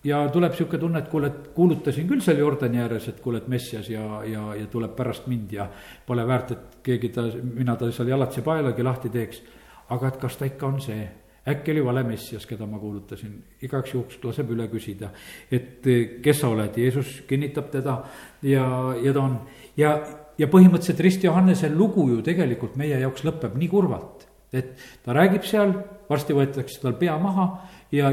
ja 0.04 0.28
tuleb 0.32 0.54
sihuke 0.54 0.78
tunne, 0.78 0.98
et 0.98 1.08
kuule, 1.08 1.30
et 1.30 1.48
kuulutasin 1.54 2.08
küll 2.08 2.20
seal 2.24 2.38
Jordani 2.38 2.80
ääres, 2.82 3.08
et 3.08 3.20
kuule, 3.20 3.40
et 3.42 3.48
Messias 3.48 3.88
ja, 3.90 4.22
ja, 4.24 4.44
ja 4.54 4.66
tuleb 4.70 4.94
pärast 4.96 5.26
mind 5.26 5.52
ja 5.52 5.68
pole 6.06 6.26
väärt, 6.26 6.52
et 6.52 6.76
keegi 6.82 7.08
ta, 7.14 7.24
mina 7.42 7.76
ta 7.76 7.90
seal 7.92 8.12
jalatsi 8.12 8.44
paelagi 8.46 8.84
lahti 8.84 9.08
teeks. 9.08 9.42
aga 9.88 10.08
et 10.08 10.16
kas 10.20 10.36
ta 10.36 10.44
ikka 10.44 10.66
on 10.66 10.80
see 10.84 11.08
äkki 11.48 11.72
oli 11.72 11.84
vale 11.84 12.02
messias, 12.04 12.46
keda 12.46 12.66
ma 12.66 12.78
kuulutasin, 12.78 13.34
igaks 13.64 13.94
juhuks 13.94 14.18
laseb 14.24 14.50
üle 14.54 14.68
küsida, 14.72 15.10
et 15.50 15.86
eh, 15.88 16.18
kes 16.24 16.42
sa 16.42 16.50
oled, 16.52 16.76
Jeesus 16.76 17.22
kinnitab 17.28 17.70
teda 17.72 17.98
ja, 18.46 18.64
ja 19.02 19.14
ta 19.14 19.22
on. 19.22 19.38
ja, 19.78 19.94
ja 20.38 20.48
põhimõtteliselt 20.50 21.00
Rist 21.04 21.24
Johannese 21.24 21.70
lugu 21.72 22.08
ju 22.12 22.20
tegelikult 22.24 22.76
meie 22.80 23.00
jaoks 23.00 23.24
lõpeb 23.26 23.56
nii 23.58 23.70
kurvalt, 23.70 24.26
et 24.52 24.74
ta 25.04 25.16
räägib 25.16 25.46
seal, 25.48 25.74
varsti 26.08 26.36
võetakse 26.36 26.82
tal 26.82 26.96
pea 27.00 27.16
maha 27.20 27.48
ja 27.94 28.12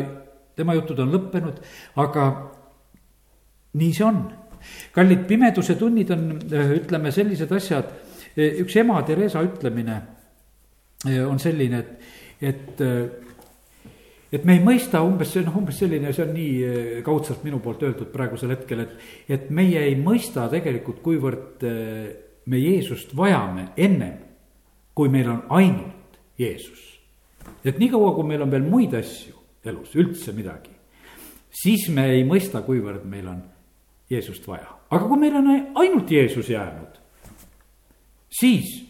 tema 0.55 0.75
jutud 0.77 0.99
on 1.03 1.13
lõppenud, 1.15 1.61
aga 2.01 2.25
nii 3.75 3.93
see 3.93 4.07
on. 4.07 4.25
kallid 4.95 5.27
pimeduse 5.27 5.75
tunnid 5.77 6.11
on, 6.15 6.27
eh, 6.51 6.75
ütleme, 6.79 7.11
sellised 7.11 7.51
asjad, 7.51 7.91
eh, 8.35 8.61
üks 8.63 8.75
ema 8.81 9.01
Theresa 9.03 9.43
ütlemine 9.43 10.01
on 11.05 11.37
selline, 11.37 11.77
et, 11.77 11.99
et 12.41 13.24
et 14.35 14.43
me 14.43 14.57
ei 14.57 14.63
mõista 14.63 14.99
umbes, 15.05 15.31
see 15.31 15.43
noh, 15.45 15.55
umbes 15.61 15.77
selline, 15.79 16.11
see 16.13 16.25
on 16.25 16.33
nii 16.35 16.53
eh, 16.65 16.91
kaudselt 17.05 17.43
minu 17.45 17.61
poolt 17.63 17.85
öeldud 17.87 18.11
praegusel 18.11 18.51
hetkel, 18.55 18.83
et, 18.83 18.95
et 19.31 19.49
meie 19.55 19.83
ei 19.87 19.95
mõista 19.99 20.47
tegelikult, 20.51 21.01
kuivõrd 21.05 21.65
eh, 21.67 22.07
me 22.51 22.59
Jeesust 22.59 23.15
vajame 23.17 23.69
ennem, 23.81 24.17
kui 24.95 25.11
meil 25.11 25.31
on 25.31 25.41
ainult 25.57 26.19
Jeesus. 26.39 26.83
et 27.63 27.77
niikaua, 27.79 28.13
kui 28.15 28.27
meil 28.27 28.43
on 28.43 28.51
veel 28.51 28.65
muid 28.67 28.93
asju 28.97 29.35
elus, 29.65 29.93
üldse 29.95 30.33
midagi, 30.35 30.73
siis 31.49 31.87
me 31.93 32.09
ei 32.13 32.25
mõista, 32.27 32.61
kuivõrd 32.65 33.05
meil 33.09 33.29
on 33.31 33.39
Jeesust 34.11 34.47
vaja. 34.47 34.67
aga 34.89 35.07
kui 35.07 35.21
meil 35.21 35.39
on 35.39 35.53
ainult 35.53 36.11
Jeesus 36.11 36.49
jäänud, 36.49 36.99
siis 38.41 38.81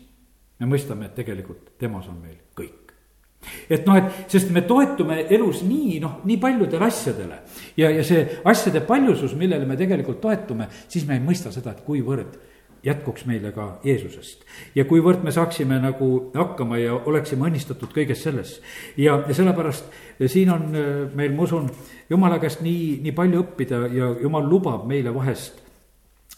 me 0.59 0.73
mõistame, 0.73 1.05
et 1.05 1.15
tegelikult 1.21 1.75
temas 1.77 2.09
on 2.09 2.17
meil 2.23 2.41
kõik 2.57 2.84
et 3.69 3.85
noh, 3.87 3.99
et 3.99 4.31
sest 4.31 4.51
me 4.55 4.65
toetume 4.67 5.25
elus 5.29 5.63
nii 5.67 5.99
noh, 6.03 6.19
nii 6.25 6.37
paljudele 6.41 6.85
asjadele 6.85 7.39
ja, 7.77 7.89
ja 7.89 8.03
see 8.03 8.25
asjade 8.45 8.81
paljusus, 8.87 9.35
millele 9.37 9.65
me 9.65 9.77
tegelikult 9.79 10.21
toetume, 10.21 10.69
siis 10.87 11.07
me 11.07 11.17
ei 11.17 11.23
mõista 11.23 11.53
seda, 11.53 11.75
et 11.75 11.85
kuivõrd 11.85 12.37
jätkuks 12.85 13.25
meile 13.25 13.51
ka 13.51 13.79
Jeesusest. 13.83 14.45
ja 14.75 14.85
kuivõrd 14.85 15.23
me 15.23 15.31
saaksime 15.31 15.79
nagu 15.81 16.31
hakkama 16.35 16.77
ja 16.77 16.93
oleksime 16.93 17.47
õnnistatud 17.49 17.89
kõiges 17.95 18.21
selles. 18.23 18.61
ja, 18.97 19.17
ja 19.27 19.33
sellepärast 19.33 19.85
siin 20.27 20.51
on 20.53 20.69
äh, 20.75 20.89
meil, 21.15 21.33
ma 21.33 21.43
usun, 21.43 21.69
jumala 22.09 22.39
käest 22.39 22.61
nii, 22.61 22.99
nii 23.01 23.11
palju 23.11 23.41
õppida 23.41 23.85
ja 23.93 24.11
jumal 24.21 24.45
lubab 24.49 24.85
meile 24.87 25.13
vahest 25.13 25.63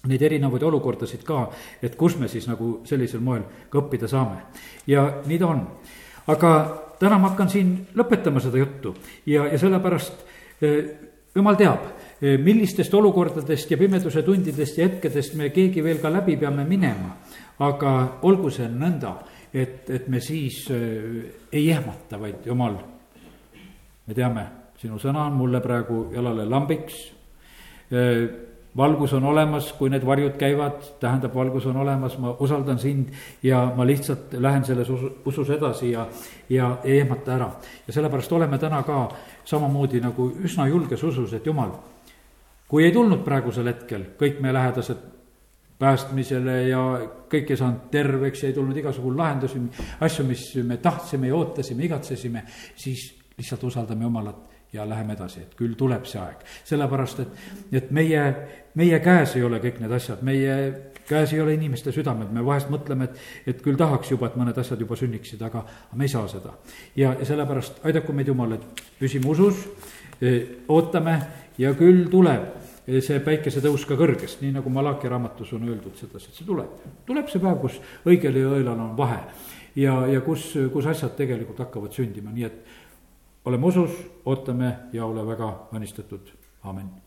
neid 0.07 0.21
erinevaid 0.21 0.63
olukordasid 0.63 1.23
ka, 1.27 1.49
et 1.83 1.95
kus 1.99 2.15
me 2.17 2.29
siis 2.31 2.47
nagu 2.47 2.79
sellisel 2.87 3.19
moel 3.19 3.43
ka 3.69 3.81
õppida 3.81 4.07
saame. 4.07 4.45
ja 4.87 5.07
nii 5.25 5.39
ta 5.39 5.47
on, 5.51 5.65
aga 6.31 6.51
täna 6.99 7.17
ma 7.17 7.31
hakkan 7.31 7.49
siin 7.49 7.73
lõpetama 7.97 8.41
seda 8.43 8.59
juttu 8.61 8.93
ja, 9.25 9.47
ja 9.51 9.59
sellepärast 9.59 10.25
eh, 10.61 10.77
jumal 11.35 11.57
teab, 11.59 11.87
eh, 12.21 12.37
millistest 12.41 12.93
olukordadest 12.93 13.71
ja 13.71 13.77
pimeduse 13.77 14.23
tundidest 14.25 14.77
ja 14.77 14.87
hetkedest 14.87 15.37
me 15.37 15.49
keegi 15.53 15.83
veel 15.83 16.01
ka 16.01 16.11
läbi 16.13 16.37
peame 16.37 16.65
minema. 16.65 17.15
aga 17.59 17.91
olgu 18.21 18.51
see 18.53 18.67
nõnda, 18.69 19.15
et, 19.53 19.89
et 19.89 20.07
me 20.07 20.19
siis 20.21 20.67
eh, 20.69 21.49
ei 21.51 21.69
ehmata, 21.73 22.19
vaid 22.21 22.45
jumal, 22.45 22.75
me 24.07 24.13
teame, 24.13 24.43
sinu 24.77 24.99
sõna 25.01 25.25
on 25.25 25.37
mulle 25.39 25.61
praegu 25.61 26.07
jalale 26.13 26.45
lambiks 26.45 26.99
valgus 28.77 29.13
on 29.13 29.23
olemas, 29.23 29.71
kui 29.73 29.89
need 29.89 30.05
varjud 30.05 30.37
käivad, 30.37 30.81
tähendab, 31.01 31.33
valgus 31.35 31.65
on 31.65 31.77
olemas, 31.81 32.17
ma 32.21 32.35
usaldan 32.39 32.79
sind 32.79 33.09
ja 33.43 33.63
ma 33.75 33.85
lihtsalt 33.85 34.33
lähen 34.37 34.65
selles 34.65 34.89
usu, 34.89 35.09
usus 35.25 35.49
edasi 35.49 35.91
ja, 35.91 36.07
ja 36.49 36.77
ei 36.83 36.99
ehmata 36.99 37.35
ära. 37.35 37.51
ja 37.87 37.93
sellepärast 37.93 38.31
oleme 38.31 38.57
täna 38.57 38.83
ka 38.83 39.09
samamoodi 39.45 40.01
nagu 40.01 40.31
üsna 40.43 40.67
julges 40.67 41.03
usus, 41.03 41.33
et 41.33 41.45
jumal, 41.45 41.71
kui 42.67 42.85
ei 42.85 42.91
tulnud 42.91 43.23
praegusel 43.25 43.67
hetkel 43.67 44.11
kõik 44.19 44.41
meie 44.41 44.53
lähedased 44.53 45.05
päästmisele 45.79 46.61
ja 46.69 46.83
kõik 47.29 47.51
ei 47.53 47.57
saanud 47.57 47.89
terveks 47.91 48.43
ja 48.43 48.49
ei 48.49 48.55
tulnud 48.55 48.77
igasugu 48.77 49.13
lahendusi, 49.17 49.61
asju, 49.99 50.25
mis 50.25 50.49
me 50.65 50.77
tahtsime 50.77 51.29
ja 51.29 51.35
ootasime, 51.35 51.85
igatsesime, 51.85 52.43
siis 52.75 53.11
lihtsalt 53.37 53.63
usaldame 53.63 54.03
Jumalat 54.03 54.56
ja 54.73 54.89
läheme 54.89 55.15
edasi, 55.15 55.41
et 55.45 55.55
küll 55.55 55.75
tuleb 55.79 56.05
see 56.05 56.19
aeg. 56.21 56.43
sellepärast, 56.67 57.19
et, 57.23 57.41
et 57.79 57.91
meie, 57.91 58.23
meie 58.75 58.99
käes 58.99 59.35
ei 59.37 59.43
ole 59.43 59.61
kõik 59.63 59.79
need 59.81 59.95
asjad, 59.95 60.23
meie 60.27 60.57
käes 61.07 61.33
ei 61.33 61.41
ole 61.41 61.53
inimeste 61.55 61.91
südamed, 61.95 62.31
me 62.35 62.43
vahest 62.45 62.71
mõtleme, 62.71 63.07
et, 63.07 63.19
et 63.53 63.61
küll 63.63 63.79
tahaks 63.79 64.11
juba, 64.11 64.27
et 64.27 64.37
mõned 64.39 64.57
asjad 64.59 64.81
juba 64.83 64.97
sünniksid, 64.99 65.41
aga, 65.47 65.63
me 65.95 66.07
ei 66.07 66.11
saa 66.11 66.27
seda. 66.31 66.53
ja, 66.95 67.13
ja 67.19 67.27
sellepärast 67.27 67.83
aidaku 67.87 68.15
meid 68.15 68.27
Jumal, 68.27 68.57
et 68.57 68.81
püsime 68.99 69.31
usus, 69.31 69.63
eh, 70.21 70.63
ootame 70.67 71.19
ja 71.57 71.71
küll 71.79 72.09
tuleb 72.11 72.49
eh, 72.87 72.99
see 73.01 73.21
päikesetõus 73.23 73.87
ka 73.87 73.95
kõrgest, 73.99 74.43
nii 74.43 74.57
nagu 74.59 74.73
Malachi 74.73 75.11
raamatus 75.11 75.53
on 75.55 75.69
öeldud 75.69 75.95
sedasi, 75.95 76.33
et 76.33 76.41
see 76.41 76.49
tuleb. 76.49 76.89
tuleb 77.07 77.31
see 77.31 77.43
päev, 77.43 77.61
kus 77.63 77.79
õigel 78.05 78.41
ja 78.41 78.57
õelal 78.59 78.83
on 78.89 78.97
vahe 78.99 79.21
ja, 79.79 80.01
ja 80.11 80.21
kus, 80.25 80.51
kus 80.73 80.91
asjad 80.91 81.15
tegelikult 81.15 81.63
hakkavad 81.63 81.95
sündima, 81.95 82.33
nii 82.35 82.49
et 82.49 82.85
oleme 83.47 83.65
usus, 83.71 83.97
ootame 84.25 84.75
ja 84.93 85.05
ole 85.07 85.23
väga 85.27 85.51
õnnistatud, 85.71 86.33
amin 86.67 87.06